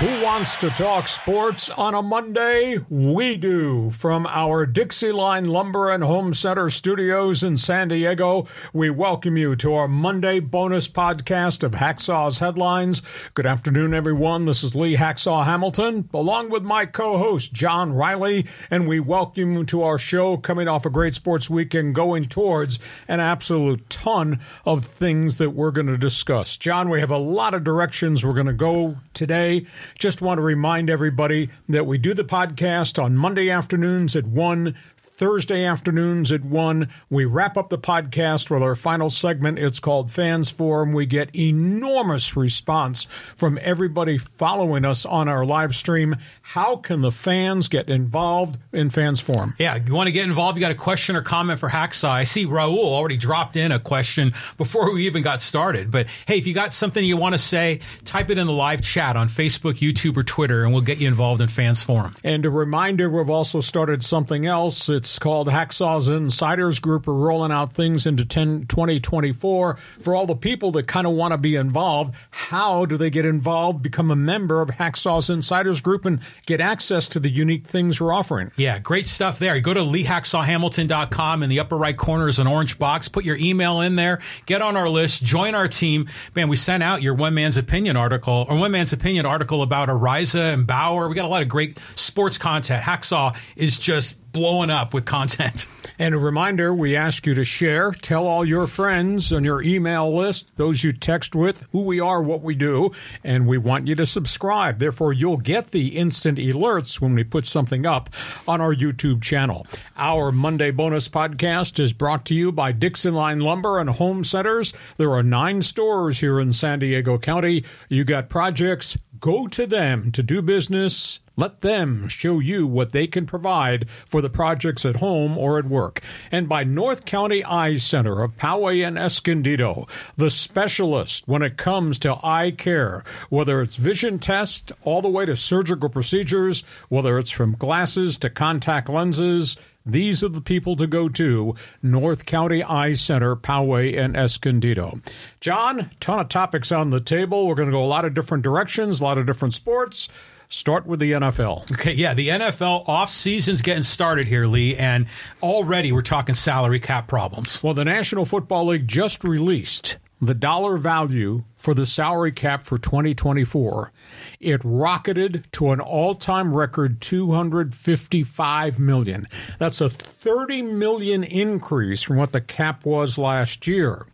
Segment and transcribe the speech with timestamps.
[0.00, 2.78] Who wants to talk sports on a Monday?
[2.88, 3.90] We do.
[3.90, 9.54] From our Dixie Line Lumber and Home Center studios in San Diego, we welcome you
[9.56, 13.02] to our Monday bonus podcast of Hacksaw's Headlines.
[13.34, 14.46] Good afternoon, everyone.
[14.46, 19.52] This is Lee Hacksaw Hamilton, along with my co host, John Riley, and we welcome
[19.52, 24.40] you to our show coming off a great sports weekend, going towards an absolute ton
[24.64, 26.56] of things that we're going to discuss.
[26.56, 29.66] John, we have a lot of directions we're going to go today.
[29.98, 34.74] Just want to remind everybody that we do the podcast on Monday afternoons at 1
[35.20, 36.88] Thursday afternoons at 1.
[37.10, 39.58] We wrap up the podcast with our final segment.
[39.58, 40.94] It's called Fans Forum.
[40.94, 43.04] We get enormous response
[43.36, 46.16] from everybody following us on our live stream.
[46.40, 49.54] How can the fans get involved in Fans Forum?
[49.58, 50.56] Yeah, you want to get involved?
[50.56, 52.08] You got a question or comment for Hacksaw?
[52.08, 55.90] I see Raul already dropped in a question before we even got started.
[55.90, 58.80] But hey, if you got something you want to say, type it in the live
[58.80, 62.12] chat on Facebook, YouTube, or Twitter, and we'll get you involved in Fans Forum.
[62.24, 64.88] And a reminder, we've also started something else.
[64.88, 67.06] It's called Hacksaw's Insiders Group.
[67.06, 71.32] We're rolling out things into 10, 2024 for all the people that kind of want
[71.32, 72.14] to be involved.
[72.30, 73.82] How do they get involved?
[73.82, 78.12] Become a member of Hacksaw's Insiders Group and get access to the unique things we're
[78.12, 78.50] offering.
[78.56, 79.56] Yeah, great stuff there.
[79.56, 81.42] You go to leehacksawhamilton.com.
[81.42, 83.08] In the upper right corner is an orange box.
[83.08, 84.20] Put your email in there.
[84.46, 85.24] Get on our list.
[85.24, 86.08] Join our team.
[86.34, 89.88] Man, we sent out your one man's opinion article or one man's opinion article about
[89.88, 91.08] Araiza and Bauer.
[91.08, 92.82] We got a lot of great sports content.
[92.82, 95.66] Hacksaw is just blowing up with content.
[95.98, 100.14] And a reminder we ask you to share, tell all your friends on your email
[100.14, 102.90] list, those you text with, who we are, what we do,
[103.22, 104.78] and we want you to subscribe.
[104.78, 108.10] Therefore, you'll get the instant alerts when we put something up
[108.48, 109.66] on our YouTube channel.
[109.96, 114.72] Our Monday bonus podcast is brought to you by Dixie Line Lumber and Home Centers.
[114.96, 117.64] There are nine stores here in San Diego County.
[117.88, 123.06] You got projects, go to them to do business let them show you what they
[123.06, 126.02] can provide for the projects at home or at work.
[126.30, 129.88] And by North County Eye Center of Poway and Escondido,
[130.18, 135.24] the specialist when it comes to eye care, whether it's vision test all the way
[135.24, 140.86] to surgical procedures, whether it's from glasses to contact lenses, these are the people to
[140.86, 145.00] go to North County Eye Center, Poway, and Escondido.
[145.40, 147.46] John, ton of topics on the table.
[147.46, 150.08] We're going to go a lot of different directions, a lot of different sports.
[150.48, 151.70] Start with the NFL.
[151.72, 155.06] Okay, yeah, the NFL off season's getting started here, Lee, and
[155.42, 157.62] already we're talking salary cap problems.
[157.62, 162.78] Well, the National Football League just released the dollar value for the salary cap for
[162.78, 163.92] 2024.
[164.40, 169.28] It rocketed to an all-time record 255 million.
[169.58, 174.06] That's a 30 million increase from what the cap was last year.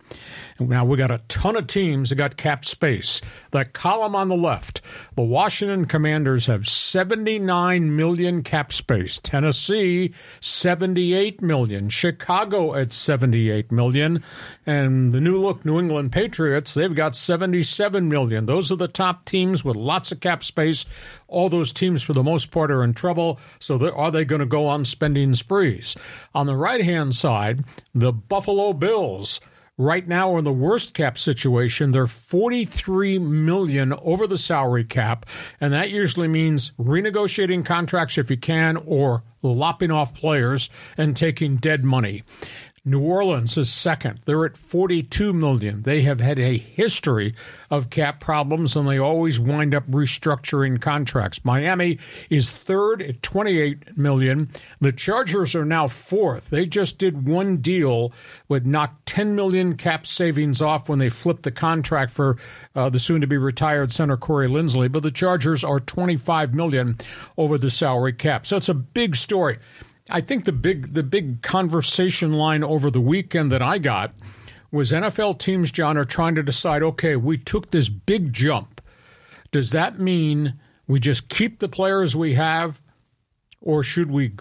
[0.59, 3.21] Now we got a ton of teams that got cap space.
[3.51, 4.81] That column on the left,
[5.15, 9.21] the Washington Commanders have 79 million cap space.
[9.21, 11.91] Tennessee 78 million.
[11.91, 14.23] Chicago at 78 million,
[14.65, 18.47] and the new look New England Patriots they've got 77 million.
[18.47, 20.87] Those are the top teams with lots of cap space.
[21.29, 23.39] All those teams, for the most part, are in trouble.
[23.59, 25.97] So are they going to go on spending sprees?
[26.35, 29.41] On the right hand side, the Buffalo Bills
[29.79, 31.93] right now are in the worst cap situation.
[31.93, 35.27] They're 43 million over the salary cap,
[35.61, 41.57] and that usually means renegotiating contracts if you can or lopping off players and taking
[41.57, 42.23] dead money.
[42.89, 44.21] New Orleans is second.
[44.27, 45.81] They're at 42 million.
[45.81, 47.35] They have had a history
[47.69, 51.45] of cap problems and they always wind up restructuring contracts.
[51.45, 51.99] Miami
[52.31, 54.49] is third at 28 million.
[54.81, 56.51] The Chargers are now fourth.
[56.51, 58.13] They just did one deal
[58.47, 62.37] with knocked 10 million cap savings off when they flipped the contract for
[62.77, 66.99] uh, the soon to be retired center Corey Linsley, but the Chargers are 25 million
[67.37, 68.47] over the salary cap.
[68.47, 69.59] So it's a big story.
[70.09, 74.15] I think the big the big conversation line over the weekend that I got
[74.71, 78.81] was NFL teams, John, are trying to decide, okay, we took this big jump.
[79.51, 80.55] Does that mean
[80.87, 82.81] we just keep the players we have,
[83.61, 84.33] or should we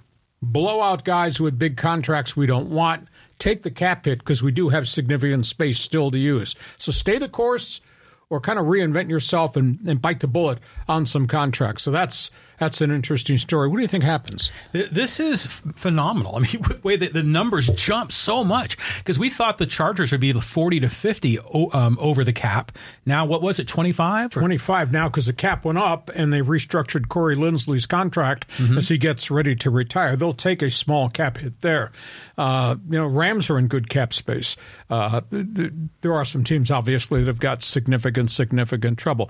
[0.41, 3.07] blow out guys with big contracts we don't want,
[3.39, 6.55] take the cap hit because we do have significant space still to use?
[6.77, 7.81] So stay the course
[8.29, 11.83] or kind of reinvent yourself and, and bite the bullet on some contracts.
[11.83, 13.67] So that's that's an interesting story.
[13.67, 14.51] What do you think happens?
[14.71, 16.35] This is phenomenal.
[16.35, 20.21] I mean, way the, the numbers jump so much because we thought the Chargers would
[20.21, 21.39] be 40 to 50
[21.73, 22.71] um, over the cap.
[23.05, 24.31] Now, what was it, 25?
[24.31, 28.77] 25 now because the cap went up and they restructured Corey Linsley's contract mm-hmm.
[28.77, 30.15] as he gets ready to retire.
[30.15, 31.91] They'll take a small cap hit there.
[32.37, 34.55] Uh, you know, Rams are in good cap space.
[34.89, 39.29] Uh, there are some teams, obviously, that have got significant, significant trouble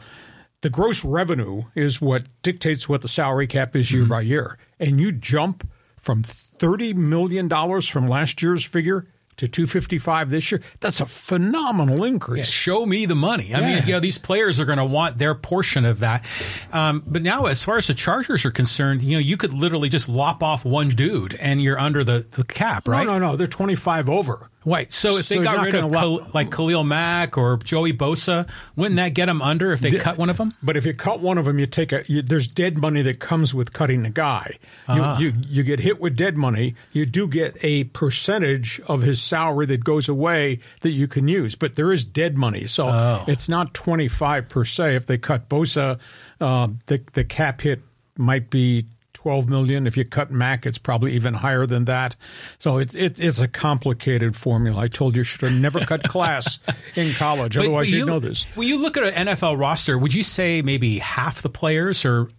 [0.66, 4.10] the gross revenue is what dictates what the salary cap is year mm-hmm.
[4.10, 4.58] by year.
[4.80, 7.48] And you jump from $30 million
[7.82, 9.06] from last year's figure
[9.38, 10.64] to 255 this year.
[10.80, 12.40] That's a phenomenal increase.
[12.40, 13.54] Yeah, show me the money.
[13.54, 13.76] I yeah.
[13.76, 16.26] mean, you know, these players are going to want their portion of that.
[16.74, 19.90] Um, but now, as far as the Chargers are concerned, you know, you could literally
[19.90, 23.06] just lop off one dude and you're under the, the cap, right?
[23.06, 23.36] No, no, no.
[23.36, 24.50] They're 25 over.
[24.66, 24.92] Right.
[24.92, 28.96] So if so they got rid of Khal- like Khalil Mack or Joey Bosa, wouldn't
[28.98, 30.56] that get them under if they the, cut one of them?
[30.64, 33.20] But if you cut one of them, you take a you, there's dead money that
[33.20, 34.58] comes with cutting a guy.
[34.88, 35.18] Uh-huh.
[35.20, 36.76] You, you you get hit with dead money.
[36.92, 41.56] You do get a percentage of his salary that goes away that you can use,
[41.56, 42.66] but there is dead money.
[42.66, 43.24] So oh.
[43.28, 44.96] it's not 25 per se.
[44.96, 46.00] If they cut Bosa,
[46.42, 47.82] uh, the the cap hit
[48.18, 48.88] might be
[49.26, 49.88] 12 million.
[49.88, 52.16] If you cut Mack, it's probably even higher than that.
[52.60, 54.84] So it's it, it's a complicated formula.
[54.84, 56.60] I told you, you should have never cut class
[56.96, 57.58] in college.
[57.58, 58.44] Otherwise, you, would know this.
[58.54, 62.30] When you look at an NFL roster, would you say maybe half the players are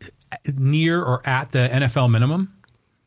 [0.55, 2.55] near or at the NFL minimum?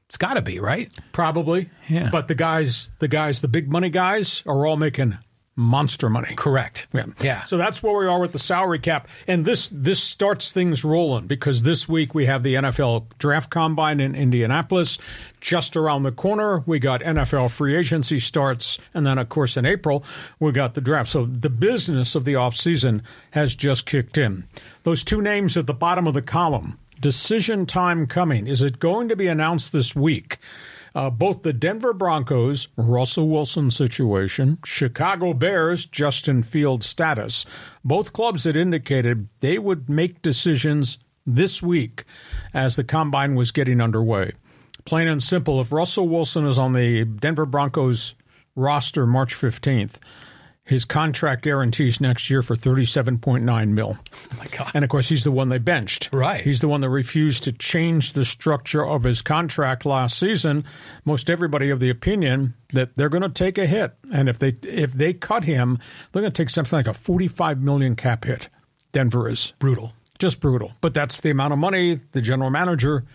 [0.08, 0.92] It's got to be right.
[1.14, 1.70] Probably.
[1.88, 2.10] Yeah.
[2.12, 5.18] But the guys, the guys, the big money guys, are all making
[5.60, 6.34] monster money.
[6.36, 6.88] Correct.
[6.94, 7.06] Yeah.
[7.20, 7.44] Yeah.
[7.44, 9.08] So that's where we are with the salary cap.
[9.28, 14.00] And this this starts things rolling because this week we have the NFL draft combine
[14.00, 14.98] in Indianapolis.
[15.42, 18.80] Just around the corner, we got NFL free agency starts.
[18.94, 20.04] And then, of course, in April,
[20.40, 21.10] we got the draft.
[21.10, 23.02] So the business of the offseason
[23.32, 24.46] has just kicked in.
[24.84, 28.48] Those two names at the bottom of the column decision time coming.
[28.48, 30.38] Is it going to be announced this week?
[30.96, 37.46] Uh, both the Denver Broncos, Russell Wilson situation, Chicago Bears, Justin Field status,
[37.84, 42.04] both clubs had indicated they would make decisions this week
[42.54, 44.32] as the combine was getting underway.
[44.86, 48.16] Plain and simple, if Russell Wilson is on the Denver Broncos
[48.56, 50.00] roster March 15th,
[50.70, 53.98] his contract guarantees next year for 37.9 mil.
[54.32, 54.70] Oh my god.
[54.76, 56.10] And of course he's the one they benched.
[56.14, 56.42] Right.
[56.42, 60.64] He's the one that refused to change the structure of his contract last season.
[61.06, 64.58] Most everybody of the opinion that they're going to take a hit and if they
[64.62, 65.80] if they cut him,
[66.14, 68.50] they're going to take something like a 45 million cap hit.
[68.92, 69.94] Denver is brutal.
[70.20, 70.74] Just brutal.
[70.82, 73.06] But that's the amount of money the general manager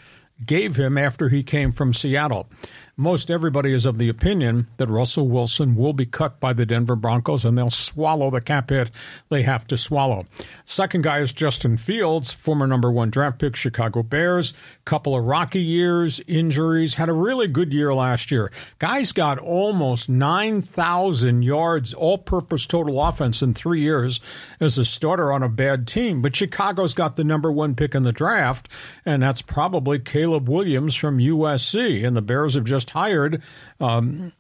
[0.45, 2.49] gave him after he came from Seattle
[2.97, 6.95] most everybody is of the opinion that Russell Wilson will be cut by the Denver
[6.95, 8.91] Broncos and they'll swallow the cap hit
[9.31, 10.23] they have to swallow.
[10.65, 14.55] Second guy is Justin Fields, former number one draft pick, Chicago Bears.
[14.85, 18.53] Couple of rocky years, injuries, had a really good year last year.
[18.79, 24.21] Guy's got almost 9,000 yards all purpose total offense in three years
[24.61, 26.23] as a starter on a bad team.
[26.23, 28.69] But Chicago's got the number one pick in the draft,
[29.05, 32.07] and that's probably Caleb Williams from USC.
[32.07, 33.43] And the Bears have just just hired
[33.81, 34.33] um,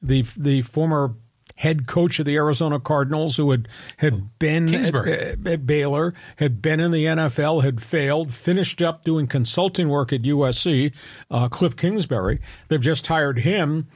[0.00, 1.14] the the former
[1.56, 3.68] head coach of the Arizona Cardinals, who had
[3.98, 9.26] had been at, at, Baylor, had been in the NFL, had failed, finished up doing
[9.26, 10.94] consulting work at USC.
[11.30, 12.40] Uh, Cliff Kingsbury.
[12.68, 13.88] They've just hired him.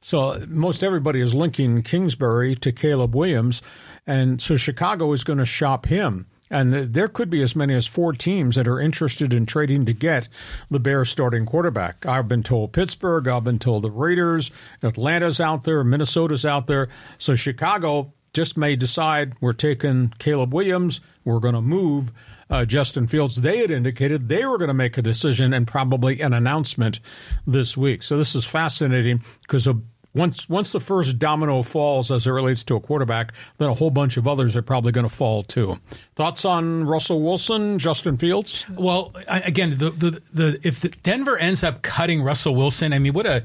[0.00, 3.60] So most everybody is linking Kingsbury to Caleb Williams,
[4.06, 6.27] and so Chicago is going to shop him.
[6.50, 9.92] And there could be as many as four teams that are interested in trading to
[9.92, 10.28] get
[10.70, 12.06] the Bears starting quarterback.
[12.06, 14.50] I've been told Pittsburgh, I've been told the Raiders,
[14.82, 16.88] Atlanta's out there, Minnesota's out there.
[17.18, 22.12] So Chicago just may decide we're taking Caleb Williams, we're going to move
[22.50, 23.36] uh, Justin Fields.
[23.36, 27.00] They had indicated they were going to make a decision and probably an announcement
[27.46, 28.02] this week.
[28.02, 29.82] So this is fascinating because of
[30.18, 33.90] once once the first domino falls as it relates to a quarterback, then a whole
[33.90, 35.78] bunch of others are probably going to fall too.
[36.16, 38.66] Thoughts on Russell Wilson, Justin Fields?
[38.70, 43.12] Well, again, the, the, the if the Denver ends up cutting Russell Wilson, I mean,
[43.12, 43.44] what a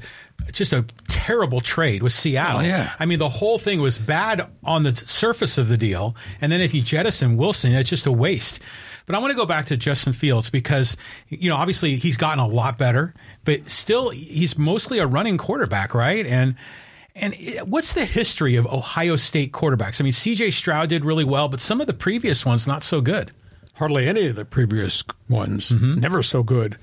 [0.52, 2.60] just a terrible trade with Seattle.
[2.60, 2.92] Oh, yeah.
[2.98, 6.60] I mean, the whole thing was bad on the surface of the deal, and then
[6.60, 8.60] if you jettison Wilson, it's just a waste.
[9.06, 10.96] But I want to go back to Justin Fields because,
[11.28, 13.12] you know, obviously he's gotten a lot better,
[13.44, 16.26] but still he's mostly a running quarterback, right?
[16.26, 16.54] And
[17.16, 17.34] and
[17.64, 20.00] what's the history of Ohio State quarterbacks?
[20.00, 23.00] I mean, CJ Stroud did really well, but some of the previous ones not so
[23.00, 23.30] good.
[23.74, 26.00] Hardly any of the previous ones, mm-hmm.
[26.00, 26.76] never so good.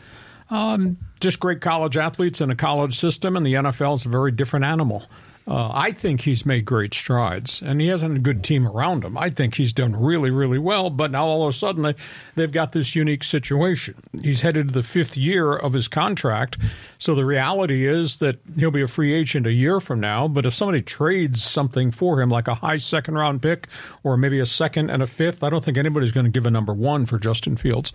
[0.49, 4.31] Um, just great college athletes in a college system, and the NFL is a very
[4.31, 5.05] different animal.
[5.51, 9.17] Uh, I think he's made great strides, and he hasn't a good team around him.
[9.17, 10.89] I think he's done really, really well.
[10.89, 11.95] But now all of a sudden they,
[12.35, 13.95] they've got this unique situation.
[14.23, 16.57] He's headed to the fifth year of his contract,
[16.97, 20.25] so the reality is that he'll be a free agent a year from now.
[20.29, 23.67] But if somebody trades something for him, like a high second round pick
[24.03, 26.51] or maybe a second and a fifth, I don't think anybody's going to give a
[26.51, 27.91] number one for Justin Fields.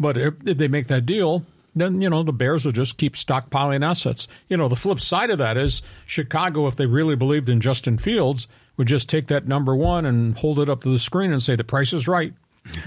[0.00, 3.14] But if, if they make that deal, then you know the Bears will just keep
[3.14, 4.28] stockpiling assets.
[4.48, 7.98] You know the flip side of that is Chicago, if they really believed in Justin
[7.98, 11.42] Fields, would just take that number one and hold it up to the screen and
[11.42, 12.32] say the price is right.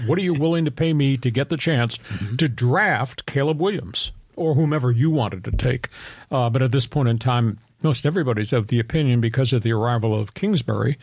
[0.06, 2.36] What are you willing to pay me to get the chance mm-hmm.
[2.36, 5.88] to draft Caleb Williams or whomever you wanted to take?
[6.30, 9.72] Uh, but at this point in time, most everybody's of the opinion because of the
[9.72, 10.98] arrival of Kingsbury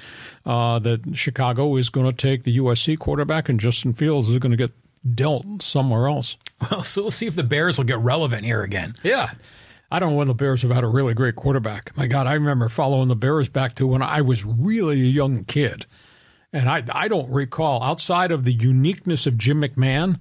[0.45, 4.51] uh, that Chicago is going to take the USC quarterback and Justin Fields is going
[4.51, 4.71] to get
[5.13, 6.38] dealt somewhere else.
[6.71, 8.95] Well, so we'll see if the Bears will get relevant here again.
[9.03, 9.31] Yeah.
[9.91, 11.95] I don't know when the Bears have had a really great quarterback.
[11.95, 15.43] My God, I remember following the Bears back to when I was really a young
[15.43, 15.85] kid.
[16.51, 20.19] And I, I don't recall, outside of the uniqueness of Jim McMahon,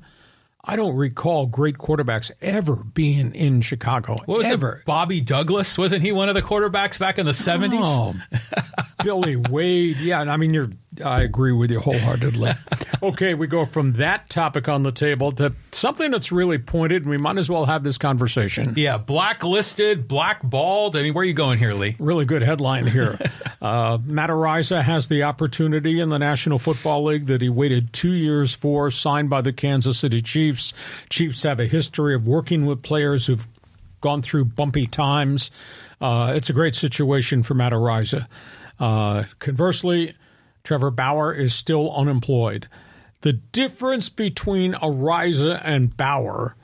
[0.65, 4.17] I don't recall great quarterbacks ever being in Chicago.
[4.25, 4.77] What was ever.
[4.77, 4.85] it?
[4.87, 5.77] Bobby Douglas?
[5.77, 7.83] Wasn't he one of the quarterbacks back in the 70s?
[7.85, 8.15] Oh,
[9.05, 9.99] Billy Wade.
[9.99, 10.71] Yeah, And I mean, you're.
[11.03, 12.53] I agree with you wholeheartedly.
[13.03, 17.11] okay, we go from that topic on the table to something that's really pointed, and
[17.11, 18.75] we might as well have this conversation.
[18.77, 20.97] Yeah, blacklisted, blackballed.
[20.97, 21.97] I mean, where are you going here, Lee?
[21.99, 23.19] Really good headline here.
[23.63, 28.13] uh, Matt Araiza has the opportunity in the National Football League that he waited two
[28.13, 30.73] years for, signed by the Kansas City Chiefs.
[31.11, 33.49] Chiefs have a history of working with players who've
[34.01, 35.51] gone through bumpy times.
[36.01, 38.27] Uh, it's a great situation for Matt Araiza.
[38.79, 40.15] Uh, conversely,
[40.65, 42.69] Trevor Bauer is still unemployed.
[43.21, 46.57] The difference between Araiza and Bauer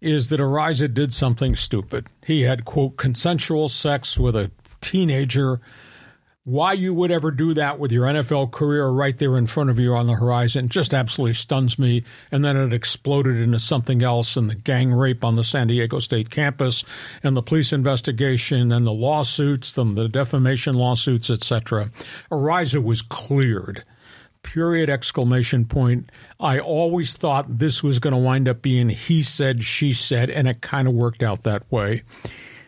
[0.00, 2.08] is that Araiza did something stupid.
[2.24, 4.50] He had, quote, consensual sex with a
[4.80, 5.60] teenager
[6.46, 9.80] why you would ever do that with your NFL career right there in front of
[9.80, 12.04] you on the horizon just absolutely stuns me.
[12.30, 15.98] And then it exploded into something else and the gang rape on the San Diego
[15.98, 16.84] State campus
[17.24, 21.90] and the police investigation and the lawsuits, and the defamation lawsuits, etc.
[22.30, 23.82] Araiza was cleared.
[24.44, 26.12] Period exclamation point.
[26.38, 30.46] I always thought this was going to wind up being he said, she said, and
[30.46, 32.02] it kind of worked out that way.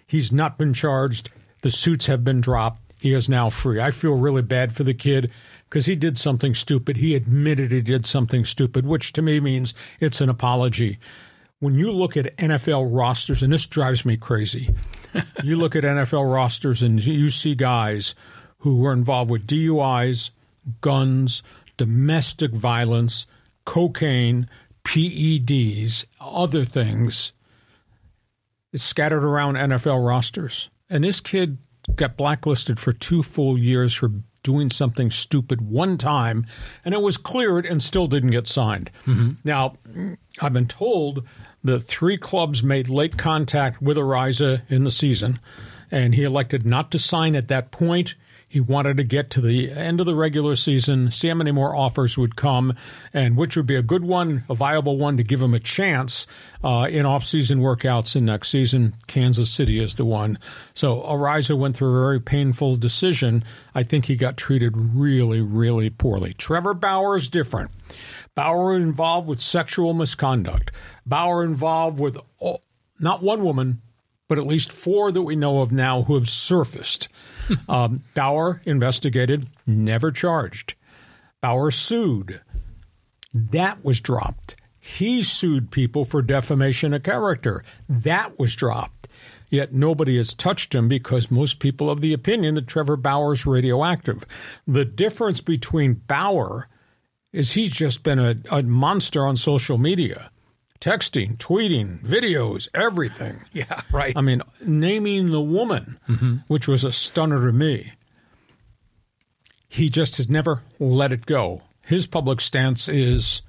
[0.05, 1.31] He's not been charged.
[1.63, 3.81] The suits have been dropped he is now free.
[3.81, 5.31] I feel really bad for the kid
[5.69, 6.97] because he did something stupid.
[6.97, 10.99] He admitted he did something stupid, which to me means it's an apology.
[11.61, 14.75] When you look at NFL rosters, and this drives me crazy,
[15.43, 18.15] you look at NFL rosters and you see guys
[18.59, 20.31] who were involved with DUIs,
[20.81, 21.43] guns,
[21.77, 23.27] domestic violence,
[23.65, 24.49] cocaine,
[24.85, 27.33] PEDs, other things.
[28.73, 30.71] It's scattered around NFL rosters.
[30.91, 31.59] And this kid
[31.95, 34.11] got blacklisted for two full years for
[34.43, 36.47] doing something stupid one time,
[36.85, 38.91] and it was cleared and still didn't get signed.
[39.07, 39.33] Mm-hmm.
[39.45, 39.77] Now,
[40.41, 41.27] I've been told
[41.65, 45.41] that three clubs made late contact with Araiza in the season,
[45.91, 48.15] and he elected not to sign at that point.
[48.49, 51.77] He wanted to get to the end of the regular season, see how many more
[51.77, 52.75] offers would come,
[53.13, 56.27] and which would be a good one, a viable one to give him a chance
[56.65, 58.95] uh, in off-season workouts in next season.
[59.07, 60.39] Kansas City is the one.
[60.73, 63.45] So Araiza went through a very painful decision.
[63.75, 66.33] I think he got treated really, really poorly.
[66.33, 67.71] Trevor Bauer is different.
[68.35, 70.73] Bauer involved with sexual misconduct.
[71.05, 72.17] Bauer involved with
[72.99, 73.83] not one woman,
[74.29, 77.09] but at least four that we know of now who have surfaced.
[77.69, 80.75] um, Bauer investigated, never charged.
[81.41, 82.43] Bauer sued.
[83.33, 84.57] That was dropped.
[84.79, 87.65] He sued people for defamation of character.
[87.89, 89.09] That was dropped.
[89.51, 94.25] Yet nobody has touched him because most people of the opinion that Trevor Bauer's radioactive.
[94.67, 96.69] The difference between Bauer
[97.33, 100.31] is he's just been a, a monster on social media
[100.81, 103.45] texting, tweeting, videos, everything.
[103.53, 104.13] Yeah, right.
[104.15, 106.37] I mean, naming the woman, mm-hmm.
[106.47, 107.93] which was a stunner to me.
[109.69, 111.63] He just has never let it go.
[111.83, 113.43] His public stance is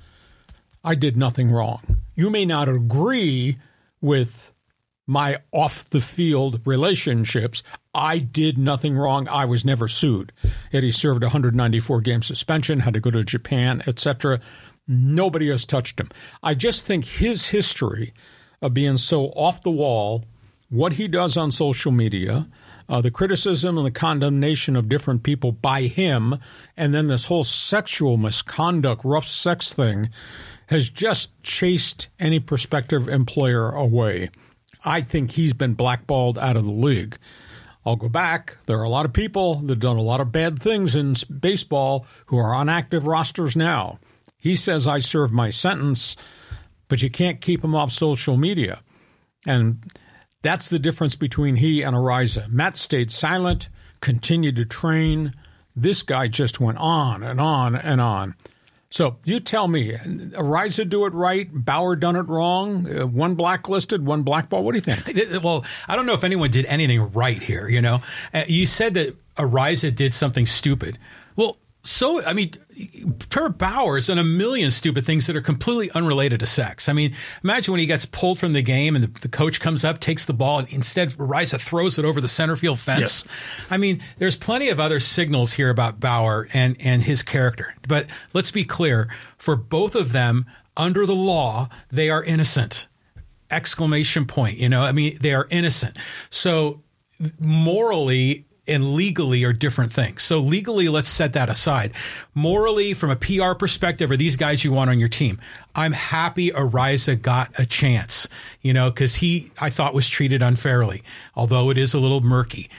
[0.84, 2.02] I did nothing wrong.
[2.16, 3.58] You may not agree
[4.02, 4.54] with
[5.06, 7.64] my off the field relationships.
[7.94, 9.28] I did nothing wrong.
[9.28, 10.32] I was never sued.
[10.72, 14.40] Yet he served a 194 game suspension, had to go to Japan, etc.
[14.92, 16.10] Nobody has touched him.
[16.42, 18.12] I just think his history
[18.60, 20.26] of being so off the wall,
[20.70, 22.48] what he does on social media,
[22.90, 26.40] uh, the criticism and the condemnation of different people by him,
[26.76, 30.10] and then this whole sexual misconduct, rough sex thing,
[30.68, 34.32] has just chased any prospective employer away.
[34.84, 37.18] I think he's been blackballed out of the league.
[37.86, 38.58] I'll go back.
[38.66, 41.14] There are a lot of people that have done a lot of bad things in
[41.40, 44.00] baseball who are on active rosters now.
[44.40, 46.16] He says I served my sentence,
[46.88, 48.82] but you can't keep him off social media.
[49.46, 49.84] And
[50.42, 52.48] that's the difference between he and Araiza.
[52.50, 53.70] Matt stayed silent,
[54.00, 55.34] continued to train.
[55.76, 58.34] This guy just went on and on and on.
[58.92, 64.04] So you tell me, Araiza do it right, Bauer done it wrong, uh, one blacklisted,
[64.04, 64.64] one blackball.
[64.64, 65.44] What do you think?
[65.44, 67.68] Well, I don't know if anyone did anything right here.
[67.68, 68.02] You know,
[68.34, 70.98] uh, you said that Araiza did something stupid.
[71.36, 72.54] Well, so I mean,
[73.30, 76.90] Trevor Bauer's done a million stupid things that are completely unrelated to sex.
[76.90, 79.86] I mean, imagine when he gets pulled from the game and the, the coach comes
[79.86, 83.24] up, takes the ball, and instead Araiza throws it over the center field fence.
[83.26, 83.36] Yes.
[83.70, 87.74] I mean, there's plenty of other signals here about Bauer and and his character.
[87.88, 89.08] But let's be clear:
[89.38, 90.46] for both of them,
[90.76, 92.88] under the law, they are innocent.
[93.50, 94.58] Exclamation point!
[94.58, 95.98] You know, I mean, they are innocent.
[96.30, 96.84] So
[97.40, 100.24] morally and legally are different things.
[100.24, 101.92] So legally, let's set that aside.
[102.34, 105.40] Morally, from a PR perspective, are these guys you want on your team?
[105.76, 108.28] I'm happy Araiza got a chance,
[108.62, 111.04] you know, because he I thought was treated unfairly,
[111.36, 112.70] although it is a little murky.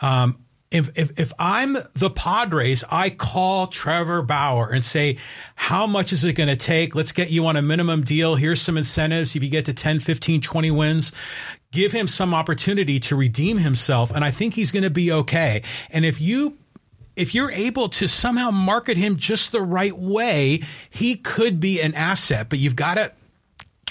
[0.00, 0.38] Um,
[0.70, 5.16] if, if, if, I'm the Padres, I call Trevor Bauer and say,
[5.54, 6.94] how much is it going to take?
[6.94, 8.34] Let's get you on a minimum deal.
[8.34, 9.36] Here's some incentives.
[9.36, 11.12] If you get to 10, 15, 20 wins,
[11.76, 14.10] give him some opportunity to redeem himself.
[14.10, 15.62] And I think he's going to be okay.
[15.90, 16.56] And if you
[17.16, 21.94] if you're able to somehow market him just the right way, he could be an
[21.94, 23.12] asset, but you've got to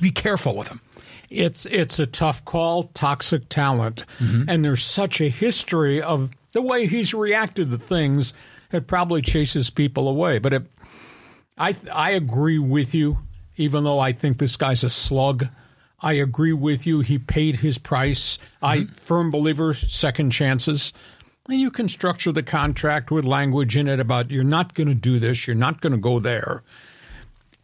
[0.02, 0.82] be careful with him.
[1.30, 4.50] It's it's a tough call, toxic talent, mm-hmm.
[4.50, 8.34] and there's such a history of the way he's reacted to things
[8.72, 10.40] that probably chases people away.
[10.40, 10.64] But it,
[11.58, 13.20] I I agree with you,
[13.58, 15.50] even though I think this guy's a slug.
[16.06, 17.00] I agree with you.
[17.00, 18.38] He paid his price.
[18.38, 18.66] Mm-hmm.
[18.66, 20.94] I firm believer second chances.
[21.50, 24.96] And you can structure the contract with language in it about you're not going to
[24.96, 26.62] do this, you're not going to go there.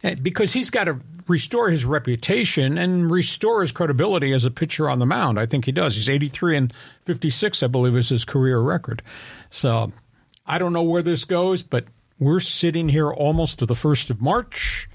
[0.02, 4.90] Eh, because he's got to restore his reputation and restore his credibility as a pitcher
[4.90, 5.38] on the mound.
[5.38, 5.94] I think he does.
[5.94, 6.72] He's 83 and
[7.02, 9.02] 56, I believe, is his career record.
[9.50, 9.92] So
[10.44, 11.84] I don't know where this goes, but
[12.18, 14.88] we're sitting here almost to the 1st of March.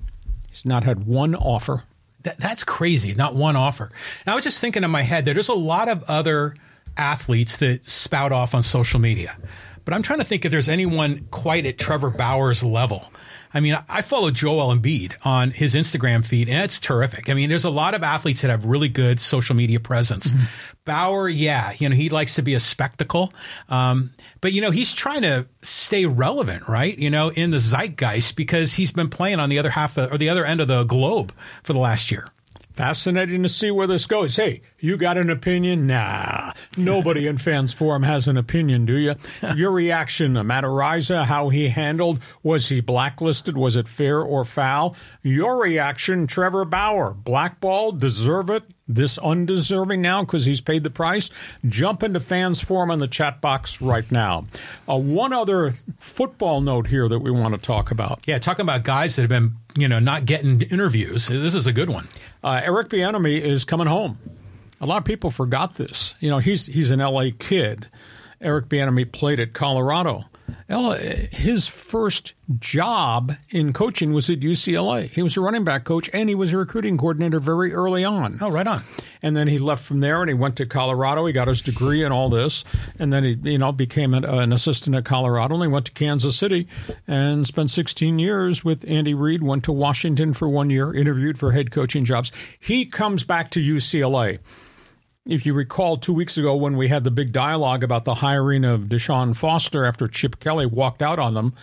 [0.49, 1.83] He's not had one offer.
[2.27, 3.13] That, that's crazy.
[3.13, 3.85] Not one offer.
[3.85, 6.55] And I was just thinking in my head that there's a lot of other
[6.97, 9.37] athletes that spout off on social media.
[9.85, 13.09] But I'm trying to think if there's anyone quite at Trevor Bauer's level.
[13.57, 17.27] I mean, I follow Joel Embiid on his Instagram feed, and it's terrific.
[17.27, 20.27] I mean, there's a lot of athletes that have really good social media presence.
[20.27, 20.43] Mm-hmm.
[20.85, 23.33] Bauer, yeah, you know, he likes to be a spectacle,
[23.67, 26.95] um, but you know, he's trying to stay relevant, right?
[26.99, 30.19] You know, in the zeitgeist because he's been playing on the other half of, or
[30.19, 32.29] the other end of the globe for the last year.
[32.77, 34.35] Fascinating to see where this goes.
[34.35, 35.87] Hey, you got an opinion?
[35.87, 39.15] Nah, nobody in Fans Forum has an opinion, do you?
[39.55, 43.57] Your reaction to Matt Araiza, how he handled, was he blacklisted?
[43.57, 44.95] Was it fair or foul?
[45.23, 48.63] Your reaction, Trevor Bauer, blackballed, deserve it?
[48.87, 51.29] This undeserving now because he's paid the price?
[51.67, 54.45] Jump into Fans Forum in the chat box right now.
[54.89, 58.25] Uh, one other football note here that we want to talk about.
[58.25, 61.27] Yeah, talking about guys that have been, you know, not getting interviews.
[61.27, 62.07] This is a good one.
[62.43, 64.19] Uh, Eric Bieniemy is coming home.
[64.79, 66.15] A lot of people forgot this.
[66.19, 67.87] You know, he's he's an LA kid.
[68.39, 70.25] Eric Bieniemy played at Colorado.
[70.69, 75.09] Well his first job in coaching was at UCLA.
[75.09, 78.37] He was a running back coach and he was a recruiting coordinator very early on.
[78.41, 78.83] Oh, right on.
[79.21, 81.25] And then he left from there and he went to Colorado.
[81.25, 82.63] He got his degree and all this,
[82.99, 85.55] and then he you know became an, an assistant at Colorado.
[85.55, 86.67] And he went to Kansas City
[87.07, 89.43] and spent 16 years with Andy Reid.
[89.43, 92.31] Went to Washington for one year, interviewed for head coaching jobs.
[92.59, 94.39] He comes back to UCLA
[95.27, 98.63] if you recall two weeks ago when we had the big dialogue about the hiring
[98.63, 101.53] of Deshaun Foster after Chip Kelly walked out on them,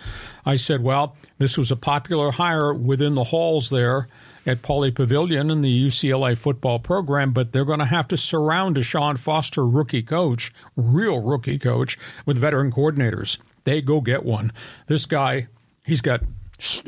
[0.45, 4.07] I said, well, this was a popular hire within the halls there
[4.45, 8.75] at Pauley Pavilion in the UCLA football program, but they're going to have to surround
[8.75, 13.39] Deshaun Foster, rookie coach, real rookie coach, with veteran coordinators.
[13.63, 14.51] They go get one.
[14.85, 15.47] This guy,
[15.83, 16.21] he's got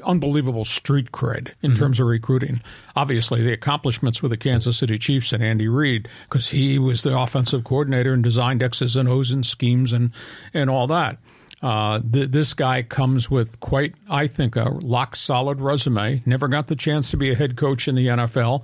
[0.03, 1.79] unbelievable street cred in mm-hmm.
[1.79, 2.61] terms of recruiting.
[2.95, 7.17] Obviously, the accomplishments with the Kansas City Chiefs and Andy Reid, because he was the
[7.17, 10.11] offensive coordinator and designed X's and O's and schemes and,
[10.53, 11.17] and all that.
[11.61, 16.21] Uh, th- this guy comes with quite, I think, a lock solid resume.
[16.25, 18.63] Never got the chance to be a head coach in the NFL,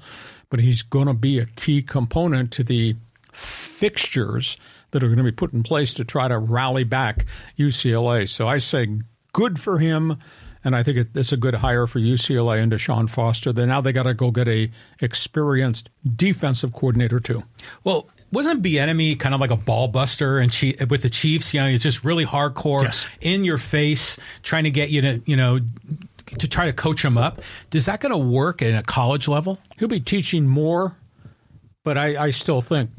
[0.49, 2.95] but he's going to be a key component to the
[3.31, 4.57] fixtures
[4.91, 7.25] that are going to be put in place to try to rally back
[7.57, 8.29] UCLA.
[8.29, 8.99] So I say
[9.33, 10.19] good for him
[10.63, 13.51] and I think it's a good hire for UCLA and Deshaun Foster.
[13.51, 14.71] Then now they got to go get a
[15.01, 17.43] experienced defensive coordinator too.
[17.83, 20.51] Well, wasn't Bieniemy kind of like a ball buster and
[20.89, 21.53] with the Chiefs?
[21.53, 23.05] You know, it's just really hardcore, yes.
[23.21, 25.59] in your face, trying to get you to you know
[26.25, 27.41] to try to coach him up.
[27.73, 29.59] Is that going to work at a college level?
[29.77, 30.95] He'll be teaching more,
[31.83, 32.89] but I, I still think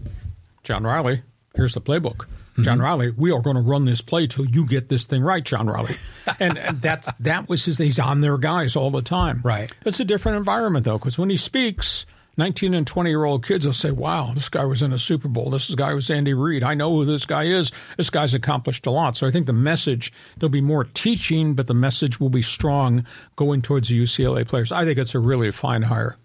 [0.62, 1.22] John Riley.
[1.55, 2.27] Here's the playbook.
[2.61, 2.83] John mm-hmm.
[2.83, 5.67] Riley, we are going to run this play till you get this thing right, John
[5.67, 5.97] Riley.
[6.40, 7.79] and, and that that was his.
[7.79, 9.40] He's on their guys all the time.
[9.43, 9.73] Right.
[9.85, 13.67] It's a different environment though, because when he speaks, 19 and 20 year old kids
[13.67, 15.51] will say, Wow, this guy was in a Super Bowl.
[15.51, 16.62] This guy was Andy Reid.
[16.62, 17.73] I know who this guy is.
[17.97, 19.17] This guy's accomplished a lot.
[19.17, 23.07] So I think the message, there'll be more teaching, but the message will be strong
[23.37, 24.73] going towards the UCLA players.
[24.73, 26.17] I think it's a really fine hire.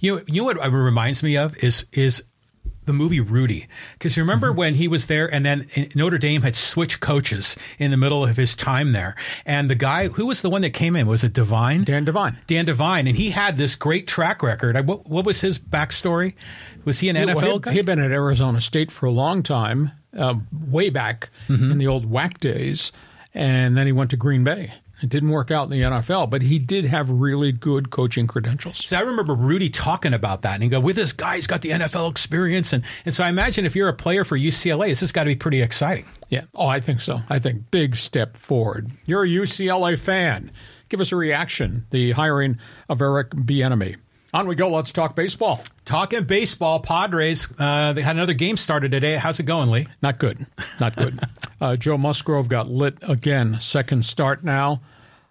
[0.00, 2.24] You know, you know what it reminds me of is is
[2.86, 3.66] the movie Rudy.
[3.94, 4.58] Because you remember mm-hmm.
[4.58, 8.36] when he was there and then Notre Dame had switched coaches in the middle of
[8.36, 9.14] his time there.
[9.44, 11.06] And the guy, who was the one that came in?
[11.06, 11.84] Was it Divine?
[11.84, 12.38] Dan Devine.
[12.46, 13.06] Dan Devine.
[13.06, 14.76] And he had this great track record.
[14.88, 16.34] What, what was his backstory?
[16.84, 17.72] Was he an NFL well, guy?
[17.72, 21.72] He had been at Arizona State for a long time, uh, way back mm-hmm.
[21.72, 22.92] in the old WAC days.
[23.34, 24.72] And then he went to Green Bay.
[25.02, 28.86] It didn't work out in the NFL, but he did have really good coaching credentials.
[28.86, 31.60] So I remember Rudy talking about that and he go, with this guy, he's got
[31.60, 32.72] the NFL experience.
[32.72, 35.28] And, and so I imagine if you're a player for UCLA, this has got to
[35.28, 36.06] be pretty exciting.
[36.28, 36.44] Yeah.
[36.54, 37.20] Oh, I think so.
[37.28, 38.90] I think big step forward.
[39.04, 40.50] You're a UCLA fan.
[40.88, 41.86] Give us a reaction.
[41.90, 43.96] The hiring of Eric Bieniemy.
[44.32, 44.70] On we go.
[44.70, 45.62] Let's talk baseball.
[45.86, 47.48] Talking baseball, Padres.
[47.56, 49.14] Uh, they had another game started today.
[49.14, 49.86] How's it going, Lee?
[50.02, 50.44] Not good.
[50.80, 51.20] Not good.
[51.60, 53.60] uh, Joe Musgrove got lit again.
[53.60, 54.82] Second start now.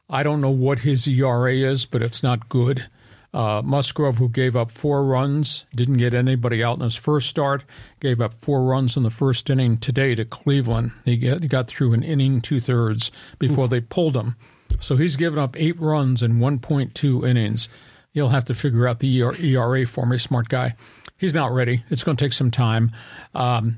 [0.09, 2.85] I don't know what his ERA is, but it's not good.
[3.33, 7.65] Uh, Musgrove, who gave up four runs, didn't get anybody out in his first start,
[7.99, 10.93] gave up four runs in the first inning today to Cleveland.
[11.03, 13.67] He, get, he got through an inning, two thirds before Ooh.
[13.67, 14.37] they pulled him.
[14.79, 17.67] So he's given up eight runs in 1.2 innings.
[18.15, 20.75] You'll have to figure out the ERA for me, smart guy.
[21.17, 21.83] He's not ready.
[21.89, 22.93] It's going to take some time.
[23.35, 23.77] Um,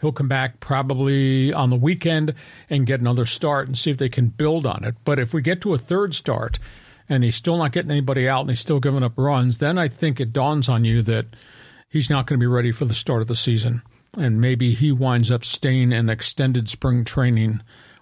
[0.00, 2.34] he'll come back probably on the weekend
[2.68, 4.96] and get another start and see if they can build on it.
[5.04, 6.58] But if we get to a third start
[7.08, 9.86] and he's still not getting anybody out and he's still giving up runs, then I
[9.86, 11.26] think it dawns on you that
[11.88, 13.82] he's not going to be ready for the start of the season.
[14.18, 17.60] And maybe he winds up staying in extended spring training,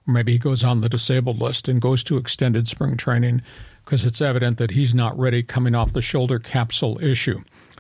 [0.08, 3.42] or maybe he goes on the disabled list and goes to extended spring training
[3.86, 7.38] because it's evident that he's not ready coming off the shoulder capsule issue.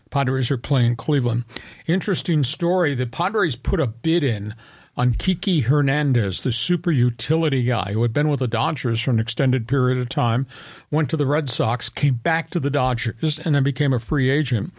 [0.08, 1.44] Padres are playing Cleveland.
[1.88, 2.94] Interesting story.
[2.94, 4.54] The Padres put a bid in
[4.96, 9.18] on Kiki Hernandez, the super utility guy who had been with the Dodgers for an
[9.18, 10.46] extended period of time,
[10.92, 14.30] went to the Red Sox, came back to the Dodgers, and then became a free
[14.30, 14.72] agent.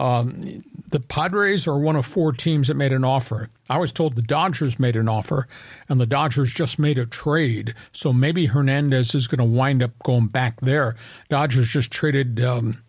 [0.00, 3.50] Um, the Padres are one of four teams that made an offer.
[3.68, 5.46] I was told the Dodgers made an offer,
[5.90, 7.74] and the Dodgers just made a trade.
[7.92, 10.96] So maybe Hernandez is going to wind up going back there.
[11.28, 12.82] Dodgers just traded um,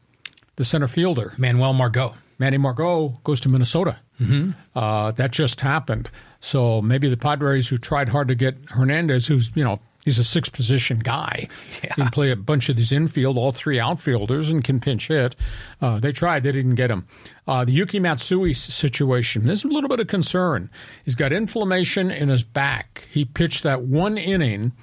[0.56, 2.14] the center fielder, Manuel Margot.
[2.40, 4.00] Manny Margot goes to Minnesota.
[4.20, 4.52] Mm-hmm.
[4.74, 6.10] Uh, that just happened.
[6.40, 10.24] So maybe the Padres, who tried hard to get Hernandez, who's you know He's a
[10.24, 11.48] six position guy.
[11.84, 11.94] Yeah.
[11.96, 15.36] He can play a bunch of these infield, all three outfielders, and can pinch hit.
[15.80, 17.06] Uh, they tried, they didn't get him.
[17.48, 20.72] Uh, the Yuki Matsui situation, there's a little bit of concern.
[21.06, 23.08] He's got inflammation in his back.
[23.12, 24.74] He pitched that one inning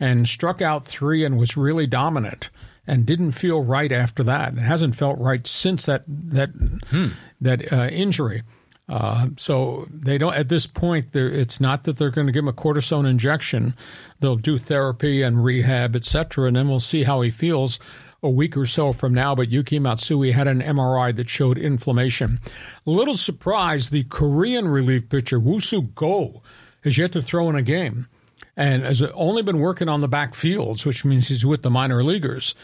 [0.00, 2.48] and struck out three and was really dominant
[2.86, 4.54] and didn't feel right after that.
[4.54, 6.50] It hasn't felt right since that that
[6.88, 7.08] hmm.
[7.40, 8.42] that uh, injury.
[8.88, 11.14] Uh, so they don't at this point.
[11.14, 13.74] It's not that they're going to give him a cortisone injection.
[14.20, 17.78] They'll do therapy and rehab, etc., and then we'll see how he feels
[18.22, 19.34] a week or so from now.
[19.34, 22.40] But Yuki Matsui had an MRI that showed inflammation.
[22.84, 26.42] Little surprise, the Korean relief pitcher Woo-Suk Go
[26.82, 28.08] has yet to throw in a game,
[28.56, 32.04] and has only been working on the back fields, which means he's with the minor
[32.04, 32.54] leaguers.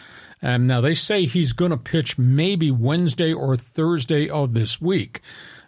[0.43, 5.21] And now they say he's going to pitch maybe Wednesday or Thursday of this week.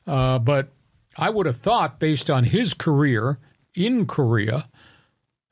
[0.07, 0.69] Uh, but
[1.17, 3.38] I would have thought, based on his career
[3.75, 4.69] in Korea,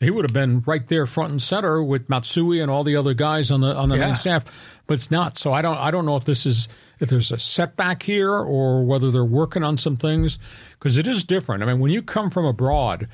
[0.00, 3.12] he would have been right there front and center with Matsui and all the other
[3.14, 4.06] guys on the on the yeah.
[4.06, 4.44] main staff.
[4.86, 5.36] But it's not.
[5.36, 8.84] So I don't I don't know if this is if there's a setback here or
[8.84, 10.38] whether they're working on some things
[10.72, 11.62] because it is different.
[11.62, 13.08] I mean, when you come from abroad,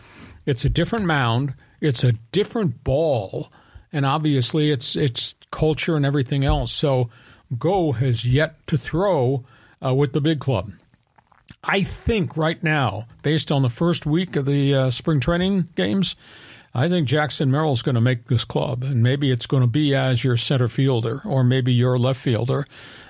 [0.47, 3.49] it's a different mound, it's a different ball,
[3.93, 6.73] and obviously it's it's culture and everything else.
[6.73, 7.11] So
[7.59, 9.45] Go has yet to throw
[9.85, 10.73] uh, with the big club.
[11.67, 16.15] I think right now, based on the first week of the uh, spring training games,
[16.73, 19.95] I think Jackson Merrill's going to make this club, and maybe it's going to be
[19.95, 22.67] as your center fielder or maybe your left fielder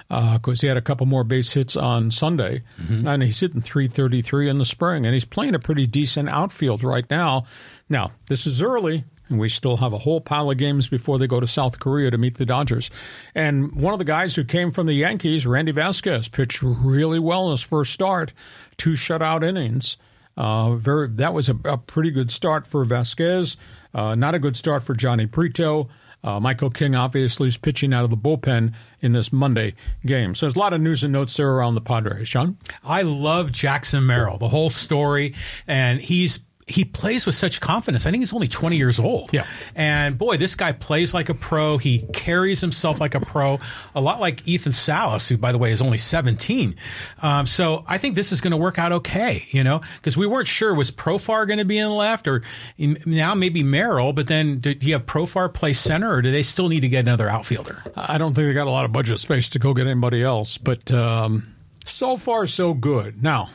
[0.08, 3.06] because uh, he had a couple more base hits on Sunday, mm-hmm.
[3.06, 7.08] and he's hitting 333 in the spring, and he's playing a pretty decent outfield right
[7.10, 7.44] now.
[7.88, 9.04] Now, this is early.
[9.28, 12.10] And we still have a whole pile of games before they go to South Korea
[12.10, 12.90] to meet the Dodgers.
[13.34, 17.46] And one of the guys who came from the Yankees, Randy Vasquez, pitched really well
[17.46, 18.32] in his first start,
[18.76, 19.96] two shutout innings.
[20.36, 23.56] Uh, very that was a, a, pretty good start for Vasquez.
[23.94, 25.88] Uh, not a good start for Jhony Brito.
[26.22, 30.34] Uh, Michael King obviously is pitching out of the bullpen in this Monday game.
[30.34, 32.28] So there's a lot of news and notes there around the Padres.
[32.28, 32.58] Sean?
[32.84, 35.34] I love Jackson Merrill, the whole story,
[35.68, 38.06] and he's he plays with such confidence.
[38.06, 39.32] I think he's only 20 years old.
[39.32, 39.46] Yeah.
[39.76, 41.78] And boy, this guy plays like a pro.
[41.78, 43.60] He carries himself like a pro,
[43.94, 46.74] a lot like Ethan Salas, who, by the way, is only 17.
[47.22, 50.26] Um, so I think this is going to work out okay, you know, because we
[50.26, 52.42] weren't sure was Profar going to be in the left or
[52.78, 56.68] now maybe Merrill, but then do you have Profar play center or do they still
[56.68, 57.84] need to get another outfielder?
[57.94, 60.58] I don't think they got a lot of budget space to go get anybody else,
[60.58, 63.22] but um, so far, so good.
[63.22, 63.50] Now,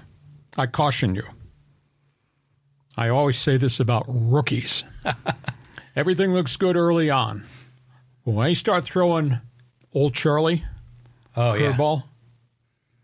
[0.57, 1.23] I caution you
[3.01, 4.83] I always say this about rookies.
[5.95, 7.45] Everything looks good early on.
[8.25, 9.39] When they start throwing
[9.91, 10.63] old Charlie,
[11.35, 12.07] oh curveball, yeah.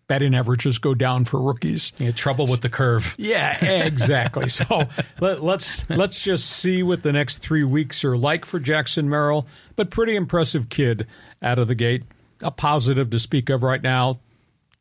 [0.06, 1.94] batting averages go down for rookies.
[1.98, 3.16] You trouble with the curve.
[3.18, 4.50] Yeah, exactly.
[4.50, 4.84] so
[5.20, 9.48] let, let's let's just see what the next three weeks are like for Jackson Merrill.
[9.76, 11.08] But pretty impressive kid
[11.42, 12.04] out of the gate.
[12.44, 14.20] A positive to speak of right now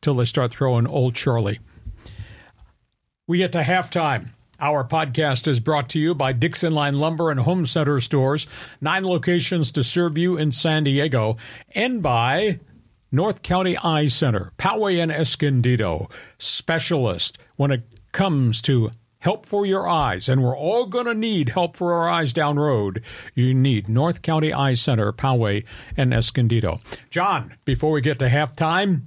[0.03, 1.59] till they start throwing old Charlie.
[3.27, 4.33] We get to halftime.
[4.59, 8.47] Our podcast is brought to you by Dixie Line Lumber and Home Center stores,
[8.81, 11.37] nine locations to serve you in San Diego,
[11.75, 12.61] and by
[13.13, 19.87] North County Eye Center, Poway and Escondido, specialist when it comes to help for your
[19.87, 23.03] eyes, and we're all going to need help for our eyes down road.
[23.35, 25.67] You need North County Eye Center, Poway
[25.99, 26.81] and Escondido.
[27.11, 29.03] John, before we get to halftime,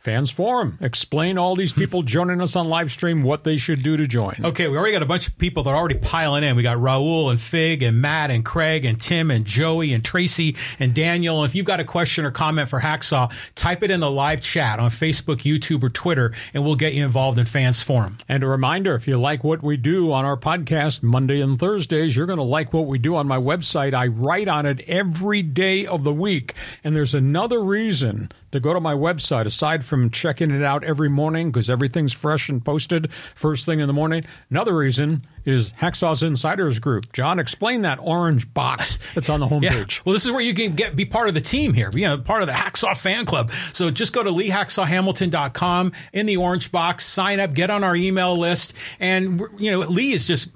[0.00, 0.78] Fans Forum.
[0.80, 4.34] Explain all these people joining us on live stream what they should do to join.
[4.42, 6.56] Okay, we already got a bunch of people that are already piling in.
[6.56, 10.56] We got Raul and Fig and Matt and Craig and Tim and Joey and Tracy
[10.78, 11.42] and Daniel.
[11.42, 14.40] And if you've got a question or comment for Hacksaw, type it in the live
[14.40, 18.16] chat on Facebook, YouTube, or Twitter, and we'll get you involved in Fans Forum.
[18.26, 22.16] And a reminder if you like what we do on our podcast Monday and Thursdays,
[22.16, 23.92] you're going to like what we do on my website.
[23.92, 26.54] I write on it every day of the week.
[26.82, 31.08] And there's another reason to go to my website, aside from checking it out every
[31.08, 34.24] morning because everything's fresh and posted first thing in the morning.
[34.50, 37.12] Another reason is Hacksaw's Insiders Group.
[37.12, 39.96] John, explain that orange box that's on the homepage.
[39.98, 40.02] Yeah.
[40.04, 42.18] Well, this is where you can get be part of the team here, you know,
[42.18, 43.50] part of the Hacksaw fan club.
[43.72, 48.36] So just go to leehacksawhamilton.com in the orange box, sign up, get on our email
[48.36, 48.74] list.
[48.98, 50.48] And, you know, Lee is just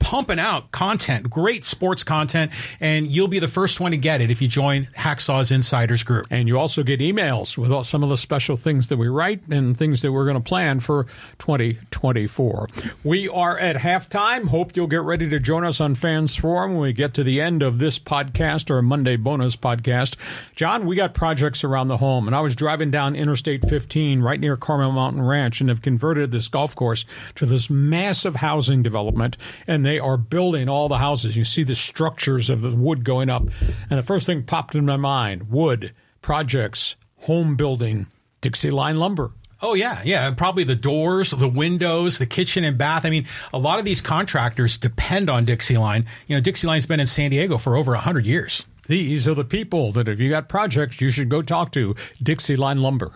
[0.00, 4.30] pumping out content, great sports content, and you'll be the first one to get it
[4.30, 6.26] if you join Hacksaw's Insiders Group.
[6.30, 9.46] And you also get emails with all, some of the special things that we write
[9.48, 11.04] and things that we're going to plan for
[11.38, 12.68] 2024.
[13.04, 14.48] We are at halftime.
[14.48, 17.40] Hope you'll get ready to join us on Fans Forum when we get to the
[17.40, 20.16] end of this podcast or Monday bonus podcast.
[20.56, 24.40] John, we got projects around the home, and I was driving down Interstate 15 right
[24.40, 29.36] near Carmel Mountain Ranch and have converted this golf course to this massive housing development.
[29.66, 31.36] And they are building all the houses.
[31.36, 33.42] You see the structures of the wood going up.
[33.90, 38.06] And the first thing popped in my mind wood, projects, home building,
[38.40, 39.32] Dixie Line lumber.
[39.60, 40.30] Oh yeah, yeah.
[40.30, 43.04] Probably the doors, the windows, the kitchen and bath.
[43.04, 46.06] I mean, a lot of these contractors depend on Dixie Line.
[46.28, 48.64] You know, Dixie Line's been in San Diego for over hundred years.
[48.86, 52.56] These are the people that if you got projects, you should go talk to Dixie
[52.56, 53.12] Line Lumber.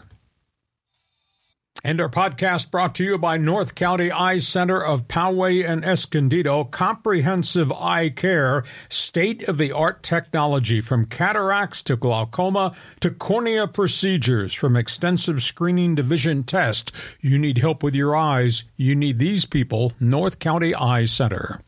[1.86, 6.64] And our podcast brought to you by North County Eye Center of Poway and Escondido.
[6.64, 14.54] Comprehensive eye care, state of the art technology from cataracts to glaucoma to cornea procedures,
[14.54, 16.90] from extensive screening to vision test.
[17.20, 18.64] You need help with your eyes.
[18.78, 21.60] You need these people, North County Eye Center.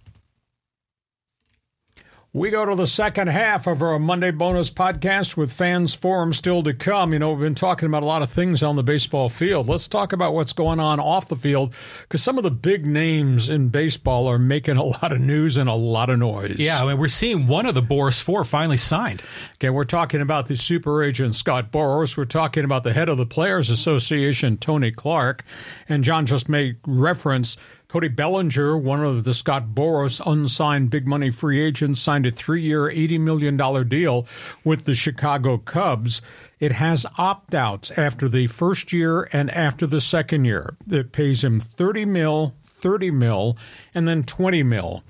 [2.37, 6.63] We go to the second half of our Monday bonus podcast with fans forum still
[6.65, 7.15] to come.
[7.15, 9.71] You know, we've been talking about a lot of things on the baseball field.
[9.71, 11.73] Let's talk about what's going on off the field
[12.03, 15.67] because some of the big names in baseball are making a lot of news and
[15.67, 16.57] a lot of noise.
[16.59, 19.23] Yeah, I mean, we're seeing one of the Boras Four finally signed.
[19.55, 22.19] Okay, we're talking about the super agent Scott Boras.
[22.19, 25.43] We're talking about the head of the Players Association, Tony Clark.
[25.89, 27.57] And John just made reference
[27.89, 32.63] Cody Bellinger, one of the Scott Boras unsigned big money free agents, signed a three
[32.63, 34.27] year, $80 million deal
[34.65, 36.21] with the Chicago Cubs.
[36.59, 40.77] It has opt outs after the first year and after the second year.
[40.91, 43.57] It pays him 30 mil, 30 mil,
[43.95, 45.05] and then 20 mil.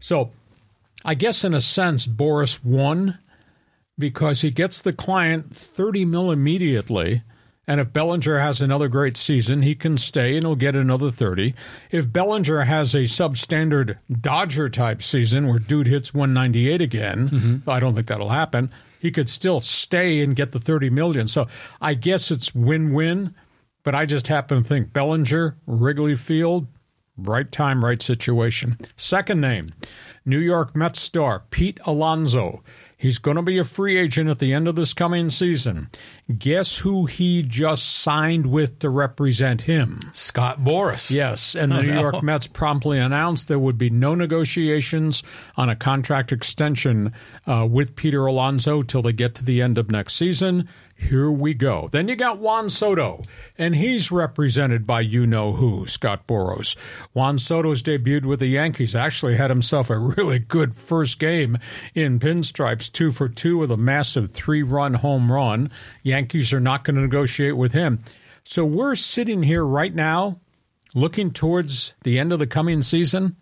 [0.00, 0.30] So
[1.04, 3.18] I guess in a sense, Boras won
[3.98, 7.22] because he gets the client 30 mil immediately
[7.66, 11.54] And if Bellinger has another great season, he can stay and he'll get another 30.
[11.92, 17.70] If Bellinger has a substandard Dodger type season where dude hits 198 again, mm-hmm.
[17.70, 18.72] I don't think that'll happen.
[18.98, 21.28] He could still stay and get the 30 million.
[21.28, 21.46] So
[21.80, 23.34] I guess it's win-win,
[23.84, 26.66] but I just happen to think Bellinger, Wrigley Field,
[27.16, 28.76] right time, right situation.
[28.96, 29.68] Second name,
[30.24, 32.62] New York Mets star Pete Alonso.
[33.02, 35.88] He's going to be a free agent at the end of this coming season.
[36.38, 39.98] Guess who he just signed with to represent him?
[40.12, 41.10] Scott Boras.
[41.10, 42.00] Yes, and the oh, New no.
[42.00, 45.24] York Mets promptly announced there would be no negotiations
[45.56, 47.12] on a contract extension
[47.44, 50.68] uh, with Peter Alonso till they get to the end of next season.
[51.08, 51.88] Here we go.
[51.90, 53.22] Then you got Juan Soto,
[53.58, 56.76] and he's represented by you know who, Scott Boras.
[57.12, 61.58] Juan Soto's debuted with the Yankees, actually had himself a really good first game
[61.94, 65.70] in pinstripes, two for two with a massive three run home run.
[66.02, 68.02] Yankees are not going to negotiate with him.
[68.44, 70.40] So we're sitting here right now
[70.94, 73.36] looking towards the end of the coming season.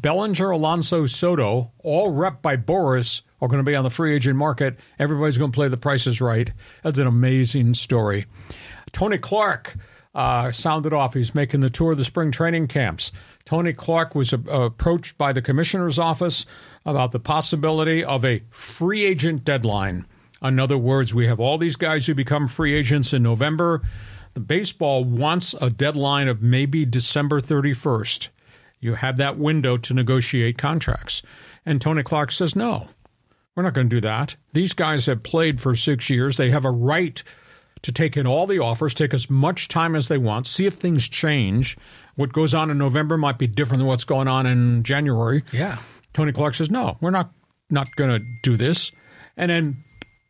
[0.00, 4.36] Bellinger, Alonso, Soto, all rep by Boras, are going to be on the free agent
[4.36, 4.78] market.
[4.98, 6.50] Everybody's going to play the prices right.
[6.82, 8.26] That's an amazing story.
[8.92, 9.76] Tony Clark
[10.14, 11.14] uh, sounded off.
[11.14, 13.12] He's making the tour of the spring training camps.
[13.44, 16.46] Tony Clark was uh, approached by the commissioner's office
[16.86, 20.06] about the possibility of a free agent deadline.
[20.42, 23.82] In other words, we have all these guys who become free agents in November.
[24.34, 28.28] The baseball wants a deadline of maybe December 31st.
[28.84, 31.22] You have that window to negotiate contracts.
[31.64, 32.88] And Tony Clark says, no,
[33.56, 34.36] we're not going to do that.
[34.52, 36.36] These guys have played for six years.
[36.36, 37.22] They have a right
[37.80, 40.74] to take in all the offers, take as much time as they want, see if
[40.74, 41.78] things change.
[42.16, 45.44] What goes on in November might be different than what's going on in January.
[45.50, 45.78] Yeah.
[46.12, 47.32] Tony Clark says, no, we're not
[47.70, 48.92] not going to do this.
[49.38, 49.82] And then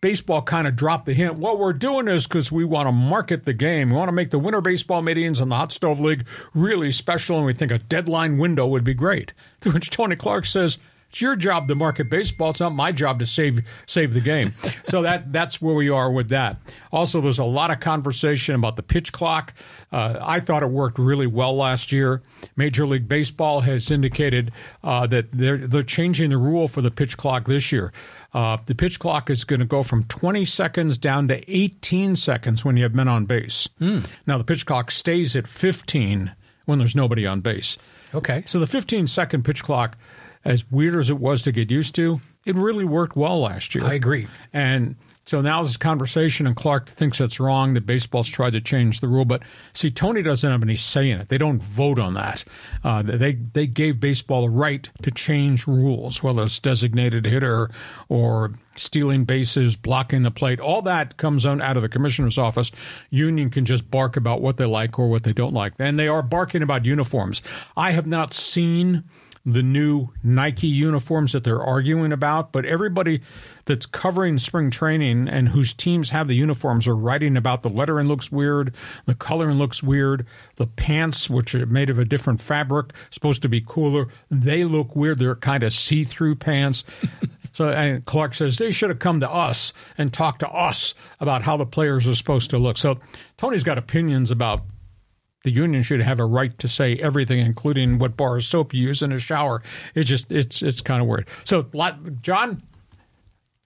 [0.05, 1.37] baseball kind of dropped the hint.
[1.37, 3.89] What we're doing is because we want to market the game.
[3.89, 7.39] We want to make the winter baseball meetings and the hot stove league really special,
[7.39, 9.33] and we think a deadline window would be great.
[9.63, 10.79] To which Tony Clark says,
[11.15, 12.51] it's your job to market baseball.
[12.51, 14.53] It's not my job to save save the game.
[14.89, 16.59] so that that's where we are with that.
[16.93, 19.55] Also, there's a lot of conversation about the pitch clock.
[19.93, 22.21] Uh, I thought it worked really well last year.
[22.57, 24.51] Major League Baseball has indicated
[24.83, 27.93] uh, that they're they're changing the rule for the pitch clock this year.
[28.35, 32.65] Uh, the pitch clock is going to go from 20 seconds down to 18 seconds
[32.65, 33.69] when you have men on base.
[33.81, 34.07] Mm.
[34.27, 37.79] Now the pitch clock stays at 15 when there's nobody on base.
[38.13, 38.43] Okay.
[38.47, 39.97] So the 15 second pitch clock
[40.45, 43.85] as weird as it was to get used to, it really worked well last year.
[43.85, 44.27] I agree.
[44.53, 48.61] And so now there's this conversation, and Clark thinks it's wrong that baseball's tried to
[48.61, 49.25] change the rule.
[49.25, 51.31] But see, Tony doesn't have any say in it.
[51.31, 52.45] They don't vote on that.
[52.83, 57.71] Uh, they they gave baseball a right to change rules, whether it's designated hitter
[58.09, 60.61] or stealing bases, blocking the plate.
[60.61, 62.71] All that comes on out of the commissioner's office.
[63.09, 66.09] Union can just bark about what they like or what they don't like, and they
[66.09, 67.41] are barking about uniforms.
[67.77, 69.05] I have not seen
[69.47, 73.21] the new Nike uniforms that they're arguing about, but everybody
[73.67, 78.07] that's covering spring training and whose teams have the uniforms are writing about the lettering
[78.07, 80.27] looks weird, the coloring looks weird,
[80.57, 84.97] the pants, which are made of a different fabric, supposed to be cooler, they look
[84.97, 85.19] weird.
[85.19, 86.85] They're kind of see through pants.
[87.55, 91.43] So and Clark says they should have come to us and talked to us about
[91.43, 92.77] how the players are supposed to look.
[92.77, 92.99] So
[93.37, 94.63] Tony's got opinions about
[95.45, 98.89] the union should have a right to say everything, including what bar of soap you
[98.89, 99.63] use in a shower.
[99.95, 101.29] It's just it's it's kind of weird.
[101.45, 101.67] So,
[102.23, 102.63] John,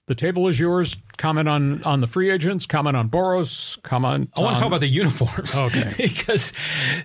[0.05, 4.31] the table is yours comment on on the free agents, comment on Boras, comment.
[4.35, 5.57] I want to talk about the uniforms.
[5.59, 6.53] Okay, because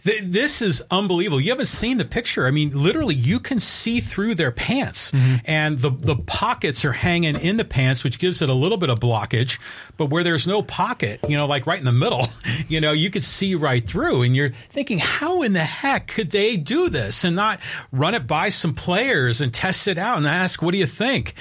[0.05, 1.40] th- this is unbelievable.
[1.40, 2.46] You haven't seen the picture.
[2.46, 5.37] I mean, literally, you can see through their pants, mm-hmm.
[5.44, 8.90] and the the pockets are hanging in the pants, which gives it a little bit
[8.90, 9.59] of blockage.
[9.96, 12.29] But where there's no pocket, you know, like right in the middle,
[12.68, 16.31] you know, you could see right through, and you're thinking, how in the heck could
[16.31, 17.59] they do this and not
[17.90, 21.35] run it by some players and test it out and ask, what do you think?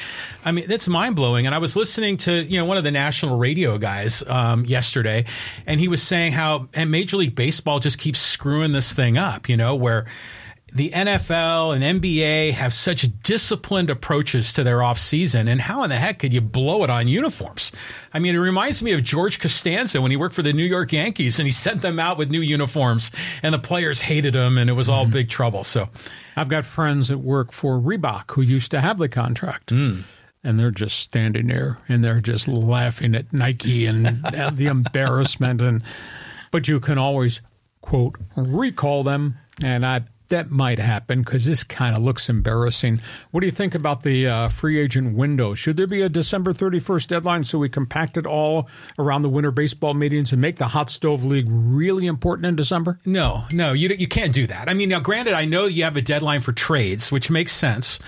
[0.44, 1.46] I mean, it's mind blowing.
[1.46, 4.66] And I was listening to you know know, one of the national radio guys um,
[4.66, 5.26] yesterday,
[5.66, 9.50] and he was saying how and Major League Baseball just keeps screwing this thing up.
[9.50, 10.06] You know, where
[10.74, 15.90] the NFL and NBA have such disciplined approaches to their off season, and how in
[15.90, 17.72] the heck could you blow it on uniforms?
[18.14, 20.92] I mean, it reminds me of George Costanza when he worked for the New York
[20.92, 23.12] Yankees and he sent them out with new uniforms,
[23.44, 25.14] and the players hated them, and it was all mm-hmm.
[25.14, 25.64] big trouble.
[25.64, 25.90] So,
[26.36, 29.68] I've got friends that work for Reebok who used to have the contract.
[29.70, 30.04] Mm
[30.44, 35.84] and they're just standing there and they're just laughing at Nike and the embarrassment and
[36.52, 37.42] but you can always
[37.82, 40.04] quote recall them and I
[40.34, 43.00] that might happen because this kind of looks embarrassing.
[43.30, 45.54] What do you think about the uh, free agent window?
[45.54, 48.68] Should there be a December 31st deadline so we compact it all
[48.98, 53.00] around the winter baseball meetings and make the hot stove league really important in December?
[53.06, 54.70] No, no, you you can't do that.
[54.70, 58.00] I mean, now granted, I know you have a deadline for trades, which makes sense.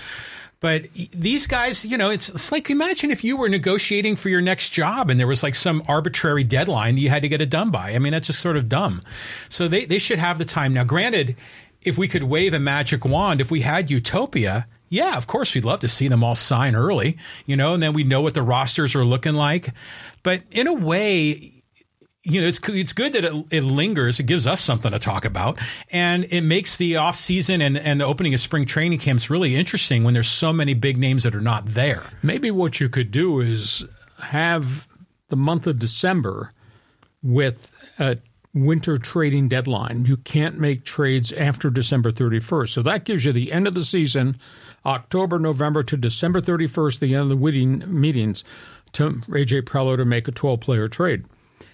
[0.66, 4.42] But these guys, you know, it's, it's like imagine if you were negotiating for your
[4.42, 7.52] next job and there was like some arbitrary deadline that you had to get it
[7.52, 7.92] done by.
[7.92, 9.04] I mean, that's just sort of dumb.
[9.48, 10.74] So they, they should have the time.
[10.74, 11.36] Now, granted,
[11.84, 15.66] if we could wave a magic wand, if we had Utopia, yeah, of course, we'd
[15.66, 18.42] love to see them all sign early, you know, and then we know what the
[18.42, 19.70] rosters are looking like.
[20.24, 21.52] But in a way,
[22.26, 24.20] you know, it's it's good that it, it, lingers.
[24.20, 25.60] It gives us something to talk about,
[25.92, 29.56] and it makes the off season and and the opening of spring training camps really
[29.56, 32.04] interesting when there's so many big names that are not there.
[32.24, 33.86] Maybe what you could do is
[34.20, 34.88] have
[35.30, 36.52] the month of December
[37.22, 38.18] with a
[38.56, 40.06] winter trading deadline.
[40.06, 43.84] You can't make trades after December 31st, so that gives you the end of the
[43.84, 44.38] season,
[44.84, 48.44] October, November to December 31st, the end of the meetings,
[48.94, 51.26] to AJ Preller to make a 12 player trade.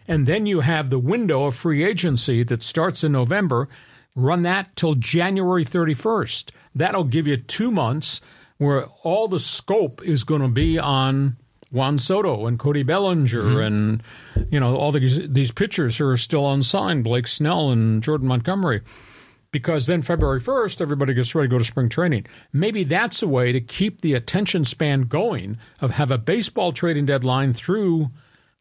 [0.08, 3.70] And then you have the window of free agency that starts in November.
[4.16, 6.52] Run that till January 31st.
[6.76, 8.22] That'll give you two months
[8.58, 11.38] where all the scope is going to be on
[11.72, 13.60] Juan Soto and Cody Bellinger mm-hmm.
[13.60, 14.04] and
[14.52, 18.82] you know all these these pitchers who are still unsigned, Blake Snell and Jordan Montgomery.
[19.52, 22.26] Because then February 1st, everybody gets ready to go to spring training.
[22.54, 27.06] Maybe that's a way to keep the attention span going of have a baseball trading
[27.06, 28.12] deadline through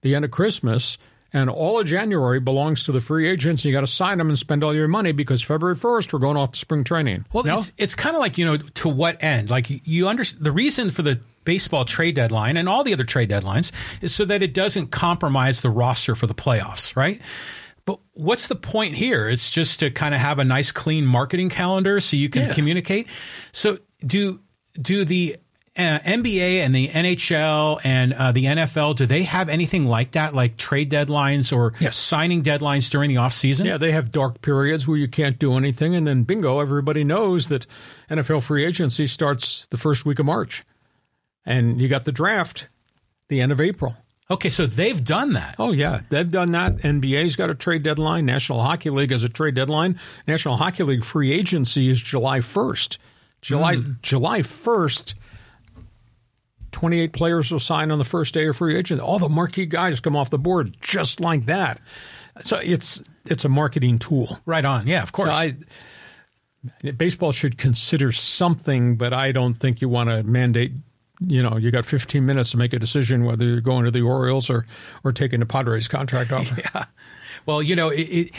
[0.03, 0.99] the end of Christmas
[1.33, 3.63] and all of January belongs to the free agents.
[3.63, 6.19] And you got to sign them and spend all your money because February 1st, we're
[6.19, 7.27] going off to spring training.
[7.33, 7.59] Well, no?
[7.59, 9.51] it's, it's kind of like, you know, to what end?
[9.51, 13.31] Like you understand the reason for the baseball trade deadline and all the other trade
[13.31, 17.21] deadlines is so that it doesn't compromise the roster for the playoffs, right?
[17.87, 19.29] But what's the point here?
[19.29, 22.55] It's just to kind of have a nice clean marketing calendar so you can yeah.
[22.55, 23.09] communicate.
[23.53, 24.41] So do
[24.81, 25.37] do the
[25.77, 30.35] uh, NBA and the NHL and uh, the NFL, do they have anything like that,
[30.35, 31.97] like trade deadlines or yes.
[31.97, 33.67] signing deadlines during the off season?
[33.67, 37.49] Yeah, they have dark periods where you can't do anything, and then bingo, everybody knows
[37.49, 37.67] that
[38.11, 40.65] NFL free agency starts the first week of March,
[41.47, 42.69] and you got the draft
[43.29, 43.97] the end of April.
[44.31, 45.57] Okay, so they've done that.
[45.59, 46.77] Oh yeah, they've done that.
[46.79, 48.27] NBA's got a trade deadline.
[48.27, 49.99] National Hockey League has a trade deadline.
[50.27, 52.99] National Hockey League free agency is July first.
[53.41, 54.01] July mm.
[54.03, 55.15] July first
[56.73, 59.01] 28 players will sign on the first day of free agent.
[59.01, 61.81] All the marquee guys come off the board just like that.
[62.43, 64.39] So it's it's a marketing tool.
[64.47, 64.87] Right on.
[64.87, 65.29] Yeah, of course.
[65.29, 65.57] So I,
[66.93, 70.73] baseball should consider something, but I don't think you want to mandate.
[71.27, 74.01] You know, you got 15 minutes to make a decision whether you're going to the
[74.01, 74.67] Orioles or
[75.05, 76.63] or taking the Padres contract offer.
[76.75, 76.85] Yeah.
[77.47, 78.31] Well, you know, it, it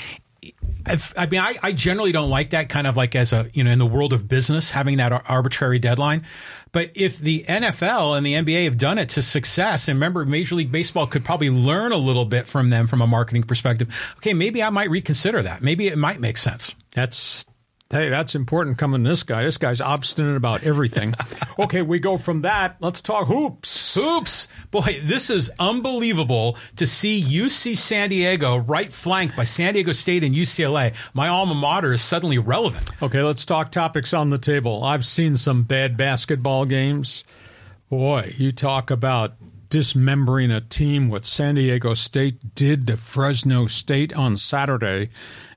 [0.85, 3.63] I've, i mean, I, I, generally don't like that kind of like as a, you
[3.63, 6.25] know, in the world of business, having that arbitrary deadline.
[6.71, 10.55] But if the NFL and the NBA have done it to success, and remember, Major
[10.55, 13.89] League Baseball could probably learn a little bit from them from a marketing perspective.
[14.17, 15.61] Okay, maybe I might reconsider that.
[15.61, 16.75] Maybe it might make sense.
[16.93, 17.45] That's
[17.91, 19.43] Hey, that's important coming this guy.
[19.43, 21.13] This guy's obstinate about everything.
[21.59, 22.77] okay, we go from that.
[22.79, 23.95] Let's talk hoops.
[23.95, 24.47] Hoops.
[24.71, 30.23] Boy, this is unbelievable to see UC San Diego right flanked by San Diego State
[30.23, 30.93] and UCLA.
[31.13, 32.89] My alma mater is suddenly relevant.
[33.01, 34.85] Okay, let's talk topics on the table.
[34.85, 37.25] I've seen some bad basketball games.
[37.89, 39.33] Boy, you talk about
[39.67, 45.09] dismembering a team what San Diego State did to Fresno State on Saturday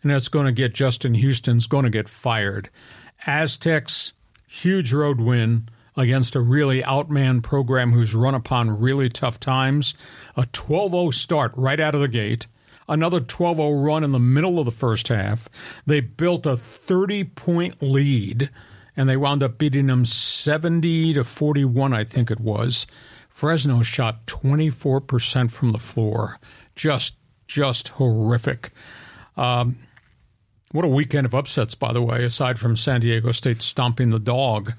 [0.04, 2.70] and it's going to get Justin Hutson's going to get fired.
[3.26, 4.12] Aztecs,
[4.46, 9.94] huge road win against a really outman program who's run upon really tough times.
[10.36, 12.46] A 12 0 start right out of the gate.
[12.86, 15.48] Another 12 0 run in the middle of the first half.
[15.86, 18.50] They built a 30 point lead
[18.96, 22.86] and they wound up beating them 70 to 41, I think it was.
[23.28, 26.38] Fresno shot 24% from the floor.
[26.76, 27.16] Just,
[27.48, 28.70] just horrific.
[29.36, 29.78] Um,
[30.74, 34.18] what a weekend of upsets, by the way, aside from San Diego State stomping the
[34.18, 34.72] dog.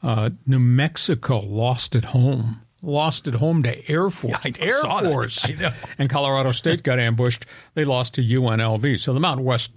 [0.00, 2.62] Uh, New Mexico lost at home.
[2.82, 4.38] Lost at home to Air Force.
[4.44, 4.70] Yeah, Air
[5.04, 5.50] Force.
[5.98, 7.46] And Colorado State got ambushed.
[7.74, 9.00] They lost to UNLV.
[9.00, 9.72] So the Mountain West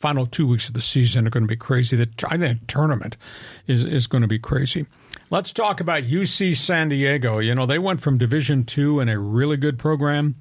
[0.00, 1.96] final two weeks of the season are going to be crazy.
[1.96, 3.16] The I think tournament
[3.66, 4.86] is is going to be crazy.
[5.30, 7.38] Let's talk about UC San Diego.
[7.38, 10.36] You know they went from Division two and a really good program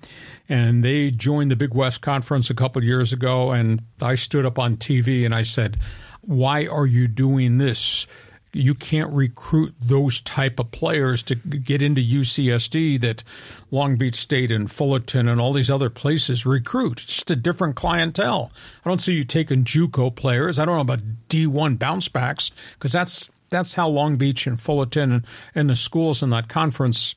[0.49, 3.51] and they joined the Big West Conference a couple years ago.
[3.51, 5.77] And I stood up on TV and I said,
[6.21, 8.07] "Why are you doing this?
[8.55, 13.23] You can't recruit those type of players to get into UCSD that
[13.69, 17.03] Long Beach State and Fullerton and all these other places recruit.
[17.03, 18.51] It's just a different clientele.
[18.85, 20.57] I don't see you taking JUCO players.
[20.57, 25.11] I don't know about D1 bounce backs because that's that's how Long Beach and Fullerton
[25.11, 27.15] and, and the schools in that conference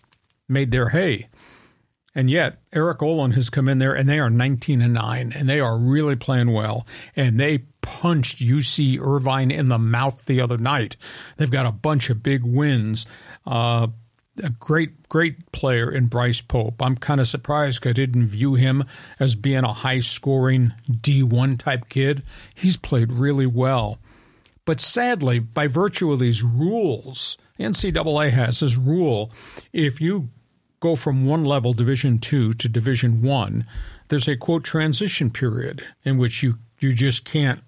[0.48, 1.28] made their hay.
[2.14, 5.48] And yet, Eric Olen has come in there and they are 19 and 9 and
[5.48, 6.84] they are really playing well.
[7.14, 7.58] And they
[7.88, 10.96] punched UC Irvine in the mouth the other night.
[11.38, 13.06] They've got a bunch of big wins.
[13.46, 13.88] Uh,
[14.42, 16.82] a great, great player in Bryce Pope.
[16.82, 18.84] I'm kind of surprised I didn't view him
[19.18, 22.22] as being a high scoring D1 type kid.
[22.54, 23.98] He's played really well.
[24.66, 29.32] But sadly, by virtue of these rules, NCAA has this rule
[29.72, 30.28] if you
[30.80, 33.66] go from one level, Division two, to Division one,
[34.08, 37.60] there's a quote transition period in which you you just can't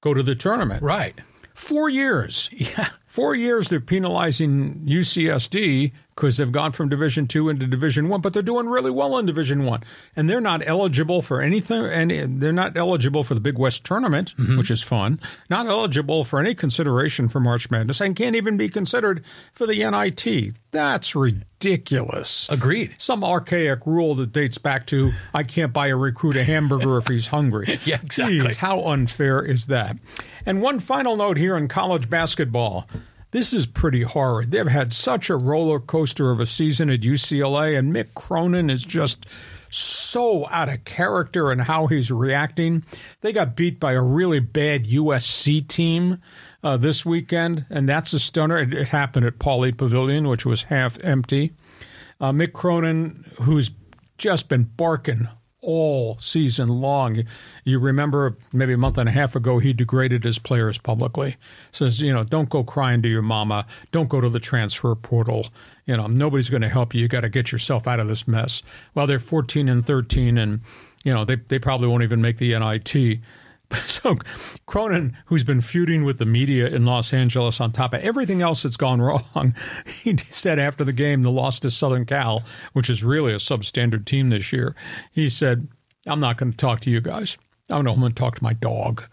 [0.00, 0.82] go to the tournament.
[0.82, 1.20] Right.
[1.54, 2.50] Four years.
[2.56, 2.88] Yeah.
[3.16, 8.34] Four years they're penalizing UCSD because they've gone from Division Two into Division One, but
[8.34, 9.82] they're doing really well in Division One,
[10.14, 14.34] and they're not eligible for anything, and they're not eligible for the Big West tournament,
[14.36, 14.58] mm-hmm.
[14.58, 15.18] which is fun.
[15.48, 19.82] Not eligible for any consideration for March Madness, and can't even be considered for the
[19.82, 20.54] NIT.
[20.70, 22.50] That's ridiculous.
[22.50, 22.96] Agreed.
[22.98, 27.06] Some archaic rule that dates back to I can't buy a recruit a hamburger if
[27.06, 27.80] he's hungry.
[27.84, 28.40] yeah, exactly.
[28.40, 29.96] Jeez, how unfair is that?
[30.44, 32.86] And one final note here in college basketball.
[33.36, 34.50] This is pretty horrid.
[34.50, 38.82] They've had such a roller coaster of a season at UCLA, and Mick Cronin is
[38.82, 39.26] just
[39.68, 42.82] so out of character in how he's reacting.
[43.20, 46.22] They got beat by a really bad USC team
[46.64, 48.56] uh, this weekend, and that's a stunner.
[48.56, 51.52] It, it, happened at Pauley Pavilion, which was half empty.
[52.18, 53.70] Uh, Mick Cronin, who's
[54.16, 55.28] just been barking
[55.66, 57.24] all season long.
[57.64, 61.36] You remember maybe a month and a half ago, he degraded his players publicly.
[61.72, 63.66] Says, you know, don't go crying to your mama.
[63.90, 65.48] Don't go to the transfer portal.
[65.84, 67.02] You know, nobody's going to help you.
[67.02, 68.62] You got to get yourself out of this mess.
[68.94, 70.60] Well, they're 14 and 13, and,
[71.04, 73.20] you know, they, they probably won't even make the NIT.
[73.86, 74.16] So
[74.66, 78.62] Cronin, who's been feuding with the media in Los Angeles on top of everything else
[78.62, 79.54] that's gone wrong,
[79.84, 82.42] he said after the game, the loss to Southern Cal,
[82.72, 84.74] which is really a substandard team this year,
[85.10, 85.68] he said,
[86.06, 87.36] I'm not going to talk to you guys.
[87.70, 89.04] I'm going to talk to my dog.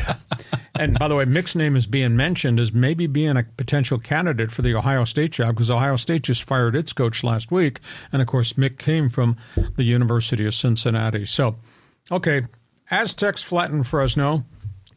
[0.78, 4.50] and by the way, Mick's name is being mentioned as maybe being a potential candidate
[4.50, 7.78] for the Ohio State job because Ohio State just fired its coach last week.
[8.12, 9.36] And of course, Mick came from
[9.76, 11.24] the University of Cincinnati.
[11.24, 11.54] So,
[12.10, 12.42] okay,
[12.90, 14.44] Aztecs flatten Fresno,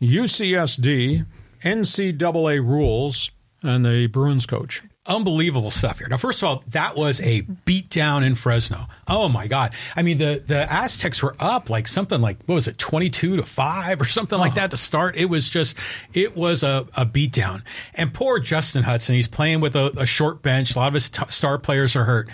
[0.01, 1.25] UCSD,
[1.63, 3.31] NCAA rules,
[3.61, 6.07] and the Bruins coach unbelievable stuff here.
[6.07, 8.85] Now, first of all, that was a beatdown in Fresno.
[9.07, 9.73] Oh my God.
[9.95, 13.43] I mean, the, the Aztecs were up like something like, what was it, 22 to
[13.43, 15.15] 5 or something like that to start.
[15.17, 15.75] It was just,
[16.13, 17.63] it was a, a beatdown.
[17.95, 20.75] And poor Justin Hutson, he's playing with a, a short bench.
[20.75, 22.29] A lot of his t- star players are hurt.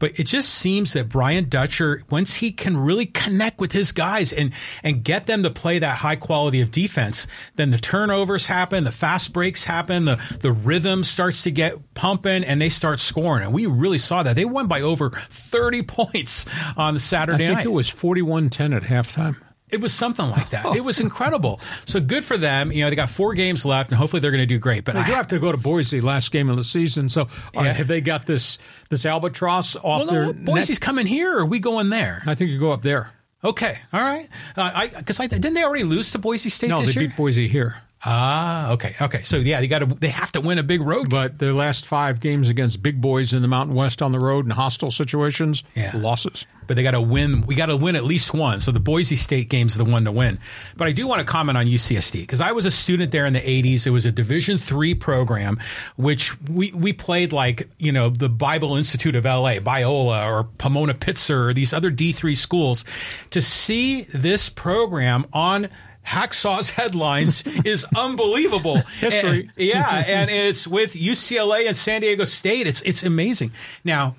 [0.00, 4.32] But it just seems that Brian Dutcher, once he can really connect with his guys
[4.32, 4.52] and,
[4.82, 8.90] and get them to play that high quality of defense, then the turnovers happen, the
[8.90, 13.44] fast breaks happen, the, the rhythm starts to get pumped pumping and they start scoring.
[13.44, 14.34] And we really saw that.
[14.34, 16.46] They won by over 30 points
[16.76, 17.66] on the Saturday I think night.
[17.66, 19.36] it was 41 10 at halftime.
[19.70, 20.64] It was something like that.
[20.78, 21.60] It was incredible.
[21.84, 22.72] So good for them.
[22.72, 24.84] You know, they got four games left, and hopefully they're going to do great.
[24.84, 27.10] But they I do have to go to Boise last game of the season.
[27.10, 27.72] So yeah.
[27.72, 30.26] have they got this this albatross off well, their?
[30.26, 32.22] No, Boise's coming here, or are we going there?
[32.26, 33.10] I think you go up there.
[33.44, 34.28] Okay, all right.
[34.56, 37.08] Uh, I because I didn't they already lose to Boise State no, they year?
[37.08, 37.76] beat Boise here.
[38.04, 39.22] Ah, okay, okay.
[39.22, 41.10] So yeah, they got to they have to win a big road.
[41.10, 44.44] But their last five games against big boys in the Mountain West on the road
[44.44, 45.90] in hostile situations, yeah.
[45.94, 46.46] losses.
[46.68, 47.44] But they got to win.
[47.46, 48.60] We got to win at least one.
[48.60, 50.38] So the Boise State game's the one to win.
[50.76, 53.32] But I do want to comment on UCSD because I was a student there in
[53.32, 53.86] the '80s.
[53.86, 55.58] It was a Division three program,
[55.96, 60.94] which we we played like you know the Bible Institute of LA, Biola, or Pomona
[60.94, 62.84] Pitzer, or these other D3 schools.
[63.30, 65.68] To see this program on
[66.08, 68.78] Hacksaw's headlines is unbelievable.
[68.98, 69.40] History.
[69.40, 72.66] And, yeah, and it's with UCLA and San Diego State.
[72.66, 73.52] It's it's amazing.
[73.84, 74.16] Now,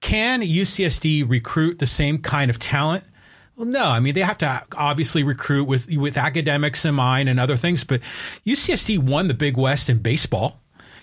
[0.00, 3.04] can UCSD recruit the same kind of talent?
[3.56, 3.88] Well, no.
[3.88, 7.84] I mean, they have to obviously recruit with with academics in mind and other things,
[7.84, 8.00] but
[8.44, 10.60] UCSD won the Big West in baseball.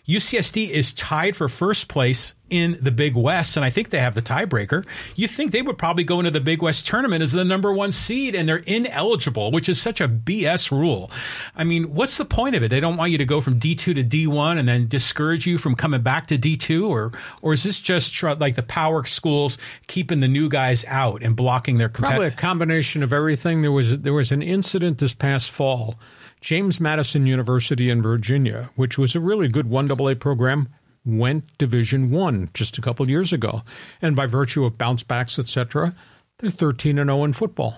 [0.08, 4.14] UCSD is tied for first place in the Big West, and I think they have
[4.14, 4.86] the tiebreaker.
[5.16, 7.94] You think they would probably go into the Big West tournament as the number one
[7.94, 11.10] seed, and they're ineligible, which is such a BS rule.
[11.56, 12.68] I mean, what's the point of it?
[12.70, 15.48] They don't want you to go from D two to D one and then discourage
[15.48, 18.64] you from coming back to D two, or or is this just tr- like the
[18.64, 23.14] power schools keeping the new guys out and blocking their compet- Probably a combination of
[23.14, 23.62] everything.
[23.62, 25.96] There was there was an incident this past fall.
[26.42, 30.68] James Madison University in Virginia, which was a really good one AA program,
[31.06, 33.62] went Division One just a couple years ago,
[34.02, 35.96] and by virtue of bounce backs, etc.,
[36.40, 37.78] they're thirteen and zero in football,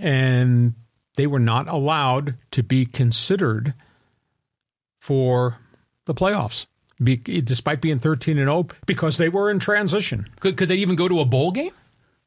[0.00, 0.74] and
[1.16, 3.74] they were not allowed to be considered
[4.98, 5.58] for
[6.06, 6.66] the playoffs.
[7.02, 10.28] Be, despite being 13 and 0 because they were in transition.
[10.38, 11.72] Could, could they even go to a bowl game?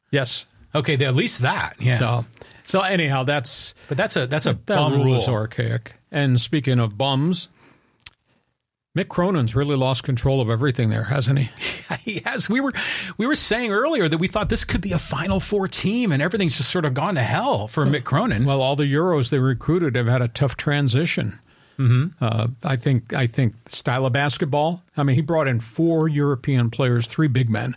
[0.10, 0.48] Yes.
[0.74, 1.76] Okay, at least that.
[1.80, 2.00] Yeah.
[2.00, 2.26] So,
[2.64, 5.16] so anyhow, that's but that's a that's a that bum rule rule.
[5.16, 5.94] is archaic.
[6.12, 7.50] And speaking of bums,
[8.96, 11.50] Mick Cronin's really lost control of everything there, hasn't he?
[11.90, 12.50] Yeah, he has.
[12.50, 12.74] We were
[13.18, 16.22] we were saying earlier that we thought this could be a Final Four team, and
[16.22, 18.46] everything's just sort of gone to hell for Mick Cronin.
[18.46, 21.40] Well, all the Euros they recruited have had a tough transition.
[21.80, 22.24] Mm-hmm.
[22.24, 24.84] Uh, I think I think style of basketball.
[24.96, 27.76] I mean, he brought in four European players, three big men,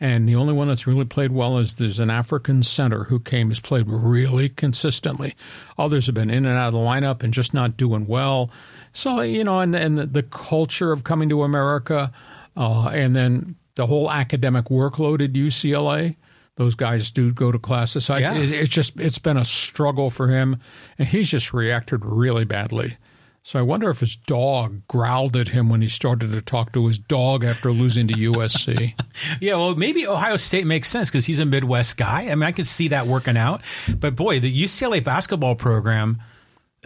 [0.00, 3.48] and the only one that's really played well is there's an African center who came
[3.48, 5.34] has played really consistently.
[5.78, 8.50] Others have been in and out of the lineup and just not doing well.
[8.92, 12.10] So you know, and and the, the culture of coming to America,
[12.56, 16.16] uh, and then the whole academic workload at UCLA.
[16.56, 18.04] Those guys do go to classes.
[18.04, 18.32] So Yeah.
[18.32, 20.56] I, it- it's just it's been a struggle for him,
[20.98, 22.96] and he's just reacted really badly.
[23.42, 26.86] So I wonder if his dog growled at him when he started to talk to
[26.86, 28.94] his dog after losing to USC.
[29.40, 32.28] Yeah, well, maybe Ohio State makes sense because he's a Midwest guy.
[32.30, 33.62] I mean, I could see that working out.
[33.98, 36.22] But boy, the UCLA basketball program,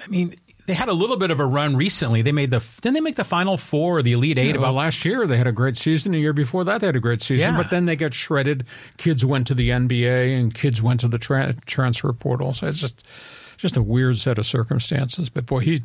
[0.03, 0.35] I mean,
[0.67, 2.23] they had a little bit of a run recently.
[2.23, 4.53] They made the didn't they make the Final Four or the Elite Eight?
[4.57, 6.13] well, About last year they had a great season.
[6.13, 7.57] The year before that they had a great season, Yeah.
[7.57, 8.65] but then they got shredded.
[8.97, 12.53] Kids went to the NBA and kids went to the tra- transfer portal.
[12.55, 13.05] So it's just
[13.59, 15.29] just a weird set of circumstances.
[15.29, 15.83] But boy, he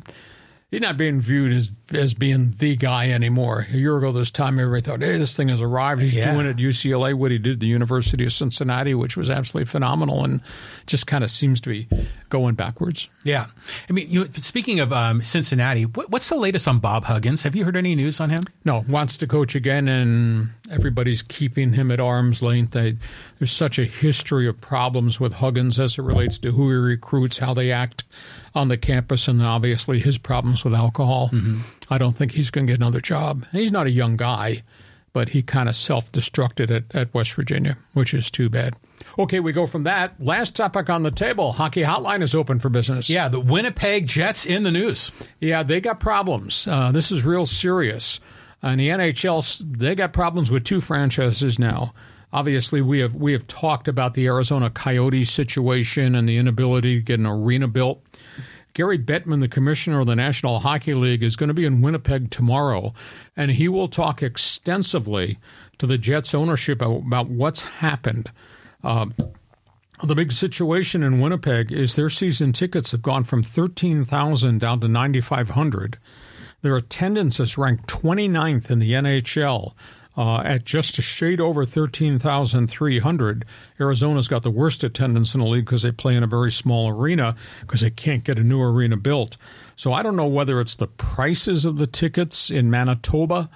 [0.70, 3.66] he's not being viewed as as being the guy anymore.
[3.72, 6.32] A year ago this time, everybody thought, "Hey, this thing has arrived." He's Yeah.
[6.32, 10.24] doing at UCLA what he did at the University of Cincinnati, which was absolutely phenomenal,
[10.24, 10.40] and
[10.86, 11.88] just kind of seems to be
[12.28, 13.08] going backwards.
[13.24, 13.46] yeah,
[13.88, 17.42] I mean, you, speaking of um, Cincinnati, what, what's the latest on Bob Huggins?
[17.42, 18.42] Have you heard any news on him?
[18.64, 22.72] No, wants to coach again, and everybody's keeping him at arm's length.
[22.72, 22.96] They,
[23.38, 27.38] there's such a history of problems with Huggins as it relates to who he recruits,
[27.38, 28.04] how they act
[28.54, 31.30] on the campus, and obviously his problems with alcohol.
[31.90, 33.44] I don't think he's going to get another job.
[33.52, 34.62] He's not a young guy,
[35.12, 38.76] but he kind of self destructed at, at West Virginia, which is too bad.
[39.18, 40.14] Okay, we go from that.
[40.22, 43.10] Last topic on the table Hockey Hotline is open for business.
[43.10, 45.10] Yeah, the Winnipeg Jets in the news.
[45.40, 46.68] Yeah, they got problems.
[46.68, 48.20] Uh, this is real serious.
[48.62, 51.94] And the NHL, they got problems with two franchises now.
[52.32, 57.02] Obviously, we have we have talked about the Arizona Coyotes situation and the inability to
[57.02, 58.02] get an arena built.
[58.72, 62.30] Gary Bettman, the commissioner of the National Hockey League, is going to be in Winnipeg
[62.30, 62.94] tomorrow,
[63.36, 65.38] and he will talk extensively
[65.78, 68.30] to the Jets ownership about what's happened.
[68.84, 69.12] Um,
[70.04, 74.88] the big situation in Winnipeg is their season tickets have gone from 13,000 down to
[74.88, 75.98] 9,500.
[76.62, 79.72] Their attendance is ranked 29th in the NHL
[80.16, 83.44] uh, at just a shade over 13,300.
[83.80, 86.88] Arizona's got the worst attendance in the league because they play in a very small
[86.88, 89.36] arena because they can't get a new arena built.
[89.76, 93.48] So I don't know whether it's the prices of the tickets in Manitoba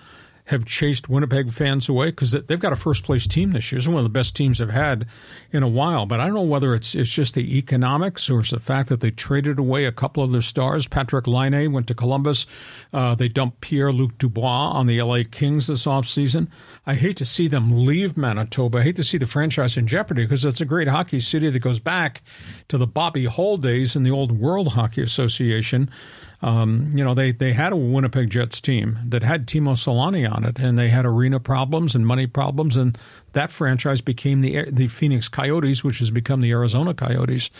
[0.46, 3.78] have chased Winnipeg fans away because they've got a first place team this year.
[3.78, 5.06] It's one of the best teams they've had
[5.52, 6.04] in a while.
[6.04, 9.00] But I don't know whether it's it's just the economics or it's the fact that
[9.00, 10.86] they traded away a couple of their stars.
[10.86, 12.46] Patrik Laine went to Columbus.
[12.92, 16.48] Uh, they dumped Pierre Luc Dubois on the LA Kings this offseason.
[16.86, 18.78] I hate to see them leave Manitoba.
[18.78, 21.60] I hate to see the franchise in jeopardy because it's a great hockey city that
[21.60, 22.20] goes back
[22.68, 25.90] to the Bobby Hull days in the old World Hockey Association.
[26.44, 30.44] Um, you know, they, they had a Winnipeg Jets team that had Teemu Selanne on
[30.44, 32.98] it, and they had arena problems and money problems, and
[33.32, 37.50] that franchise became the the Phoenix Coyotes, which has become the Arizona Coyotes.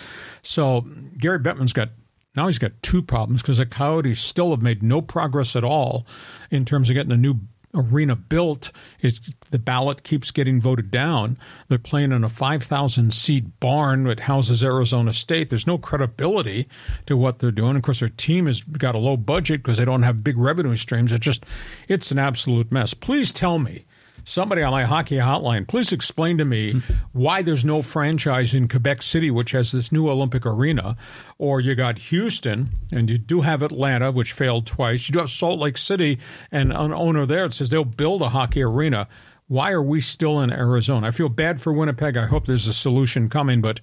[0.42, 0.82] So
[1.16, 1.92] Gary Bettman's got
[2.36, 6.06] now he's got two problems because the Coyotes still have made no progress at all
[6.50, 7.40] in terms of getting a new
[7.74, 8.70] arena built.
[9.00, 9.20] It's,
[9.50, 11.36] the ballot keeps getting voted down.
[11.68, 15.50] They're playing in a 5,000 seat barn that houses Arizona State.
[15.50, 16.68] There's no credibility
[17.06, 17.76] to what they're doing.
[17.76, 20.76] Of course, their team has got a low budget because they don't have big revenue
[20.76, 21.12] streams.
[21.12, 21.44] It's just,
[21.88, 22.94] it's an absolute mess.
[22.94, 23.84] Please tell me
[24.24, 26.80] somebody on my hockey hotline, please explain to me
[27.12, 30.96] why there's no franchise in Quebec City, which has this new Olympic arena,
[31.38, 35.08] or you got Houston, and you do have Atlanta, which failed twice.
[35.08, 36.18] You do have Salt Lake City,
[36.50, 39.08] and an owner there that says they'll build a hockey arena.
[39.46, 41.08] Why are we still in Arizona?
[41.08, 42.16] I feel bad for Winnipeg.
[42.16, 43.80] I hope there's a solution coming, but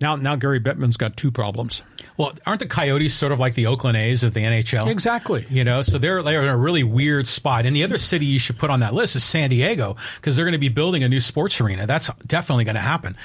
[0.00, 1.82] now, now Gary Bettman's got two problems.
[2.18, 4.86] Well, aren't the Coyotes sort of like the Oakland A's of the NHL?
[4.86, 5.46] Exactly.
[5.50, 7.66] You know, so they're they're in a really weird spot.
[7.66, 10.44] And the other city you should put on that list is San Diego because they're
[10.44, 11.86] going to be building a new sports arena.
[11.86, 13.16] That's definitely going to happen.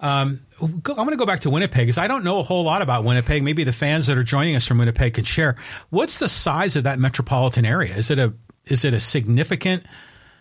[0.00, 2.82] Um, I'm going to go back to Winnipeg because I don't know a whole lot
[2.82, 3.42] about Winnipeg.
[3.42, 5.56] Maybe the fans that are joining us from Winnipeg can share.
[5.90, 7.94] What's the size of that metropolitan area?
[7.94, 8.32] Is it a
[8.64, 9.84] is it a significant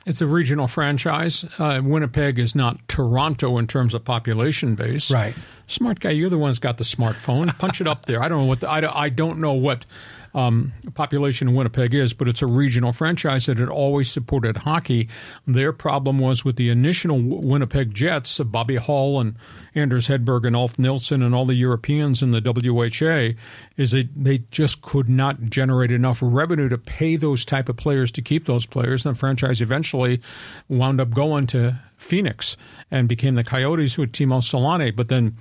[0.06, 1.45] it's a regional franchise.
[1.58, 5.12] Uh, Winnipeg is not Toronto in terms of population base.
[5.12, 5.36] Right.
[5.68, 7.58] Smart guy, you're the one who's got the smartphone.
[7.58, 8.22] Punch it up there.
[8.22, 9.86] I don't know what the, I, I don't know what
[10.36, 15.08] um, population in Winnipeg is, but it's a regional franchise that had always supported hockey.
[15.48, 19.38] Their problem was with the initial Winnipeg Jets, Bobby Hull and
[19.74, 23.40] Anders Hedberg and Ulf Nilsson and all the Europeans in the WHA
[23.78, 28.12] is that they just could not generate enough revenue to pay those type of players
[28.12, 29.06] to keep those players.
[29.06, 30.22] And the franchise eventually
[30.68, 32.58] wound up going to Phoenix
[32.92, 34.96] and became the Coyotes with Teemu Selanne.
[34.96, 35.38] But then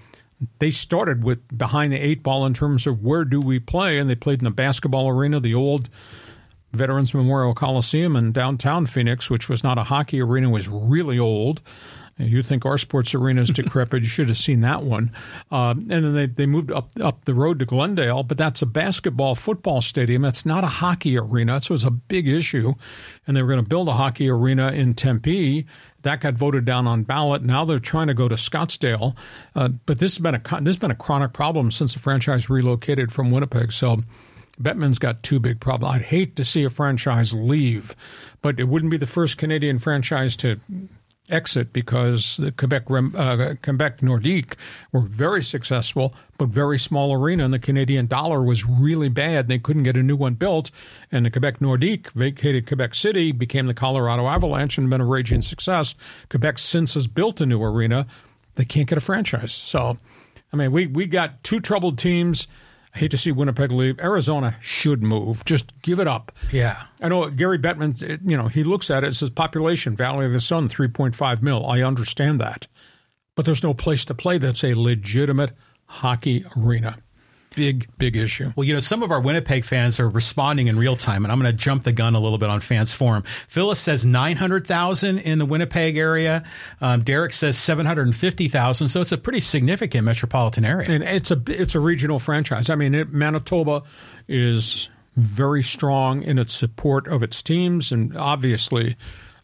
[0.59, 4.09] they started with behind the eight ball in terms of where do we play, and
[4.09, 5.89] they played in the basketball arena, the old
[6.73, 11.63] Veterans Memorial Coliseum in downtown Phoenix, which was not a hockey arena, was really old.
[12.17, 14.03] You think our sports arena is decrepit?
[14.03, 15.11] you should have seen that one.
[15.51, 18.67] Uh, and then they, they moved up up the road to Glendale, but that's a
[18.67, 20.23] basketball football stadium.
[20.23, 21.61] That's not a hockey arena.
[21.61, 22.75] So it's a big issue.
[23.27, 25.67] And they were going to build a hockey arena in Tempe.
[26.05, 27.43] That got voted down on ballot.
[27.43, 29.17] Now they're trying to go to Scottsdale.
[29.55, 32.49] Uh, but this has been a this has been a chronic problem since the franchise
[32.49, 33.73] relocated from Winnipeg.
[33.73, 34.01] So.
[34.61, 35.97] Bettman's got two big problems.
[35.97, 37.97] I'd hate to see a franchise leave,
[38.41, 40.61] but it wouldn't be the first Canadian franchise to
[41.31, 44.55] exit because the Quebec uh, Quebec Nordique
[44.93, 49.49] were very successful, but very small arena, and the Canadian dollar was really bad.
[49.49, 50.71] They couldn't get a new one built,
[51.11, 55.43] and the Quebec Nordique vacated Quebec City, became the Colorado Avalanche, and been a raging
[55.43, 55.95] success.
[56.29, 58.07] Quebec since has built a new arena.
[58.57, 59.99] They can't get a franchise, so.
[60.53, 62.47] I mean, we, we got two troubled teams
[62.95, 63.99] I hate to see Winnipeg leave.
[63.99, 65.45] Arizona should move.
[65.45, 66.31] Just give it up.
[66.53, 66.85] Yeah.
[67.03, 70.33] I know Gary Bettman, you know, he looks at it, it says population, Valley of
[70.33, 71.67] the Sun, 3.5 mil.
[71.67, 72.69] I understand that.
[73.35, 75.53] But there's no place to play that's a legitimate
[75.87, 76.99] hockey arena
[77.55, 78.53] big, big issue.
[78.57, 81.41] Well, you know, some of our Winnipeg fans are responding in real time, and I'm
[81.41, 83.25] going to jump the gun a little bit on Fans Forum.
[83.49, 86.45] Phyllis says 900,000 in the Winnipeg area.
[86.81, 88.89] Um, Derek says 750,000.
[88.89, 90.91] So it's a pretty significant metropolitan area.
[90.91, 92.71] And it's a, it's a regional franchise.
[92.71, 93.83] I mean, it, Manitoba
[94.29, 98.97] is very strong in its support of its teams, and obviously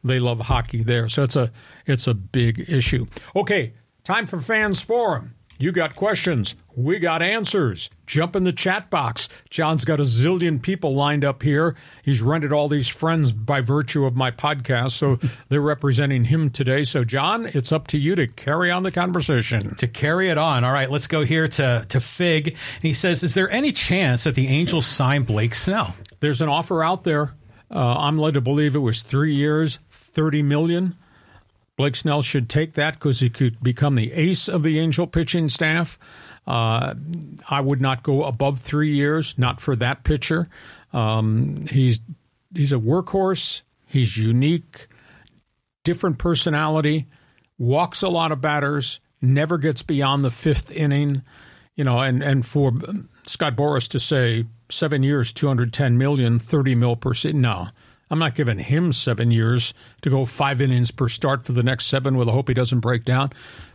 [0.03, 1.09] they love hockey there.
[1.09, 1.53] So it's a,
[1.87, 3.07] it's a big issue.
[3.37, 5.35] Okay, time for Fans Forum.
[5.61, 6.55] You got questions.
[6.75, 7.91] We got answers.
[8.07, 9.29] Jump in the chat box.
[9.51, 11.77] John's got a zillion people lined up here.
[12.03, 15.19] He's rented all these friends by virtue of my podcast, so
[15.51, 16.85] they're representing him today.
[16.85, 19.75] So, John, it's up to you to carry on the conversation.
[19.75, 20.65] To carry it on.
[20.65, 22.49] All right, let's go here to, to Fig.
[22.49, 25.95] And he says, Is there any chance that the Angels sign Blake Snell?
[26.21, 27.35] There's an offer out there.
[27.71, 30.97] Uh, I'm led to believe it was three years, 30 million.
[31.81, 35.49] Blake Snell should take that because he could become the ace of the Angel pitching
[35.49, 35.99] staff.
[36.47, 36.93] Uh,
[37.49, 40.51] I would not go above three years, not for that pitcher.
[40.93, 42.03] Um, he's
[42.55, 43.63] he's a workhorse.
[43.87, 44.89] He's unique,
[45.83, 47.07] different personality,
[47.57, 51.23] walks a lot of batters, never gets beyond the fifth inning.
[51.77, 52.73] You know, and, and for
[53.25, 57.69] Scott Boras to say seven years, 210 million, 30 mil per season, no.
[58.11, 61.87] I'm not giving him seven years to go five innings per start for the next
[61.87, 63.31] seven with a hope he doesn't break down.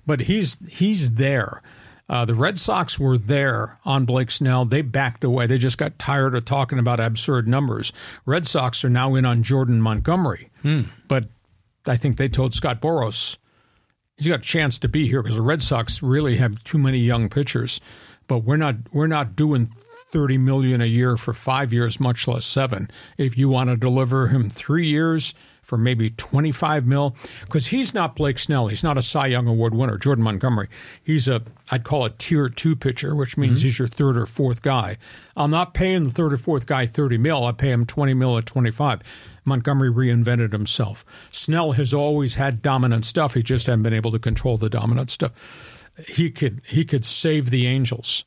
[0.06, 1.62] But he's he's there.
[2.08, 4.66] Uh, the Red Sox were there on Blake Snell.
[4.66, 5.48] They backed away.
[5.48, 7.92] They just got tired of talking about absurd numbers.
[8.26, 10.50] Red Sox are now in on Jordan Montgomery.
[10.62, 10.82] Hmm.
[11.08, 11.26] But
[11.88, 13.38] I think they told Scott Boras
[14.18, 17.00] he's got a chance to be here because the Red Sox really have too many
[17.00, 17.80] young pitchers.
[18.28, 19.70] But we're not we're not doing
[20.12, 24.28] 30 million a year for 5 years much less 7 if you want to deliver
[24.28, 25.34] him 3 years
[25.66, 28.68] for maybe 25 mil because he's not Blake Snell.
[28.68, 30.70] He's not a Cy Young award winner Jordan Montgomery.
[31.04, 31.42] He's a
[31.72, 33.66] I'd call a tier 2 pitcher which means mm-hmm.
[33.66, 34.98] he's your third or fourth guy.
[35.36, 37.44] I'm not paying the third or fourth guy 30 mil.
[37.44, 39.02] I pay him 20 mil at 25
[39.44, 41.06] Montgomery reinvented himself.
[41.30, 43.34] Snell has always had dominant stuff.
[43.34, 45.34] He just hadn't been able to control the dominant stuff.
[46.08, 48.26] He could he could save the Angels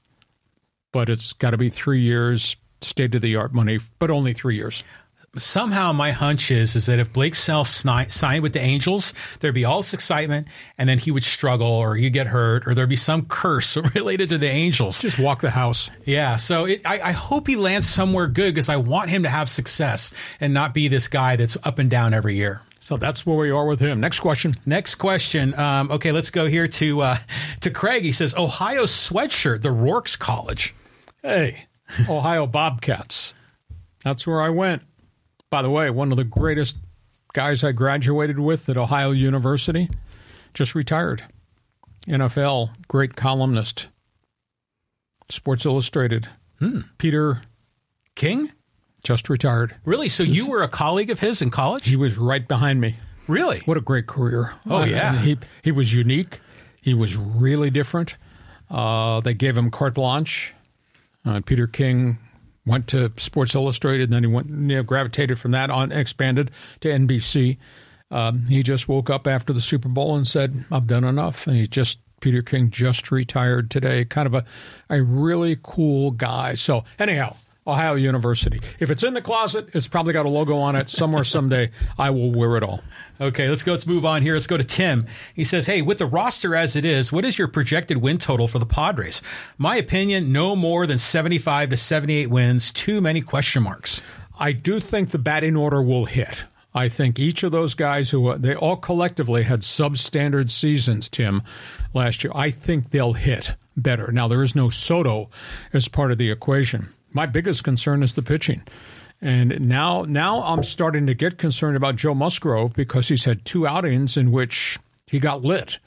[0.92, 4.56] but it's got to be three years, state of the art money, but only three
[4.56, 4.84] years.
[5.36, 9.64] somehow my hunch is is that if Blake Snell signed with the Angels, there'd be
[9.64, 12.96] all this excitement, and then he would struggle, or you get hurt, or there'd be
[12.96, 15.00] some curse related to the Angels.
[15.00, 15.90] Just walk the house.
[16.04, 19.28] Yeah, so it, I, I hope he lands somewhere good because I want him to
[19.28, 22.62] have success and not be this guy that's up and down every year.
[22.88, 24.00] So that's where we are with him.
[24.00, 24.54] Next question.
[24.64, 25.52] Next question.
[25.58, 27.18] Um, okay, let's go here to uh,
[27.60, 28.02] to Craig.
[28.02, 30.74] He says Ohio sweatshirt, the Rourke's College.
[31.22, 31.66] Hey,
[32.08, 33.34] Ohio Bobcats.
[34.04, 34.84] That's where I went.
[35.50, 36.78] By the way, one of the greatest
[37.34, 39.90] guys I graduated with at Ohio University
[40.54, 41.22] just retired.
[42.06, 43.88] NFL, great columnist.
[45.28, 46.26] Sports Illustrated.
[46.96, 47.42] Peter
[48.14, 48.50] King?
[49.04, 49.74] Just retired.
[49.84, 50.08] Really?
[50.08, 51.86] So you were a colleague of his in college?
[51.88, 52.96] He was right behind me.
[53.26, 53.60] Really?
[53.66, 54.54] What a great career!
[54.68, 55.18] Oh, I- yeah.
[55.18, 56.40] He he was unique.
[56.80, 58.16] He was really different.
[58.70, 60.54] Uh, they gave him carte blanche.
[61.24, 62.18] Uh, Peter King
[62.64, 66.50] went to Sports Illustrated, and then he went you know, gravitated from that on expanded
[66.80, 67.58] to NBC.
[68.10, 71.56] Um, he just woke up after the Super Bowl and said, "I've done enough." And
[71.56, 74.04] he just Peter King just retired today.
[74.06, 74.44] Kind of a
[74.88, 76.54] a really cool guy.
[76.54, 77.36] So anyhow.
[77.68, 78.60] Ohio University.
[78.80, 80.88] If it's in the closet, it's probably got a logo on it.
[80.88, 82.82] Somewhere someday, I will wear it all.
[83.20, 83.72] Okay, let's go.
[83.72, 84.34] Let's move on here.
[84.34, 85.06] Let's go to Tim.
[85.34, 88.48] He says, "Hey, with the roster as it is, what is your projected win total
[88.48, 89.22] for the Padres?
[89.58, 92.72] My opinion: no more than seventy-five to seventy-eight wins.
[92.72, 94.00] Too many question marks."
[94.40, 96.44] I do think the batting order will hit.
[96.72, 101.42] I think each of those guys who they all collectively had substandard seasons, Tim,
[101.92, 102.32] last year.
[102.36, 104.12] I think they'll hit better.
[104.12, 105.28] Now there is no Soto
[105.72, 106.88] as part of the equation.
[107.12, 108.62] My biggest concern is the pitching.
[109.20, 113.66] And now now I'm starting to get concerned about Joe Musgrove because he's had two
[113.66, 115.78] outings in which he got lit.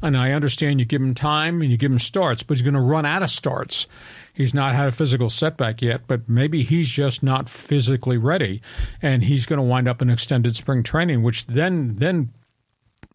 [0.00, 2.74] And I understand you give him time and you give him starts, but he's going
[2.74, 3.86] to run out of starts.
[4.32, 8.62] He's not had a physical setback yet, but maybe he's just not physically ready,
[9.02, 12.30] and he's going to wind up in extended spring training, which then then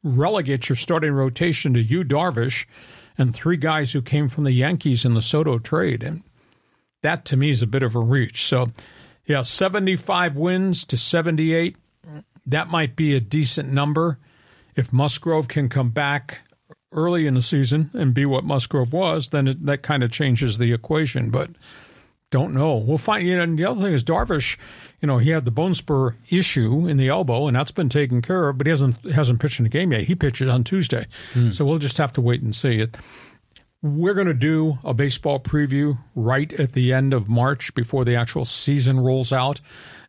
[0.03, 2.65] relegates your starting rotation to you, Darvish,
[3.17, 6.23] and three guys who came from the Yankees in the Soto trade, and
[7.01, 8.45] that to me is a bit of a reach.
[8.45, 8.67] So,
[9.25, 11.77] yeah, seventy-five wins to seventy-eight,
[12.45, 14.19] that might be a decent number
[14.75, 16.39] if Musgrove can come back
[16.93, 20.57] early in the season and be what Musgrove was, then it, that kind of changes
[20.57, 21.29] the equation.
[21.29, 21.49] But
[22.29, 22.77] don't know.
[22.77, 23.27] We'll find.
[23.27, 24.57] You know, and the other thing is Darvish.
[25.01, 28.21] You know, he had the bone spur issue in the elbow, and that's been taken
[28.21, 28.57] care of.
[28.57, 30.03] But he hasn't hasn't pitched in a game yet.
[30.03, 31.51] He pitches on Tuesday, hmm.
[31.51, 32.97] so we'll just have to wait and see it.
[33.83, 38.15] We're going to do a baseball preview right at the end of March before the
[38.15, 39.61] actual season rolls out.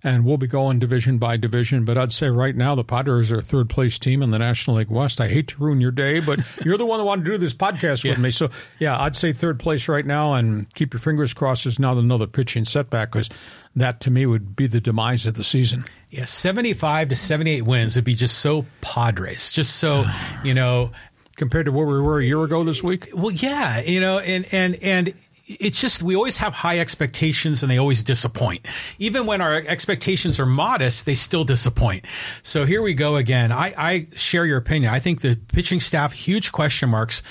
[0.02, 1.84] And we'll be going division by division.
[1.84, 4.76] But I'd say right now the Padres are a third place team in the National
[4.76, 5.20] League West.
[5.20, 7.52] I hate to ruin your day, but you're the one that wanted to do this
[7.52, 8.30] podcast with me.
[8.30, 8.48] So,
[8.78, 12.28] yeah, I'd say third place right now and keep your fingers crossed there's not another
[12.28, 13.28] pitching setback because
[13.76, 15.84] that to me would be the demise of the season.
[16.10, 19.50] Yeah, 75 to 78 wins would be just so Padres.
[19.50, 20.06] Just so,
[20.44, 20.92] you know,
[21.38, 24.46] Compared to where we were a year ago this week, well, yeah, you know, and,
[24.52, 25.14] and, and,
[25.48, 28.66] it's just we always have high expectations and they always disappoint.
[28.98, 32.04] Even when our expectations are modest, they still disappoint.
[32.42, 33.50] So here we go again.
[33.50, 34.92] I, I share your opinion.
[34.92, 37.22] I think the pitching staff huge question marks.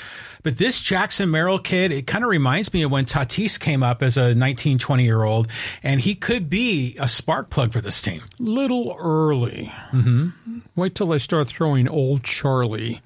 [0.44, 4.02] But this Jackson Merrill kid, it kind of reminds me of when Tatis came up
[4.02, 5.48] as a 19, 20 year old,
[5.84, 8.22] and he could be a spark plug for this team.
[8.40, 9.74] little early.
[9.92, 10.60] Mm-hmm.
[10.76, 13.02] Wait till they start throwing old Charlie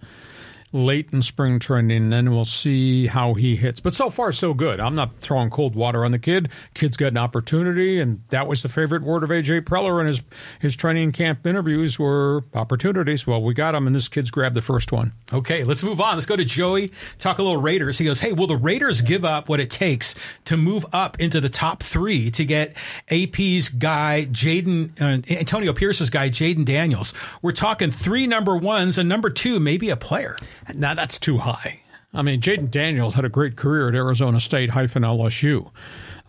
[0.73, 3.81] late in spring training, and then we'll see how he hits.
[3.81, 4.79] But so far, so good.
[4.79, 6.49] I'm not throwing cold water on the kid.
[6.73, 10.21] Kid's got an opportunity, and that was the favorite word of AJ Preller in his
[10.59, 13.27] his training camp interviews were opportunities.
[13.27, 15.11] Well, we got him, and this kid's grabbed the first one.
[15.33, 16.15] Okay, let's move on.
[16.15, 16.91] Let's go to Joey.
[17.19, 17.97] Talk a little Raiders.
[17.97, 20.15] He goes, "Hey, will the Raiders give up what it takes
[20.45, 22.75] to move up into the top three to get
[23.09, 27.13] AP's guy Jayden uh, Antonio Pierce's guy Jayden Daniels?
[27.41, 30.37] We're talking three number ones and number two, maybe a player."
[30.75, 31.81] Now that's too high.
[32.13, 35.71] I mean, Jayden Daniels had a great career at Arizona State hyphen LSU.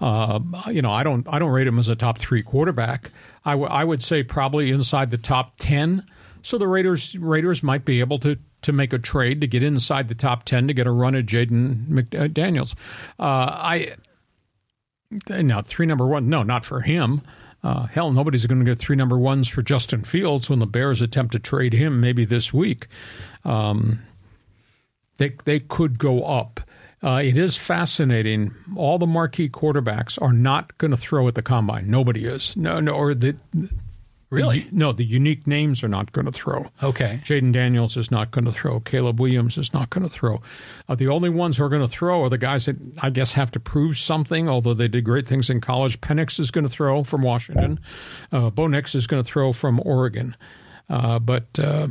[0.00, 0.40] Uh,
[0.70, 3.10] you know, I don't I don't rate him as a top three quarterback.
[3.44, 6.04] I, w- I would say probably inside the top ten.
[6.42, 10.08] So the Raiders Raiders might be able to to make a trade to get inside
[10.08, 12.74] the top ten to get a run at Jaden McDaniels.
[13.18, 13.94] Uh, I
[15.28, 16.28] now three number one.
[16.28, 17.22] No, not for him.
[17.64, 21.00] Uh, hell, nobody's going to get three number ones for Justin Fields when the Bears
[21.00, 22.88] attempt to trade him maybe this week.
[23.44, 24.00] Um,
[25.18, 26.60] they they could go up.
[27.02, 28.54] Uh, it is fascinating.
[28.76, 31.90] All the marquee quarterbacks are not going to throw at the combine.
[31.90, 32.56] Nobody is.
[32.56, 33.36] No, no, or the
[34.32, 34.60] Really?
[34.60, 36.70] The- no, the unique names are not going to throw.
[36.82, 37.20] Okay.
[37.22, 38.80] Jayden Daniels is not going to throw.
[38.80, 40.40] Caleb Williams is not going to throw.
[40.88, 43.34] Uh, the only ones who are going to throw are the guys that I guess
[43.34, 46.00] have to prove something, although they did great things in college.
[46.00, 47.78] Penix is going to throw from Washington.
[48.32, 50.34] Uh, Bo Nix is going to throw from Oregon.
[50.88, 51.88] Uh, but uh,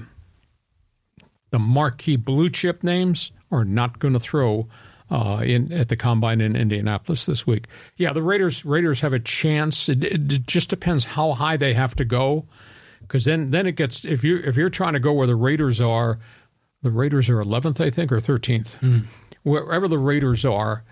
[1.51, 4.67] the marquee blue chip names are not going to throw
[5.11, 7.67] uh, in at the combine in Indianapolis this week.
[7.97, 9.89] Yeah, the Raiders Raiders have a chance.
[9.89, 12.45] It, it, it just depends how high they have to go,
[13.01, 15.81] because then then it gets if you if you're trying to go where the Raiders
[15.81, 16.17] are,
[16.81, 19.05] the Raiders are 11th I think or 13th,
[19.43, 20.83] wherever the Raiders are.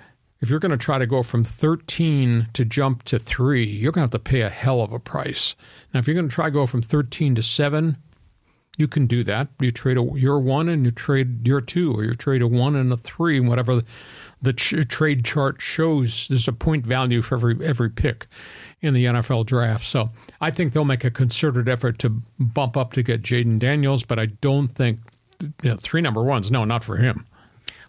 [0.42, 4.08] If you're going to try to go from 13 to jump to three, you're going
[4.08, 5.54] to have to pay a hell of a price.
[5.94, 7.98] Now, if you're going to try to go from 13 to seven,
[8.80, 9.50] you can do that.
[9.60, 12.76] You trade a your one and you trade your two, or you trade a one
[12.76, 13.84] and a three, and whatever
[14.42, 16.28] the ch- trade chart shows.
[16.30, 18.26] There's a point value for every every pick
[18.82, 19.84] in the NFL draft.
[19.84, 20.10] So
[20.40, 22.10] I think they'll make a concerted effort to
[22.40, 25.00] bump up to get Jayden Daniels, but I don't think
[25.42, 26.50] you know, three number ones.
[26.50, 27.26] No, not for him.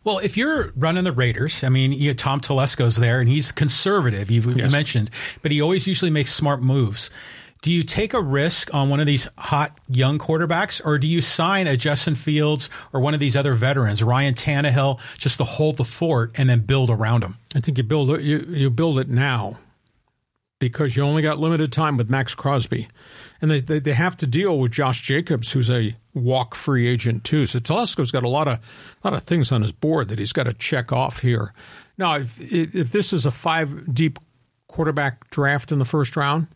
[0.03, 4.31] Well, if you're running the Raiders, I mean, you, Tom Telesco's there, and he's conservative.
[4.31, 4.73] You, you Yes.
[4.73, 5.11] mentioned,
[5.43, 7.11] but he always usually makes smart moves.
[7.63, 11.21] Do you take a risk on one of these hot young quarterbacks, or do you
[11.21, 15.77] sign a Justin Fields or one of these other veterans, Ryan Tannehill, just to hold
[15.77, 17.37] the fort and then build around him?
[17.55, 18.23] I think you build it.
[18.23, 19.59] You, you build it now
[20.59, 22.89] because you only got limited time with Maxx Crosby,
[23.43, 27.25] and they, they they have to deal with Josh Jacobs, who's a walk free agent
[27.25, 27.45] too.
[27.45, 30.33] So Telesco's got a lot of a lot of things on his board that he's
[30.33, 31.53] got to check off here.
[31.99, 34.19] Now, if if this is a five deep
[34.69, 36.47] quarterback draft in the first round.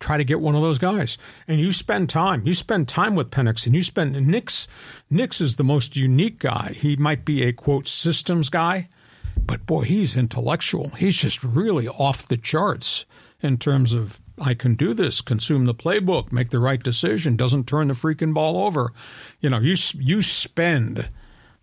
[0.00, 2.46] Try to get one of those guys, and you spend time.
[2.46, 4.68] You spend time with Penix, and you spend Nix.
[5.10, 6.72] Nix is the most unique guy.
[6.76, 8.88] He might be a quote systems guy,
[9.36, 10.90] but boy, he's intellectual.
[10.90, 13.04] He's just really off the charts
[13.40, 17.66] in terms of I can do this, consume the playbook, make the right decision, doesn't
[17.66, 18.92] turn the freaking ball over.
[19.40, 21.08] You know, you you spend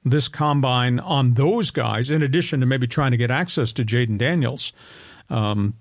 [0.04, 4.18] this combine on those guys in addition to maybe trying to get access to Jayden
[4.18, 4.72] Daniels.
[5.30, 5.76] Um,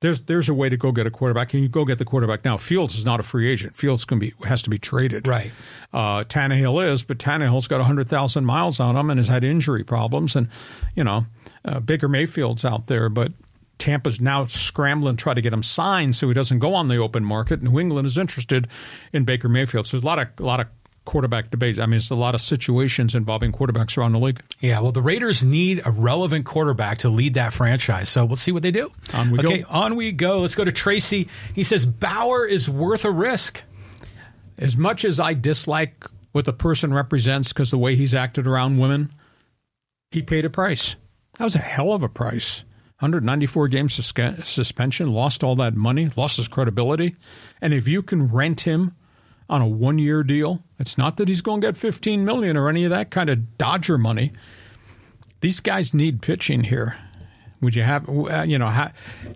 [0.00, 1.50] there's there's a way to go get a quarterback.
[1.50, 2.56] Can you go get the quarterback now?
[2.56, 3.74] Fields is not a free agent.
[3.74, 5.26] Fields can be has to be traded.
[5.26, 5.50] Right.
[5.92, 9.84] Uh, Tannehill is, but Tannehill's got hundred thousand miles on him and has had injury
[9.84, 10.36] problems.
[10.36, 10.48] And
[10.94, 11.26] you know,
[11.64, 13.32] uh, Baker Mayfield's out there, but
[13.78, 16.96] Tampa's now scrambling to try to get him signed so he doesn't go on the
[16.96, 17.62] open market.
[17.62, 18.68] New England is interested
[19.12, 19.86] in Baker Mayfield.
[19.86, 20.66] So there's a lot of a lot of
[21.08, 21.78] quarterback debates.
[21.78, 24.42] I mean, it's a lot of situations involving quarterbacks around the league.
[24.60, 28.10] Yeah, well, the Raiders need a relevant quarterback to lead that franchise.
[28.10, 28.92] So we'll see what they do.
[29.14, 29.48] On we go.
[29.48, 30.40] okay, on we go.
[30.40, 31.28] Let's go to Tracy.
[31.54, 33.62] He says Bauer is worth a risk.
[34.58, 38.76] as much as I dislike what the person represents because the way he's acted around
[38.76, 39.10] women,
[40.10, 40.94] he paid a price.
[41.38, 42.64] That was a hell of a price.
[43.00, 44.12] 194 game sus-
[44.44, 47.16] suspension, lost all that money, lost his credibility.
[47.62, 48.94] And if you can rent him
[49.48, 52.68] on a one year deal, it's not that he's going to get 15 million or
[52.68, 54.32] any of that kind of Dodger money.
[55.40, 56.96] These guys need pitching here.
[57.60, 58.88] Would you have, uh, you know,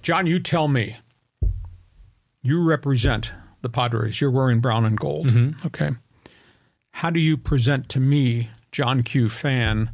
[0.02, 0.96] John, you tell me
[2.42, 3.32] you represent
[3.62, 4.20] the Padres.
[4.20, 5.28] You're wearing brown and gold.
[5.66, 5.90] Okay.
[6.90, 9.90] How do you present to me, John Q fan,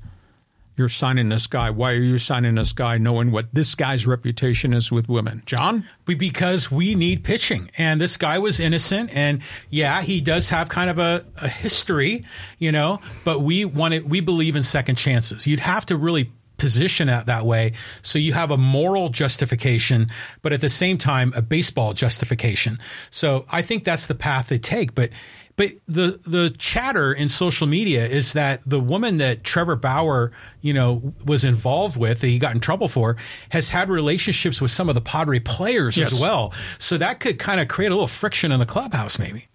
[0.78, 1.70] you're signing this guy?
[1.70, 5.42] Why are you signing this guy knowing what this guy's reputation is with women?
[5.44, 5.84] John?
[6.06, 7.70] Because we need pitching.
[7.76, 9.10] And this guy was innocent.
[9.12, 12.24] And yeah, he does have kind of a, a history,
[12.58, 15.46] you know, but we want it, we believe in second chances.
[15.46, 17.72] You'd have to really position it that way
[18.02, 20.08] so you have a moral justification
[20.42, 22.76] but at the same time a baseball justification
[23.10, 25.10] so i think that's the path they take but
[25.58, 30.30] but the the chatter in social media is that the woman that Trevor Bauer,
[30.62, 33.16] you know, was involved with, that he got in trouble for,
[33.50, 36.54] has had relationships with some of the Padre players as well.
[36.78, 39.48] So that could kind of create a little friction in the clubhouse, maybe.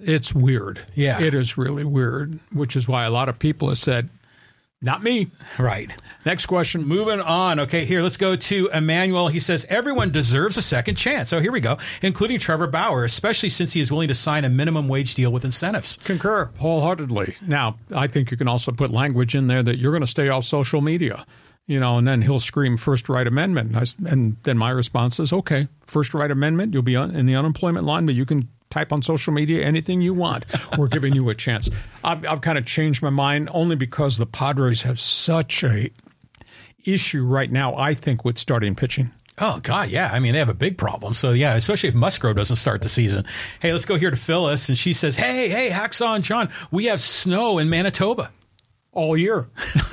[0.00, 0.80] It's weird.
[0.94, 1.20] Yeah.
[1.20, 4.08] It is really weird, which is why a lot of people have said,
[4.80, 5.28] not me.
[5.58, 5.92] Right.
[6.24, 6.84] Next question.
[6.84, 7.58] Moving on.
[7.60, 9.28] Okay, here, let's go to Emmanuel.
[9.28, 11.30] He says, everyone deserves a second chance.
[11.30, 14.48] So here we go, including Trevor Bauer, especially since he is willing to sign a
[14.48, 15.96] minimum wage deal with incentives.
[16.04, 17.36] Concur wholeheartedly.
[17.46, 20.28] Now, I think you can also put language in there that you're going to stay
[20.28, 21.26] off social media,
[21.66, 23.74] you know, and then he'll scream first right amendment.
[24.06, 28.06] And then my response is, okay, first right amendment, you'll be in the unemployment line,
[28.06, 30.44] but you can type on social media anything you want.
[30.76, 31.68] We're giving you a chance.
[32.04, 35.90] I've, I've kind of changed my mind only because the Padres have such a
[36.84, 39.10] issue right now, I think, with starting pitching.
[39.40, 40.10] Oh God, yeah.
[40.12, 41.14] I mean, they have a big problem.
[41.14, 43.24] So yeah, especially if Musgrove doesn't start the season.
[43.60, 46.86] Hey, let's go here to Phyllis, and she says, "Hey, hey, Hacksaw and John, we
[46.86, 48.32] have snow in Manitoba."
[48.98, 49.48] all year.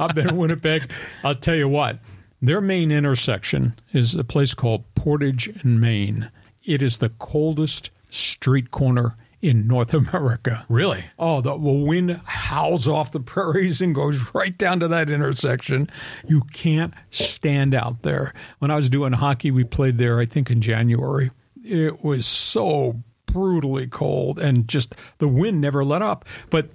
[0.00, 0.90] I've been in Winnipeg.
[1.22, 1.98] I'll tell you what,
[2.40, 6.30] their main intersection is a place called Portage and Main.
[6.66, 10.64] It is the coldest street corner in North America.
[10.68, 11.04] Really?
[11.18, 15.88] Oh, the wind howls off the prairies and goes right down to that intersection.
[16.26, 18.34] You can't stand out there.
[18.58, 21.30] When I was doing hockey, we played there, I think, in January.
[21.64, 26.24] It was so brutally cold and just the wind never let up.
[26.50, 26.70] But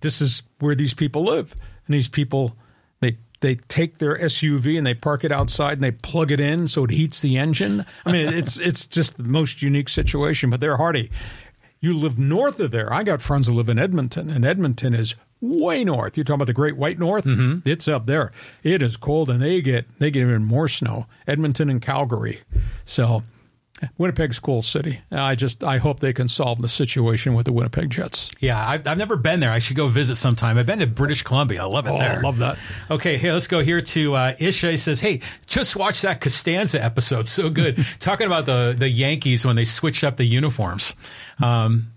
[0.00, 1.54] this is where these people live.
[1.86, 2.56] And these people,
[3.40, 6.84] they take their SUV and they park it outside and they plug it in so
[6.84, 7.84] it heats the engine.
[8.04, 11.10] I mean, it's it's just the most unique situation, but they're hardy.
[11.80, 12.92] You live north of there.
[12.92, 16.16] I got friends who live in Edmonton, and Edmonton is way north.
[16.16, 17.26] You're talking about the Great White North.
[17.26, 17.68] Mm-hmm.
[17.68, 18.32] It's up there.
[18.62, 21.06] It is cold, and they get they get even more snow.
[21.26, 22.40] Edmonton and Calgary.
[22.84, 23.22] So
[23.98, 25.00] Winnipeg's cool city.
[25.10, 28.30] I just I hope they can solve the situation with the Winnipeg Jets.
[28.40, 29.50] Yeah, I've, I've never been there.
[29.52, 30.56] I should go visit sometime.
[30.56, 31.62] I've been to British Columbia.
[31.62, 32.20] I love it Oh, there.
[32.22, 32.56] love that.
[32.90, 34.70] Okay, hey, let's go here to uh, Isha.
[34.70, 37.28] He says, "Hey, just watch that Costanza episode.
[37.28, 37.76] So good.
[38.00, 40.94] Talking about the the Yankees when they switched up the uniforms."
[41.42, 41.92] Um,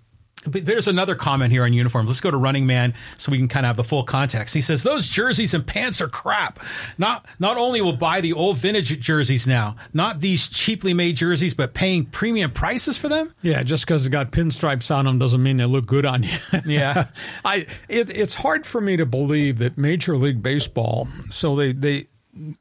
[0.48, 2.08] but there's another comment here on uniforms.
[2.08, 4.54] Let's go to Running Man so we can kind of have the full context.
[4.54, 6.60] He says those jerseys and pants are crap.
[6.98, 11.54] Not not only will buy the old vintage jerseys now, not these cheaply made jerseys,
[11.54, 13.34] but paying premium prices for them.
[13.42, 16.38] Yeah, just because it got pinstripes on them doesn't mean they look good on you.
[16.66, 17.08] Yeah.
[17.44, 21.08] I it, it's hard for me to believe that Major League Baseball.
[21.32, 22.08] So they they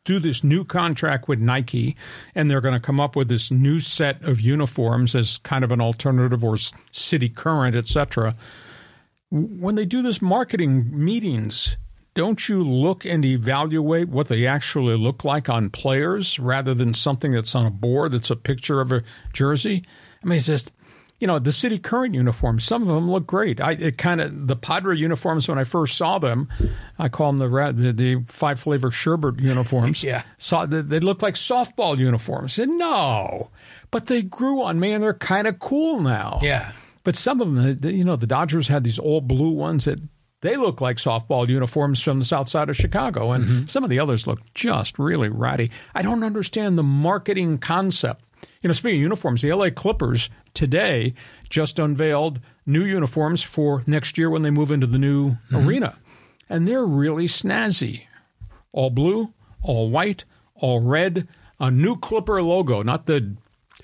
[0.05, 1.97] do this new contract with Nike,
[2.35, 5.72] and they're going to come up with this new set of uniforms as kind of
[5.72, 6.57] an alternative or
[6.91, 8.37] City Connect, etc.
[9.31, 11.76] When they do this marketing meetings.
[12.14, 17.31] Don't you look and evaluate what they actually look like on players rather than something
[17.31, 19.85] that's on a board that's a picture of a jersey?
[20.24, 20.72] I mean, it's just
[21.21, 23.61] you know, the City Connect uniforms, some of them look great.
[23.61, 26.49] I it kind of the Padre uniforms when I first saw them,
[26.99, 30.03] I call them the red, the, the five flavor sherbet uniforms.
[30.09, 30.23] Yeah.
[30.39, 32.59] saw they, they look like softball uniforms.
[32.59, 33.51] And no,
[33.91, 36.39] but they grew on me, and they're kind of cool now.
[36.41, 36.73] Yeah.
[37.05, 39.99] But some of them, the- you know, the Dodgers had these old blue ones that
[40.41, 43.66] they look like softball uniforms from the south side of Chicago, and mm-hmm.
[43.66, 45.71] some of the others look just really ratty.
[45.95, 48.25] I don't understand the marketing concept.
[48.61, 51.14] You know, speaking of uniforms, the LA Clippers today
[51.48, 55.56] just unveiled new uniforms for next year when they move into the new mm-hmm.
[55.56, 55.98] arena,
[56.48, 58.02] and they're really snazzy.
[58.72, 59.32] All blue,
[59.62, 61.28] all white, all red,
[61.61, 63.36] a new Clipper logo, not the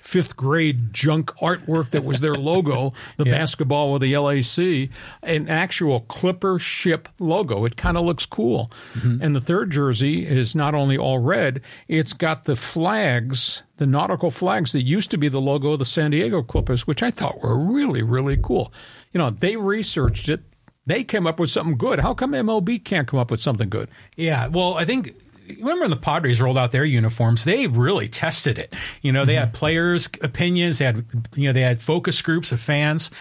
[0.05, 4.89] fifth grade junk artwork that was their logo, the basketball with the LAC,
[5.23, 7.65] an actual Clipper ship logo.
[7.65, 8.71] It kind of looks cool.
[8.93, 9.23] Mm-hmm.
[9.23, 14.29] And the third jersey is not only all red, it's got the flags, the nautical
[14.29, 17.41] flags that used to be the logo of the San Diego Clippers, which I thought
[17.41, 18.71] were really, really cool.
[19.11, 20.41] You know, they researched it.
[20.85, 21.99] They came up with something good.
[21.99, 23.89] How come MLB can't come up with something good?
[24.15, 25.15] Yeah, well, I think
[25.49, 28.73] remember when the Padres rolled out their uniforms, they really tested it.
[29.01, 29.57] You know, they had mm-hmm.
[29.57, 33.11] players' opinions, they had you know, they had focus groups of fans.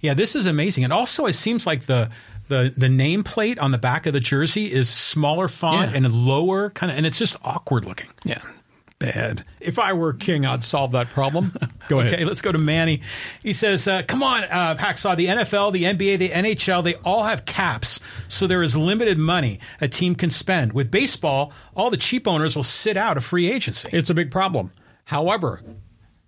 [0.00, 0.84] Yeah, this is amazing.
[0.84, 2.10] And also it seems like the
[2.48, 5.96] the the nameplate on the back of the jersey is smaller font Yeah.
[5.96, 8.10] and lower kind of and it's just awkward looking.
[8.24, 8.42] Yeah,
[9.60, 11.52] If I were king, I'd solve that problem.
[11.88, 12.14] Go ahead.
[12.14, 13.00] Okay, let's go to Manny.
[13.42, 15.16] He says, uh, "Come on, uh, Hacksaw.
[15.16, 17.98] The NFL, the NBA, the NHL, they all have caps,
[18.28, 20.72] so there is limited money a team can spend.
[20.72, 23.88] With baseball, all the cheap owners will sit out of free agency.
[23.92, 24.72] It's a big problem.
[25.06, 25.60] However,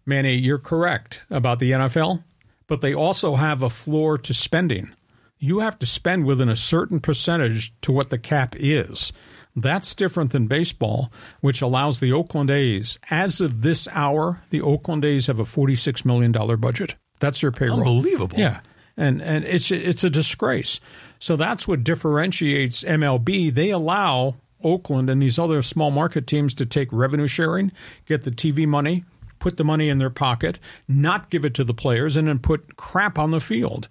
[0.05, 2.22] Manny, you're correct about the NFL,
[2.66, 4.93] but they also have a floor to spending.
[5.39, 9.12] You have to spend within a certain percentage to what the cap is.
[9.57, 15.05] That's different than baseball, which allows the Oakland A's, as of this hour, the Oakland
[15.05, 16.95] A's have a $46 million budget.
[17.21, 17.79] That's their payroll.
[17.79, 18.39] Unbelievable.
[18.39, 18.61] Yeah.
[18.99, 20.81] And and it's it's a disgrace.
[21.19, 23.53] So that's what differentiates MLB.
[23.53, 27.73] They allow Oakland and these other small market teams to take revenue sharing,
[28.07, 29.05] get the TV money,
[29.39, 32.77] put the money in their pocket, not give it to the players, and then put
[32.77, 33.89] crap on the field.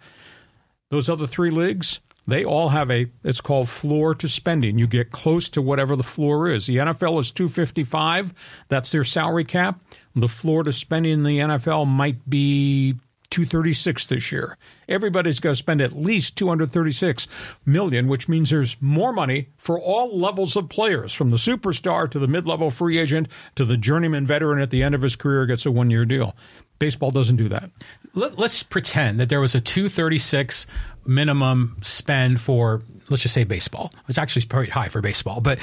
[0.89, 4.77] Those other three leagues, they all have a it's called floor to spending.
[4.77, 6.65] You get close to whatever the floor is.
[6.65, 8.33] The NFL is 255,
[8.67, 9.79] that's their salary cap.
[10.15, 12.95] The floor to spending in the NFL might be
[13.29, 14.57] 236 this year.
[14.87, 17.27] Everybody's going to spend at least 236
[17.65, 22.19] million, which means there's more money for all levels of players, from the superstar to
[22.19, 25.65] the mid-level free agent to the journeyman veteran at the end of his career gets
[25.65, 26.35] a one-year deal.
[26.79, 27.71] Baseball doesn't do that.
[28.13, 30.67] Let, let's pretend that there was a 236
[31.05, 35.41] minimum spend for, let's just say baseball, which actually is pretty high for baseball.
[35.41, 35.59] But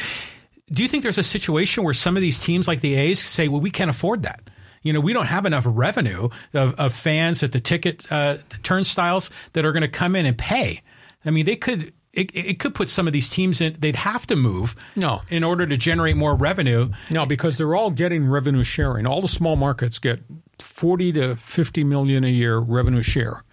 [0.70, 3.49] do you think there's a situation where some of these teams like the A's say,
[3.49, 4.40] well, we can't afford that?
[4.82, 9.30] You know, we don't have enough revenue of, of fans at the ticket uh, turnstiles
[9.53, 10.80] that are going to come in and pay.
[11.24, 11.93] I mean, they could.
[12.12, 13.74] It, it could put some of these teams in.
[13.78, 15.22] They'd have to move, No.
[15.30, 16.90] in order to generate more revenue.
[17.11, 19.07] No, because they're all getting revenue sharing.
[19.07, 20.20] All the small markets get
[20.59, 23.45] 40 to 50 million a year revenue share.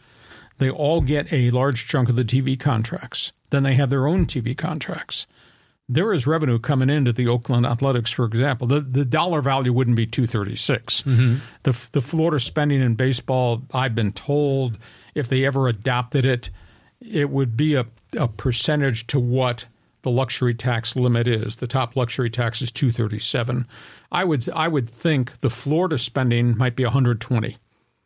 [0.59, 3.31] They all get a large chunk of the TV contracts.
[3.49, 5.25] Then they have their own TV contracts.
[5.91, 8.67] There is revenue coming into the Oakland Athletics, for example.
[8.67, 11.01] The the dollar value wouldn't be 236.
[11.01, 11.35] Mm-hmm.
[11.63, 14.77] The the Florida spending in baseball, I've been told,
[15.15, 16.51] if they ever adopted it,
[17.01, 19.65] it would be a, a percentage to what
[20.01, 21.57] the luxury tax limit is.
[21.57, 23.65] The top luxury tax is 237.
[24.11, 27.57] I would I would think the Florida spending might be 120.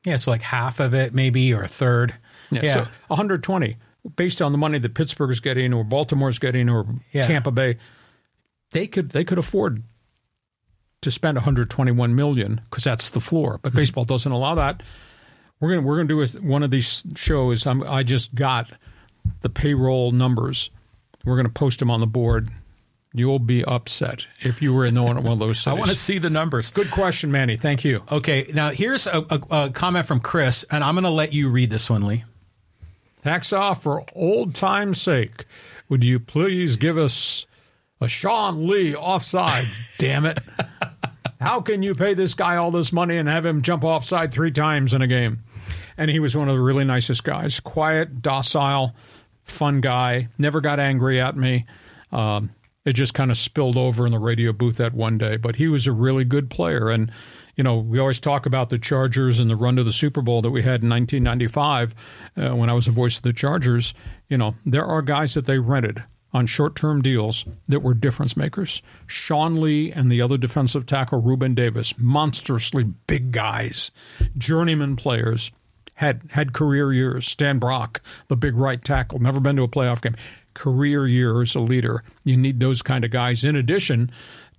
[0.05, 2.15] Yeah, so like half of it, maybe, or a third.
[2.51, 2.73] Yeah, yeah.
[2.73, 3.77] So 120
[4.15, 7.23] based on the money that Pittsburgh's getting, or Baltimore's getting, or yeah.
[7.23, 7.77] Tampa Bay.
[8.71, 9.83] They could they could afford
[11.01, 13.59] to spend 121 million because that's the floor.
[13.61, 13.77] But mm-hmm.
[13.77, 14.81] baseball doesn't allow that.
[15.59, 17.65] We're gonna we're gonna do one of these shows.
[17.65, 18.71] I'm, I just got
[19.41, 20.69] the payroll numbers.
[21.23, 22.49] We're gonna post them on the board
[23.15, 25.67] You'll be upset if you were in one of those cities.
[25.67, 26.71] I want to see the numbers.
[26.71, 27.57] Good question, Manny.
[27.57, 28.03] Thank you.
[28.11, 31.49] Okay, now here's a, a, a comment from Chris, and I'm going to let you
[31.49, 32.23] read this one, Lee.
[33.25, 35.45] Hacksaw, for old time's sake,
[35.89, 37.45] would you please give us
[38.01, 39.65] a Shawn Lee offside?
[39.97, 40.39] damn it.
[41.39, 44.51] How can you pay this guy all this money and have him jump offside three
[44.51, 45.43] times in a game?
[45.97, 47.59] And he was one of the really nicest guys.
[47.59, 48.95] Quiet, docile,
[49.43, 50.29] fun guy.
[50.37, 51.65] Never got angry at me.
[52.11, 52.51] Um,
[52.85, 55.37] it just kind of spilled over in the radio booth that one day.
[55.37, 56.89] But he was a really good player.
[56.89, 57.11] And,
[57.55, 60.41] you know, we always talk about the Chargers and the run to the Super Bowl
[60.41, 61.95] that we had in 1995
[62.35, 63.93] uh, when I was the voice of the Chargers.
[64.27, 66.03] You know, there are guys that they rented
[66.33, 68.81] on short term deals that were difference makers.
[69.05, 73.91] Shawn Lee and the other defensive tackle, Reuben Davis, monstrously big guys,
[74.37, 75.51] journeyman players.
[75.97, 77.27] Had had career years.
[77.27, 80.15] Stan Brock, the big right tackle, never been to a playoff game
[80.53, 82.03] career year as a leader.
[82.23, 84.11] You need those kind of guys in addition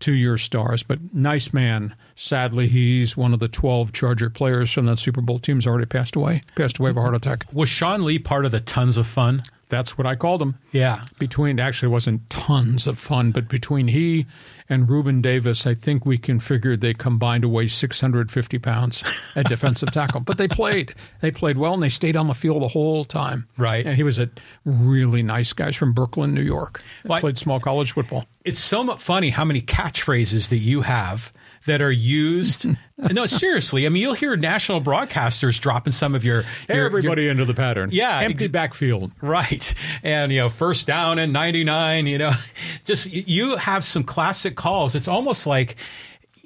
[0.04, 0.82] to your stars.
[0.82, 1.94] But nice man.
[2.14, 6.14] Sadly, he's one of the 12 Charger players from that Super Bowl team's already passed
[6.14, 6.42] away.
[6.56, 7.46] Passed away of a heart attack.
[7.52, 9.42] Was Shawn Lee part of the tons of fun?
[9.74, 10.54] That's what I called him.
[10.72, 11.04] Yeah.
[11.18, 14.24] Between actually wasn't tons of fun, but between he
[14.68, 19.04] and Reuben Davis, I think we can figure they combined to weigh 650 pounds
[19.36, 20.20] at defensive tackle.
[20.20, 20.94] But they played.
[21.20, 23.48] They played well and they stayed on the field the whole time.
[23.58, 23.84] Right.
[23.84, 24.30] And he was a
[24.64, 26.82] really nice guy He's from Brooklyn, New York.
[27.04, 28.26] Well, played small college football.
[28.44, 31.32] It's so funny how many catchphrases that you have
[31.66, 32.66] that are used.
[32.98, 33.86] no, seriously.
[33.86, 37.54] I mean, you'll hear national broadcasters dropping some of your, your everybody your, into the
[37.54, 37.90] pattern.
[37.92, 39.12] Yeah, empty ex- backfield.
[39.20, 42.06] Right, and you know, first down and ninety nine.
[42.06, 42.32] You know,
[42.84, 44.94] just you have some classic calls.
[44.94, 45.76] It's almost like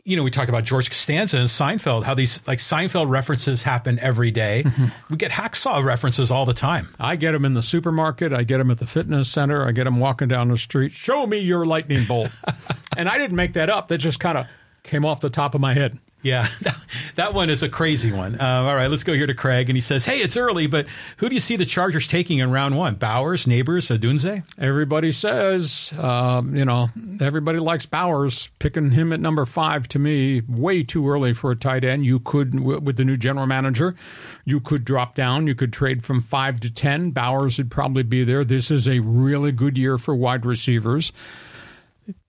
[0.08, 3.98] you know, we talked about George Costanza and Seinfeld, how these like Seinfeld references happen
[3.98, 4.62] every day.
[4.64, 4.86] Mm-hmm.
[5.10, 6.88] We get hacksaw references all the time.
[6.98, 8.32] I get them in the supermarket.
[8.32, 9.66] I get them at the fitness center.
[9.66, 10.92] I get them walking down the street.
[10.92, 12.30] Show me your lightning bolt.
[12.96, 13.88] and I didn't make that up.
[13.88, 14.46] That just kind of
[14.82, 15.98] came off the top of my head.
[16.20, 16.48] Yeah,
[17.14, 18.40] that one is a crazy one.
[18.40, 20.86] Uh, all right, let's go here to Craig, and he says, "Hey, it's early, but
[21.18, 22.96] who do you see the Chargers taking in round one?
[22.96, 26.88] Bowers, Nabers, Odunze?" Everybody says, uh, you know,
[27.20, 28.50] everybody likes Bowers.
[28.58, 32.04] Picking him at number five to me, way too early for a tight end.
[32.04, 33.94] You could, with the new general manager,
[34.44, 35.46] you could drop down.
[35.46, 37.12] You could trade from five to ten.
[37.12, 38.42] Bowers would probably be there.
[38.42, 41.12] This is a really good year for wide receivers.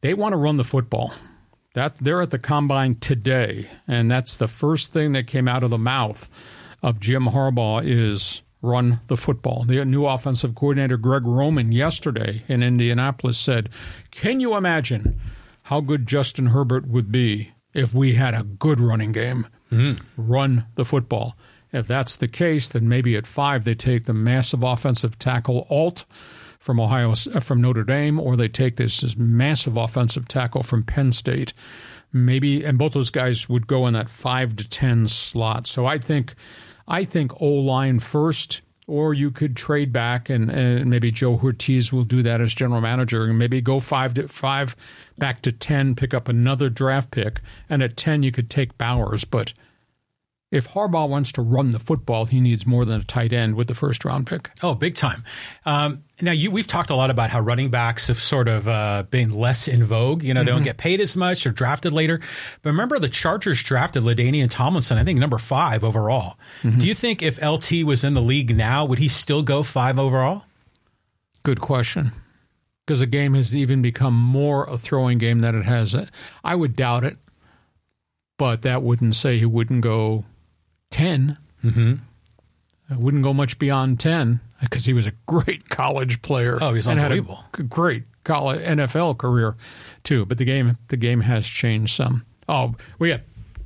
[0.02, 1.12] They want to run the football.
[1.80, 5.70] That they're at the combine today, and that's the first thing that came out of
[5.70, 6.30] the mouth
[6.84, 9.64] of Jim Harbaugh is run the football.
[9.64, 13.70] The new offensive coordinator Greg Roman yesterday in Indianapolis said,
[14.12, 15.22] "Can you imagine
[15.64, 19.48] how good Justin Herbert would be if we had a good running game?
[19.72, 20.04] Mm-hmm.
[20.18, 21.34] Run the football."
[21.72, 26.04] If that's the case, then maybe at five they take the massive offensive tackle Alt
[26.60, 30.84] from Ohio uh, from Notre Dame, or they take this, this massive offensive tackle from
[30.84, 31.54] Penn State.
[32.12, 35.68] Maybe, and both those guys would go in that five to ten slot.
[35.68, 36.36] So I think,
[36.88, 41.94] I think O line first, or you could trade back, and, and maybe Joe Hortiz
[41.94, 44.76] will do that as general manager, and maybe go five to five
[45.20, 49.24] back to ten, pick up another draft pick, and at ten you could take Bowers,
[49.24, 49.54] but
[50.52, 53.68] if Harbaugh wants to run the football, he needs more than a tight end with
[53.68, 54.50] the first round pick.
[54.64, 55.24] Oh, big time.
[55.64, 59.04] Um, now, you, we've talked a lot about how running backs have sort of uh,
[59.12, 60.24] been less in vogue.
[60.24, 60.58] You know, they mm-hmm.
[60.58, 62.20] don't get paid as much or drafted later.
[62.64, 66.40] But remember, the Chargers drafted LaDainian Tomlinson, I think number five overall.
[66.64, 66.80] Mm-hmm.
[66.80, 70.00] Do you think if LT was in the league now, would he still go five
[70.00, 70.46] overall?
[71.44, 72.12] Good question.
[72.86, 75.96] Because the game has even become more a throwing game than it has.
[76.44, 77.18] I would doubt it,
[78.40, 80.26] but that wouldn't say he wouldn't go
[80.92, 81.38] 10.
[81.64, 81.94] Mm-hmm.
[82.90, 86.58] I wouldn't go much beyond 10 because he was a great college player.
[86.62, 87.44] Oh, he's unbelievable.
[87.52, 89.56] Great college NFL career
[90.04, 90.26] too.
[90.26, 92.26] But the game the game has changed some.
[92.48, 93.20] Oh, we yeah.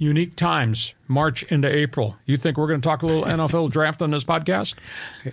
[0.03, 2.17] Unique times, March into April.
[2.25, 4.75] You think we're going to talk a little NFL draft on this podcast?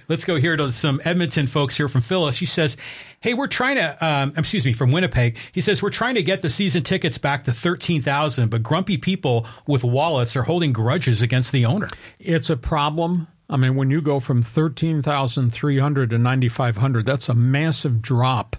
[0.09, 2.37] Let's go here to some Edmonton folks here from Phyllis.
[2.37, 2.77] She says,
[3.21, 5.37] Hey, we're trying to, um, excuse me, from Winnipeg.
[5.53, 9.47] He says, We're trying to get the season tickets back to 13,000, but grumpy people
[9.67, 11.89] with wallets are holding grudges against the owner.
[12.19, 13.29] It's a problem.
[13.51, 18.57] I mean, when you go from 13,300 to 9,500, that's a massive drop.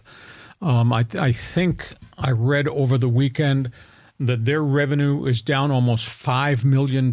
[0.62, 3.72] Um, I, I think I read over the weekend
[4.28, 7.10] that their revenue is down almost $5 million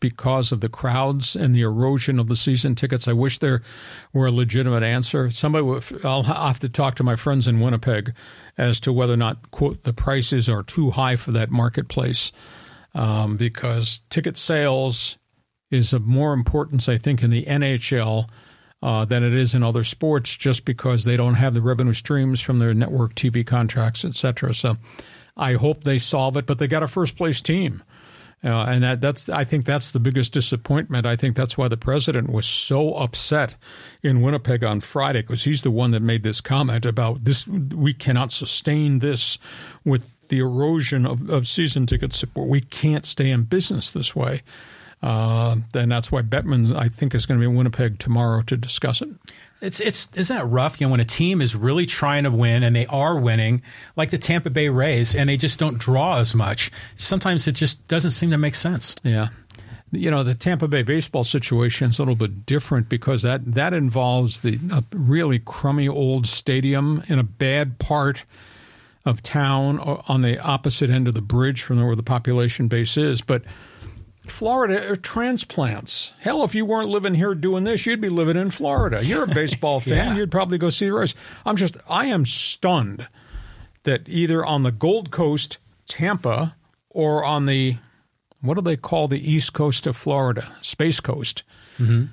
[0.00, 3.06] because of the crowds and the erosion of the season tickets.
[3.06, 3.60] I wish there
[4.14, 5.28] were a legitimate answer.
[5.28, 5.66] Somebody,
[6.04, 8.14] I'll have to talk to my friends in Winnipeg
[8.56, 12.32] as to whether or not, quote, the prices are too high for that marketplace
[12.94, 15.18] um, because ticket sales
[15.70, 18.28] is of more importance, I think, in the NHL.
[18.80, 22.40] Uh, than it is in other sports, just because they don't have the revenue streams
[22.40, 24.54] from their network TV contracts, et cetera.
[24.54, 24.76] So,
[25.38, 27.82] I hope they solve it, but they got a first place team.
[28.42, 31.06] Uh, and that, that's I think that's the biggest disappointment.
[31.06, 33.56] I think that's why the president was so upset
[34.02, 37.48] in Winnipeg on Friday because he's the one that made this comment about this.
[37.48, 39.38] We cannot sustain this
[39.84, 42.48] with the erosion of, of season ticket support.
[42.48, 44.42] We can't stay in business this way.
[45.02, 48.56] Uh, and that's why Bettman, I think, is going to be in Winnipeg tomorrow to
[48.56, 49.08] discuss it.
[49.60, 50.80] It's it's isn't that rough?
[50.80, 53.62] You know, when a team is really trying to win and they are winning,
[53.96, 56.70] like the Tampa Bay Rays, and they just don't draw as much.
[56.96, 58.94] Sometimes it just doesn't seem to make sense.
[59.02, 59.28] Yeah.
[59.90, 63.72] You know, the Tampa Bay baseball situation is a little bit different because that, that
[63.72, 64.58] involves the
[64.92, 68.24] really crummy old stadium in a bad part
[69.06, 73.22] of town on the opposite end of the bridge from where the population base is.
[73.22, 73.42] But
[74.30, 76.12] Florida are transplants.
[76.20, 79.04] Hell, if you weren't living here doing this, you'd be living in Florida.
[79.04, 80.08] You're a baseball fan.
[80.08, 80.16] yeah.
[80.16, 81.14] You'd probably go see the Rays.
[81.44, 83.08] I'm just, I am stunned
[83.84, 86.56] that either on the Gulf Coast, Tampa,
[86.90, 87.78] or on the,
[88.40, 91.42] what do they call the east coast of Florida, Space Coast,
[91.78, 92.06] mm-hmm.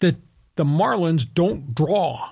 [0.00, 0.16] that
[0.56, 2.30] the Marlins don't draw.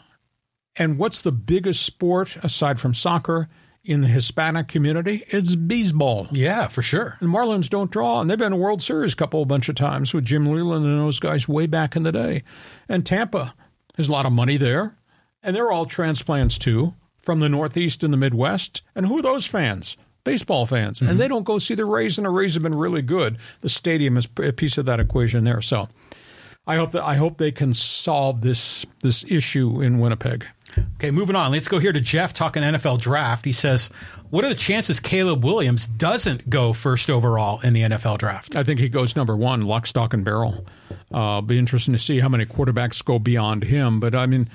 [0.77, 3.49] And what's the biggest sport aside from soccer?
[3.85, 6.29] In the Hispanic community, it's baseball.
[6.31, 7.17] Yeah, for sure.
[7.21, 9.75] And Marlins don't draw, and they've been in World Series a couple of bunch of
[9.75, 12.43] times with Jim Leyland and those guys way back in the day.
[12.89, 13.55] And Tampa,
[13.97, 14.97] there's a lot of money there,
[15.43, 18.83] and they're all transplants too from the Northeast and the Midwest.
[18.95, 19.97] And who are those fans?
[20.25, 21.09] Baseball fans, mm-hmm.
[21.09, 23.39] and they don't go see the Rays, and the Rays have been really good.
[23.63, 25.63] The stadium is a piece of that equation there.
[25.63, 25.89] So,
[26.67, 30.47] I hope that I hope they can solve this this issue in Winnipeg.
[30.97, 31.53] Okay, moving on.
[31.53, 33.45] Let's go here to Jeff talking NFL draft.
[33.45, 33.91] He says,
[34.31, 38.57] What are the chances Caleb Williams doesn't go first overall in the NFL draft?
[38.57, 40.67] I think he goes number one, lock, stock, and barrel.
[41.13, 44.01] Uh, be interesting to see how many quarterbacks go beyond him.
[44.01, 44.49] But I mean,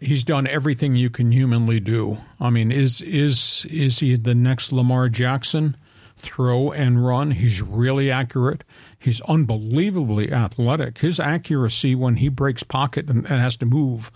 [0.00, 2.18] he's done everything you can humanly do.
[2.40, 5.76] I mean, is is is he the next Lamar Jackson?
[6.16, 7.30] Throw and run.
[7.30, 8.62] He's really accurate.
[8.98, 10.98] He's unbelievably athletic.
[10.98, 14.10] His accuracy when he breaks pocket and, and has to move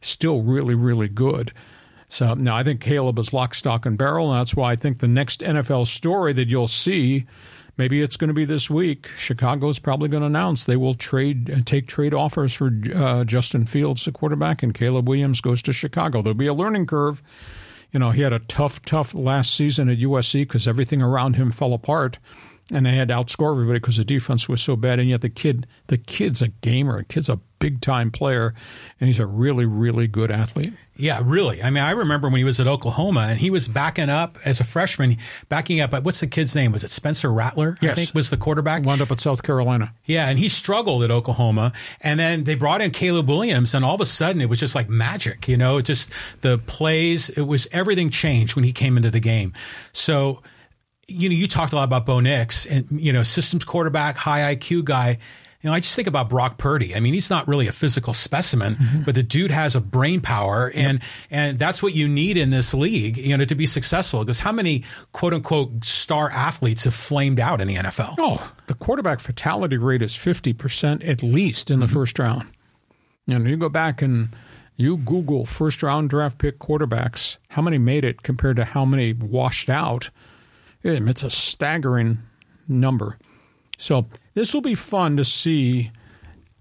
[0.00, 1.52] still really, really good.
[2.08, 4.98] So now I think Caleb is lock, stock, and barrel, and that's why I think
[4.98, 7.26] the next NFL story that you'll see,
[7.76, 9.08] maybe it's going to be this week.
[9.18, 13.66] Chicago's probably going to announce they will trade and take trade offers for uh, Justin
[13.66, 16.22] Fields, the quarterback, and Caleb Williams goes to Chicago.
[16.22, 17.22] There'll be a learning curve.
[17.92, 21.50] You know, he had a tough, tough last season at USC because everything around him
[21.50, 22.18] fell apart
[22.72, 24.98] and they had to outscore everybody because the defense was so bad.
[24.98, 26.98] And yet the kid, the kid's a gamer.
[26.98, 28.54] The kid's a big time player,
[29.00, 30.72] and he's a really, really good athlete.
[30.96, 31.62] Yeah, really.
[31.62, 34.60] I mean, I remember when he was at Oklahoma and he was backing up as
[34.60, 35.16] a freshman,
[35.48, 35.92] backing up.
[36.04, 36.72] What's the kid's name?
[36.72, 37.78] Was it Spencer Rattler?
[37.80, 37.92] Yes.
[37.92, 38.84] I think was the quarterback.
[38.84, 39.92] Wound up at South Carolina.
[40.04, 43.94] Yeah, and he struggled at Oklahoma, and then they brought in Caleb Williams, and all
[43.94, 45.48] of a sudden it was just like magic.
[45.48, 46.10] You know, just
[46.42, 47.30] the plays.
[47.30, 49.52] It was everything changed when he came into the game.
[49.92, 50.42] So
[51.08, 54.54] you know, you talked a lot about Bo Nix and, you know, systems quarterback, high
[54.54, 55.18] IQ guy.
[55.62, 56.94] You know, I just think about Brock Purdy.
[56.94, 59.02] I mean, he's not really a physical specimen, mm-hmm.
[59.02, 61.08] but the dude has a brain power, and yep.
[61.32, 64.20] and that's what you need in this league, you know, to be successful.
[64.20, 68.14] Because how many quote unquote star athletes have flamed out in the NFL?
[68.18, 71.94] Oh, the quarterback fatality rate is fifty percent at least in the mm-hmm.
[71.94, 72.46] first round.
[73.26, 74.28] You know, you go back and
[74.76, 79.12] you Google first round draft pick quarterbacks, how many made it compared to how many
[79.12, 80.10] washed out
[80.96, 82.18] it's a staggering
[82.66, 83.18] number.
[83.78, 85.90] So this will be fun to see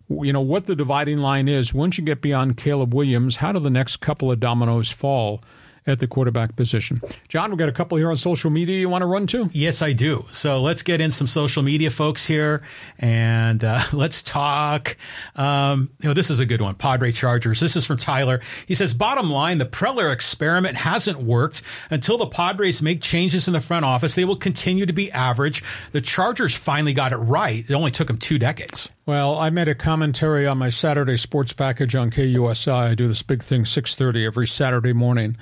[0.10, 3.60] you know what the dividing line is once you get beyond Caleb Williams how do
[3.60, 5.42] the next couple of dominoes fall
[5.88, 7.02] at the quarterback position.
[7.30, 9.50] John, we've got a couple here on social media you want to run to?
[9.54, 10.26] Yes, I do.
[10.32, 12.62] So let's get in some social media folks here
[13.00, 14.98] and uh, let's talk.
[15.36, 16.76] Um, you know, this is a good one.
[16.76, 17.62] Padre Chargers.
[17.62, 18.42] This is from Tyler.
[18.68, 21.62] He says, bottom line, the Preller experiment hasn't worked.
[21.90, 25.64] Until the Padres make changes in the front office, they will continue to be average.
[25.94, 27.66] The Chargers finally got it right.
[27.68, 28.90] It only took them two decades.
[29.06, 32.74] Well, I made a commentary on my Saturday sports package on KUSI.
[32.74, 35.38] I do this big thing 6:30 every Saturday morning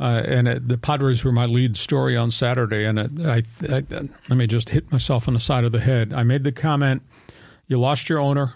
[0.00, 2.84] uh, and it, the Padres were my lead story on Saturday.
[2.84, 3.42] And it, I,
[3.74, 3.84] I,
[4.28, 6.12] let me just hit myself on the side of the head.
[6.12, 7.02] I made the comment:
[7.66, 8.54] you lost your owner,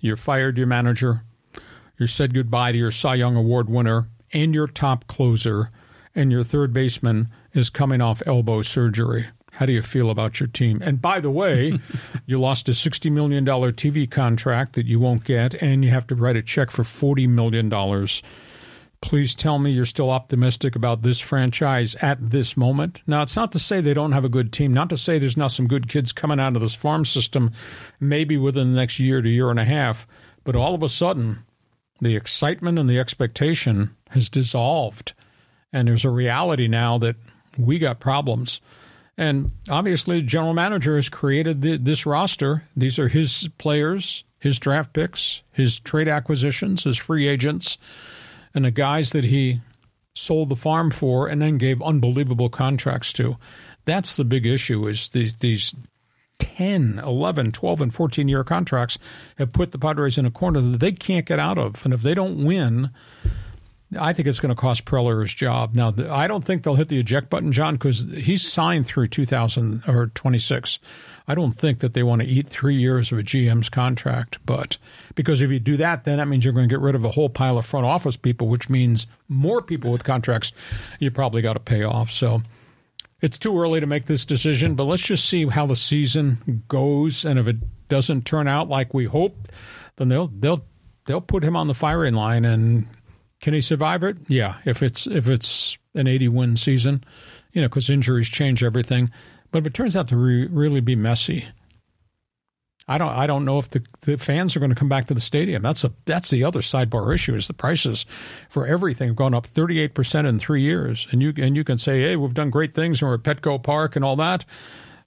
[0.00, 1.22] you fired your manager,
[1.98, 5.70] you said goodbye to your Cy Young Award winner and your top closer,
[6.14, 9.26] and your third baseman is coming off elbow surgery.
[9.52, 10.82] How do you feel about your team?
[10.82, 11.78] And by the way,
[12.26, 16.14] you lost a $60 million TV contract that you won't get, and you have to
[16.14, 17.70] write a check for $40 million
[19.00, 23.00] please tell me you're still optimistic about this franchise at this moment.
[23.06, 25.36] Now, it's not to say they don't have a good team, not to say there's
[25.36, 27.52] not some good kids coming out of this farm system
[28.00, 30.06] maybe within the next year to year and a half,
[30.44, 31.44] but all of a sudden,
[32.00, 35.12] the excitement and the expectation has dissolved.
[35.72, 37.16] And there's a reality now that
[37.58, 38.60] we got problems.
[39.18, 42.64] And obviously, the general manager has created the, this roster.
[42.76, 47.78] These are his players, his draft picks, his trade acquisitions, his free agents
[48.56, 49.60] and the guys that he
[50.14, 53.36] sold the farm for and then gave unbelievable contracts to.
[53.84, 55.74] That's the big issue is these these
[56.38, 58.98] 10, 11, 12 and 14 year contracts
[59.36, 61.84] have put the Padres in a corner that they can't get out of.
[61.84, 62.90] And if they don't win,
[63.98, 65.76] I think it's going to cost Preller his job.
[65.76, 69.84] Now, I don't think they'll hit the eject button, John, because he's signed through 2000
[69.86, 70.80] or 26.
[71.28, 74.76] I don't think that they want to eat three years of a GM's contract, but
[75.14, 77.10] because if you do that, then that means you're going to get rid of a
[77.10, 80.52] whole pile of front office people, which means more people with contracts
[80.98, 82.10] you probably got to pay off.
[82.10, 82.42] So
[83.20, 87.24] it's too early to make this decision, but let's just see how the season goes,
[87.24, 87.56] and if it
[87.88, 89.48] doesn't turn out like we hope,
[89.96, 90.64] then they'll they'll
[91.06, 92.86] they'll put him on the firing line, and
[93.40, 94.18] can he survive it?
[94.28, 97.04] Yeah, if it's if it's an 80 win season,
[97.52, 99.10] you know, because injuries change everything.
[99.50, 101.46] But if it turns out to re- really be messy,
[102.88, 105.14] I don't I don't know if the, the fans are going to come back to
[105.14, 105.62] the stadium.
[105.62, 108.06] That's a that's the other sidebar issue is the prices
[108.48, 111.08] for everything have gone up 38% in 3 years.
[111.10, 113.62] And you and you can say, "Hey, we've done great things and we're at Petco
[113.62, 114.44] Park and all that."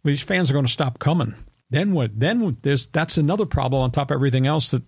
[0.03, 1.35] These fans are going to stop coming.
[1.69, 4.83] Then what then there's that's another problem on top of everything else that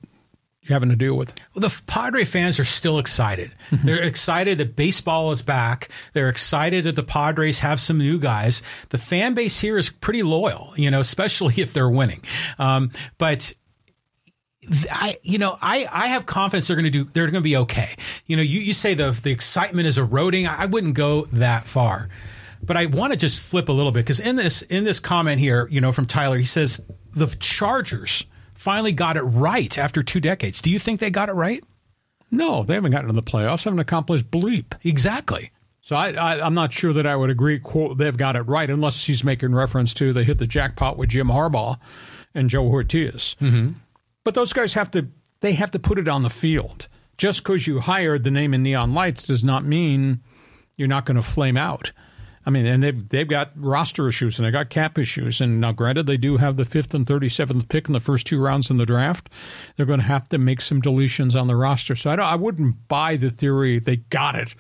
[0.61, 1.33] you're having to deal with?
[1.53, 3.51] Well, the Padre fans are still excited.
[3.71, 3.87] Mm-hmm.
[3.87, 5.89] They're excited that baseball is back.
[6.13, 8.61] They're excited that the Padres have some new guys.
[8.89, 12.23] The fan base here is pretty loyal, you know, especially if they're winning.
[12.59, 13.53] Um, but
[14.91, 17.57] I, you know, I, I have confidence they're going to do, they're going to be
[17.57, 17.95] okay.
[18.27, 20.45] You know, you, you say the, the excitement is eroding.
[20.45, 22.09] I wouldn't go that far,
[22.61, 25.39] but I want to just flip a little bit because in this, in this comment
[25.39, 26.79] here, you know, from Tyler, he says
[27.15, 28.25] the Chargers
[28.61, 30.61] finally got it right after two decades.
[30.61, 31.63] Do you think they got it right?
[32.31, 33.63] No, they haven't gotten to the playoffs.
[33.63, 34.73] Haven't accomplished bleep.
[34.83, 35.51] Exactly.
[35.81, 37.57] So I, I, am not sure that I would agree.
[37.57, 41.09] Quote, they've got it right, unless he's making reference to they hit the jackpot with
[41.09, 41.79] Jim Harbaugh
[42.35, 43.35] and Joe Hortiz.
[43.41, 43.71] Mm-hmm.
[44.23, 45.07] But those guys have to
[45.39, 46.87] they have to put it on the field.
[47.17, 50.21] Just because you hired the name in neon lights does not mean
[50.77, 51.91] you're not going to flame out.
[52.45, 55.41] I mean, and they've they've got roster issues and they've got cap issues.
[55.41, 58.25] And now, granted, they do have the fifth and thirty seventh pick in the first
[58.25, 59.29] two rounds in the draft.
[59.75, 61.95] They're going to have to make some deletions on the roster.
[61.95, 64.55] So I, I wouldn't buy the theory they got it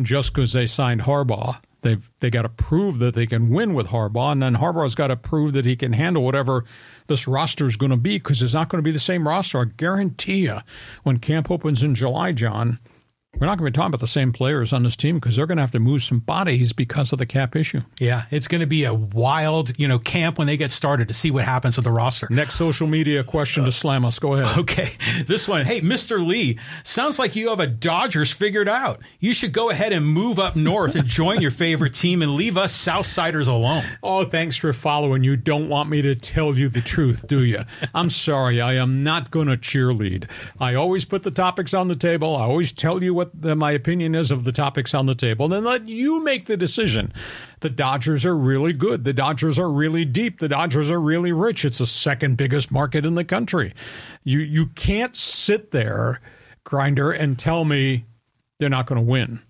[0.00, 1.58] just because they signed Harbaugh.
[1.80, 5.08] They've they got to prove that they can win with Harbaugh, and then Harbaugh's got
[5.08, 6.64] to prove that he can handle whatever
[7.08, 9.60] this roster is going to be because it's not going to be the same roster.
[9.60, 10.58] I guarantee you,
[11.02, 12.78] when camp opens in July, John
[13.38, 15.46] we're not going to be talking about the same players on this team because they're
[15.46, 17.80] going to have to move some bodies because of the cap issue.
[17.98, 21.14] Yeah, it's going to be a wild, you know, camp when they get started to
[21.14, 22.28] see what happens with the roster.
[22.30, 24.18] Next social media question uh, to slam us.
[24.18, 24.42] Go ahead.
[24.62, 24.92] Okay,
[25.26, 25.64] this one.
[25.64, 26.24] Hey, Mr.
[26.24, 29.00] Lee, sounds like you have a Dodgers figured out.
[29.18, 32.56] You should go ahead and move up north and join your favorite team and leave
[32.56, 33.82] us Southsiders alone.
[34.02, 35.24] Oh, thanks for following.
[35.24, 37.64] You don't want me to tell you the truth, do you?
[37.94, 38.60] I'm sorry.
[38.60, 40.28] I am not going to cheerlead.
[40.60, 42.36] I always put the topics on the table.
[42.36, 45.48] I always tell you what the, my opinion is of the topics on the table,
[45.48, 47.12] then let you make the decision.
[47.60, 49.04] The Dodgers are really good.
[49.04, 50.40] The Dodgers are really deep.
[50.40, 51.64] The Dodgers are really rich.
[51.64, 53.74] It's the second biggest market in the country.
[54.24, 56.20] You you can't sit there,
[56.64, 58.06] grinder, and tell me
[58.58, 59.40] they're not going to win.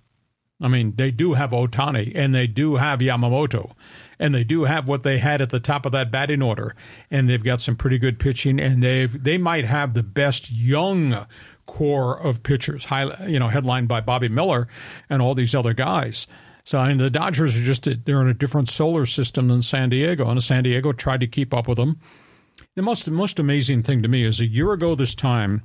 [0.61, 3.73] I mean, they do have Ohtani and they do have Yamamoto
[4.23, 6.77] and they do have what they had at the top of that batting order,
[7.11, 11.27] and they've got some pretty good pitching, and they've they might have the best young
[11.67, 14.69] core of pitchers, high, you know, headlined by Bobby Miller
[15.09, 16.27] and all these other guys.
[16.65, 19.91] So I mean, the Dodgers are just they're in a different solar system than San
[19.91, 21.99] Diego, and San Diego tried to keep up with them.
[22.77, 25.63] The most the most amazing thing to me is a year ago this time,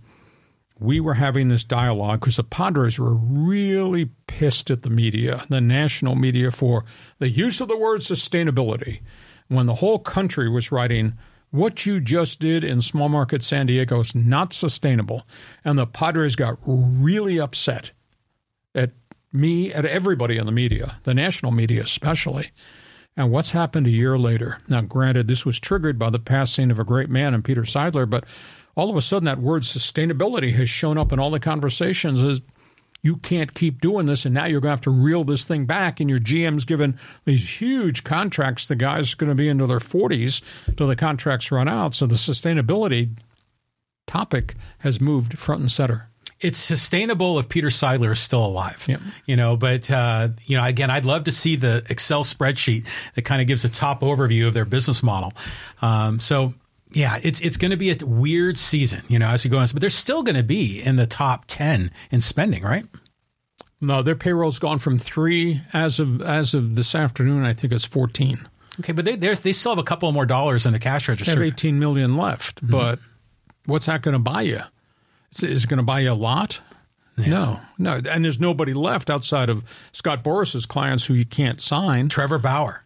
[0.80, 5.62] we were having this dialogue because the Padres were really pissed at the media, the
[5.62, 6.86] national media, for
[7.20, 9.02] the use of the word sustainability
[9.48, 11.18] when the whole country was writing
[11.58, 15.28] what you just did in small market San Diego is not sustainable.
[15.66, 17.92] And the Padres got really upset
[18.74, 18.92] at
[19.34, 22.52] me, at everybody in the media, the national media especially.
[23.16, 24.62] And what's happened a year later?
[24.68, 28.08] Now, granted, this was triggered by the passing of a great man in Peter Seidler,
[28.08, 28.26] but
[28.76, 32.22] all of a sudden that word sustainability has shown up in all the conversations
[33.08, 35.66] you can't keep doing this, and now you're going to have to reel this thing
[35.66, 36.02] back.
[36.02, 38.68] And your GM's given these huge contracts.
[38.68, 40.42] The guy's going to be into their 40s
[40.76, 41.96] till the contracts run out.
[41.96, 43.18] So the sustainability
[44.08, 46.10] topic has moved front and center
[46.40, 48.86] it's sustainable if Peter Seidler is still alive.
[48.88, 49.02] Yep.
[49.26, 52.86] You know, but uh, you know, again, I'd love to see the Excel spreadsheet
[53.16, 55.34] that kind of gives a top overview of their business model.
[55.82, 56.54] Um, so
[56.92, 59.68] yeah, it's it's going to be a weird season, you know, as we go on.
[59.72, 62.86] But they're still going to be in the top ten in spending, right?
[63.80, 67.46] No, their payroll's gone from three as of as of this afternoon.
[67.46, 68.48] I think it's fourteen.
[68.80, 71.36] Okay, but they they still have a couple more dollars in the cash register.
[71.36, 72.72] They have eighteen million left, mm-hmm.
[72.72, 73.00] but
[73.66, 74.62] what's that going to buy you?
[75.32, 76.62] Is, is it going to buy you a lot?
[77.18, 77.30] Yeah.
[77.30, 82.10] No, no, and there's nobody left outside of Scott Boras's clients who you can't sign.
[82.10, 82.84] Trevor Bauer.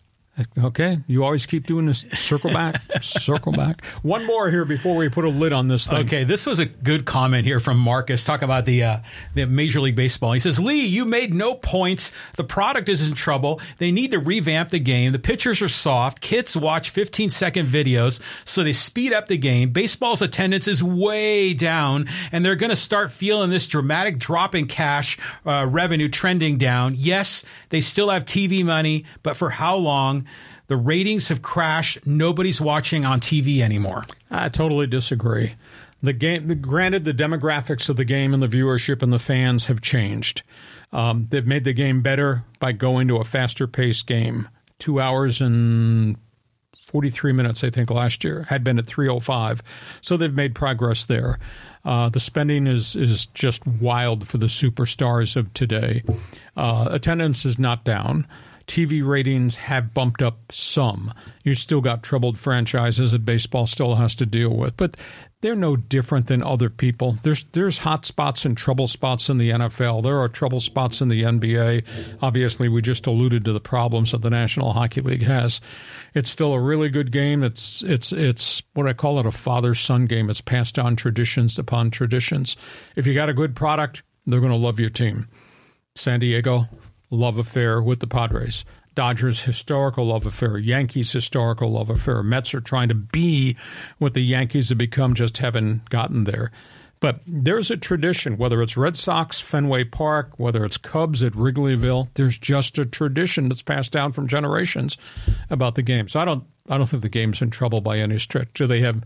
[0.58, 2.00] Okay, you always keep doing this.
[2.00, 3.86] Circle back, circle back.
[4.02, 6.06] One more here before we put a lid on this thing.
[6.06, 8.24] Okay, this was a good comment here from Marcus.
[8.24, 8.98] Talk about the uh,
[9.34, 10.32] the Major League Baseball.
[10.32, 12.14] He says, "Lee, you made no points.
[12.38, 13.60] The product is in trouble.
[13.78, 15.12] They need to revamp the game.
[15.12, 16.22] The pitchers are soft.
[16.22, 19.72] Kids watch 15 second videos, so they speed up the game.
[19.72, 24.66] Baseball's attendance is way down, and they're going to start feeling this dramatic drop in
[24.66, 26.94] cash uh, revenue trending down.
[26.96, 30.26] Yes, they still have TV money, but for how long?"
[30.72, 32.08] The ratings have crashed.
[32.08, 34.06] Nobody's watching on TV anymore.
[34.30, 35.56] I totally disagree.
[36.02, 39.82] The game, granted, the demographics of the game and the viewership and the fans have
[39.82, 40.44] changed.
[40.94, 44.48] Um, they've made the game better by going to a faster paced game.
[44.80, 46.16] Two hours and
[46.88, 49.64] 43 minutes, I think, last year, had been at 305.
[50.02, 51.40] So they've made progress there.
[51.84, 56.04] Uh, the spending is is just wild for the superstars of today.
[56.56, 58.28] Uh, attendance is not down.
[58.68, 61.14] TV ratings have bumped up some.
[61.44, 64.96] You still got troubled franchises that baseball still has to deal with, but
[65.42, 67.18] they're no different than other people.
[67.24, 70.04] There's there's hot spots and trouble spots in the NFL.
[70.04, 71.84] There are trouble spots in the NBA.
[72.22, 75.60] Obviously, we just alluded to the problems that the National Hockey League has.
[76.14, 77.44] It's still a really good game.
[77.44, 80.30] It's it's it's what I call it a father son game.
[80.30, 82.56] It's passed on traditions upon traditions.
[82.96, 85.28] If you got a good product, they're going to love your team.
[85.96, 86.68] San Diego,
[87.10, 88.64] love affair with the Padres.
[88.94, 92.22] Dodgers historical love affair, Yankees historical love affair.
[92.24, 93.56] Mets are trying to be
[93.98, 96.52] what the Yankees have become, just haven't gotten there.
[97.00, 102.10] But there's a tradition, whether it's Red Sox, Fenway Park, whether it's Cubs at Wrigleyville,
[102.14, 105.00] there's just a tradition that's passed down from generations
[105.50, 106.08] about the game.
[106.08, 108.50] So I don't I don't think the game's in trouble by any stretch.
[108.54, 109.04] Do they have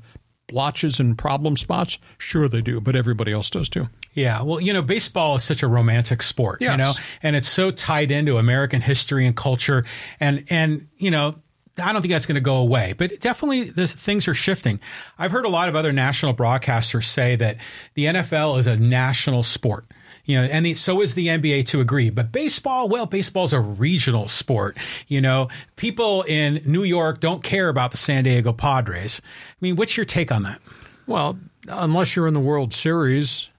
[0.47, 1.97] blotches and problem spots?
[2.17, 3.89] Sure they do, but everybody else does too.
[4.13, 6.71] Yeah, well, you know, baseball is such a romantic sport, yes.
[6.71, 9.83] you know, and it's so tied into American history and culture,
[10.19, 11.35] and and you know,
[11.77, 14.79] I don't think that's going to go away, but definitely the things are shifting.
[15.17, 17.57] I've heard a lot of other national broadcasters say that
[17.95, 19.85] the NFL is a national sport.
[20.25, 22.09] You know, and the, so is the NBA to agree.
[22.09, 24.77] But baseball, well, baseball's a regional sport.
[25.07, 29.21] You know, people in New York don't care about the San Diego Padres.
[29.25, 30.61] I mean, what's your take on that?
[31.07, 31.37] Well,
[31.67, 33.49] unless you're in the World Series,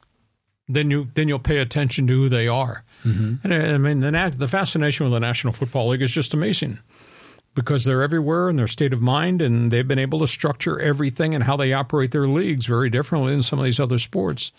[0.69, 2.85] then you then you'll pay attention to who they are.
[3.05, 3.47] Mm-hmm.
[3.47, 6.81] And I mean, the the fascination with the National Football League is just amazing
[7.55, 11.35] because they're everywhere in their state of mind, and they've been able to structure everything
[11.35, 14.53] and how they operate their leagues very differently than some of these other sports.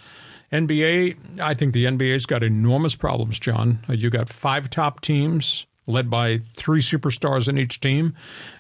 [0.52, 3.80] NBA, I think the NBA's got enormous problems, John.
[3.90, 8.14] You got five top teams led by three superstars in each team,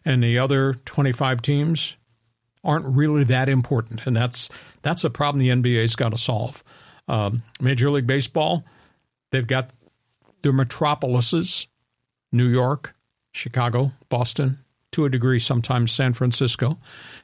[0.03, 1.97] and the other 25 teams
[2.64, 4.49] aren't really that important, and that's
[4.81, 6.64] that's a problem the NBA's got to solve.
[7.07, 8.65] Um, Major League Baseball,
[9.31, 9.72] they've got
[10.41, 11.68] their metropolises
[12.31, 12.93] New York,
[13.31, 14.59] Chicago, Boston,
[14.91, 16.77] to a degree, sometimes San Francisco.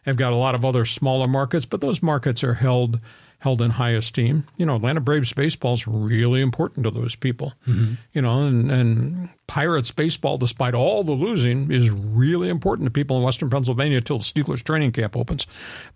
[0.05, 2.99] They've got a lot of other smaller markets, but those markets are held
[3.43, 4.45] held in high esteem.
[4.55, 7.51] You know, Atlanta Braves baseball is really important to those people.
[7.67, 7.95] Mm-hmm.
[8.13, 13.17] You know, and, and Pirates baseball, despite all the losing, is really important to people
[13.17, 15.45] in Western Pennsylvania until the Steelers training camp opens.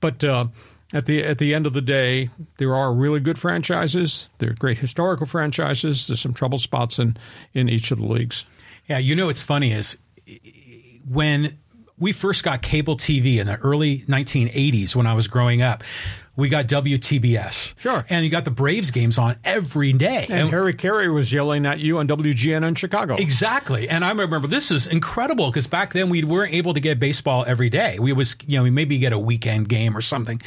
[0.01, 0.47] But uh,
[0.93, 4.29] at the at the end of the day, there are really good franchises.
[4.39, 6.07] There are great historical franchises.
[6.07, 7.15] There's some trouble spots in
[7.53, 8.45] in each of the leagues.
[8.87, 9.97] Yeah, you know what's funny is
[11.09, 11.57] when
[11.97, 15.83] we first got cable TV in the early 1980s when I was growing up
[16.37, 17.73] we got WTBS.
[17.79, 18.05] Sure.
[18.09, 20.27] And you got the Braves games on every day.
[20.29, 23.15] And, and Harry Caray was yelling at you on WGN in Chicago.
[23.15, 23.89] Exactly.
[23.89, 27.43] And I remember this is incredible because back then we weren't able to get baseball
[27.47, 27.97] every day.
[27.97, 30.39] We was, you know, we maybe get a weekend game or something.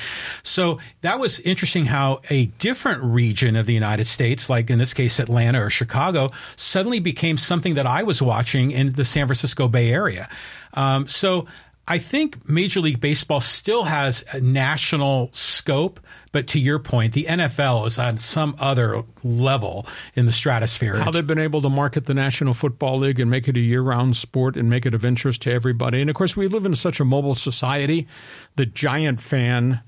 [0.44, 4.94] So that was interesting how a different region of the United States, like in this
[4.94, 9.66] case Atlanta or Chicago, suddenly became something that I was watching in the San Francisco
[9.66, 10.28] Bay Area.
[10.74, 11.48] Um, so
[11.90, 15.98] I think Major League Baseball still has a national scope,
[16.30, 20.94] but to your point, the NFL is on some other level in the stratosphere.
[20.94, 23.82] How they've been able to market the National Football League and make it a year
[23.82, 26.00] round sport and make it of interest to everybody.
[26.00, 28.06] And of course, we live in such a mobile society.
[28.54, 29.80] The Giant fan,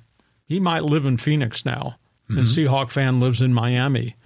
[0.44, 1.98] he might live in Phoenix now,
[2.28, 2.38] mm-hmm.
[2.38, 4.16] and Seahawk fan lives in Miami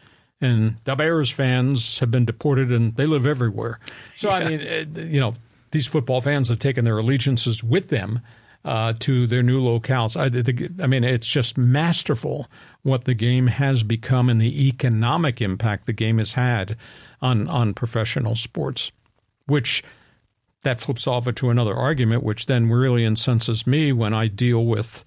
[0.40, 3.80] and the Bears fans have been deported and they live everywhere.
[4.16, 4.34] So yeah.
[4.34, 5.34] I mean, you know,
[5.76, 8.22] these football fans have taken their allegiances with them
[8.64, 10.18] uh, to their new locales.
[10.18, 12.46] I, the, I, mean, it's just masterful
[12.82, 16.78] what the game has become and the economic impact the game has had
[17.20, 18.90] on on professional sports,
[19.44, 19.84] which
[20.62, 25.04] that flips off into another argument, which then really incenses me when I deal with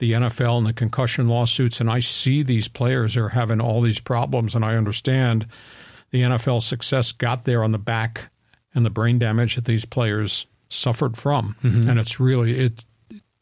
[0.00, 4.00] the NFL and the concussion lawsuits, and I see these players are having all these
[4.00, 5.46] problems, and I understand
[6.10, 8.29] the NFL success got there on the back
[8.74, 11.56] and the brain damage that these players suffered from.
[11.62, 11.88] Mm-hmm.
[11.88, 12.84] And it's really it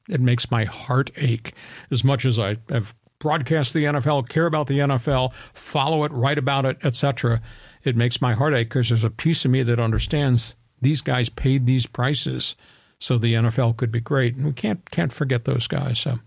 [0.09, 1.53] it makes my heart ache
[1.91, 6.39] as much as I have broadcast the NFL, care about the NFL, follow it, write
[6.39, 7.41] about it, etc.
[7.85, 11.29] It makes my heart ache because there's a piece of me that understands these guys
[11.29, 12.57] paid these prices
[13.01, 15.99] so the NFL could be great, and we can't can't forget those guys.
[15.99, 16.19] So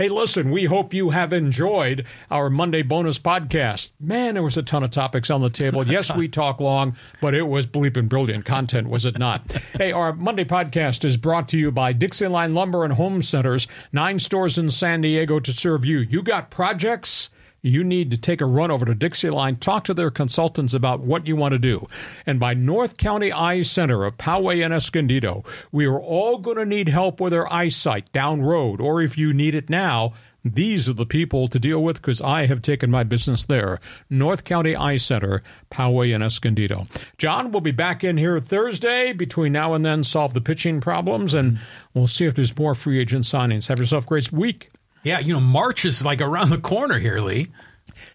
[0.00, 3.90] Hey, listen, we hope you have enjoyed our Monday bonus podcast.
[4.00, 5.86] Man, there was a ton of topics on the table.
[5.86, 9.52] Yes, we talk long, but it was bleeping brilliant content, was it not?
[9.76, 13.68] hey, our Monday podcast is brought to you by Dixie Line Lumber and Home Centers,
[13.92, 15.98] nine stores in San Diego to serve you.
[15.98, 17.28] You got projects?
[17.62, 21.00] You need to take a run over to Dixie Line, talk to their consultants about
[21.00, 21.86] what you want to do.
[22.26, 26.64] And by North County Eye Center of Poway and Escondido, we are all going to
[26.64, 30.12] need help with our eyesight down road, or if you need it now,
[30.44, 33.78] these are the people to deal with because I have taken my business there.
[34.08, 36.86] North County Eye Center, Poway and Escondido.
[37.18, 39.12] John will be back in here Thursday.
[39.12, 41.60] Between now and then, solve the pitching problems, and
[41.92, 43.68] we'll see if there's more free agent signings.
[43.68, 44.70] Have yourself a great week.
[45.02, 47.48] Yeah, you know, March is like around the corner here, Lee.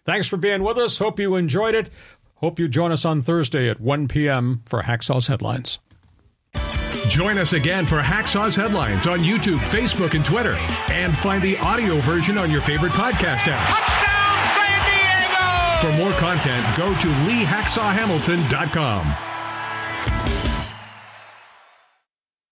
[0.06, 0.98] Thanks for being with us.
[0.99, 1.90] Hope you enjoyed it.
[2.36, 4.62] Hope you join us on Thursday at 1 p.m.
[4.66, 5.80] for Hacksaw's Headlines.
[7.10, 10.56] Join us again for Hacksaw's Headlines on YouTube, Facebook, and Twitter.
[10.91, 13.95] And find the audio version on your favorite podcast app.
[15.82, 19.35] For more content, go to LeeHacksawHamilton.com.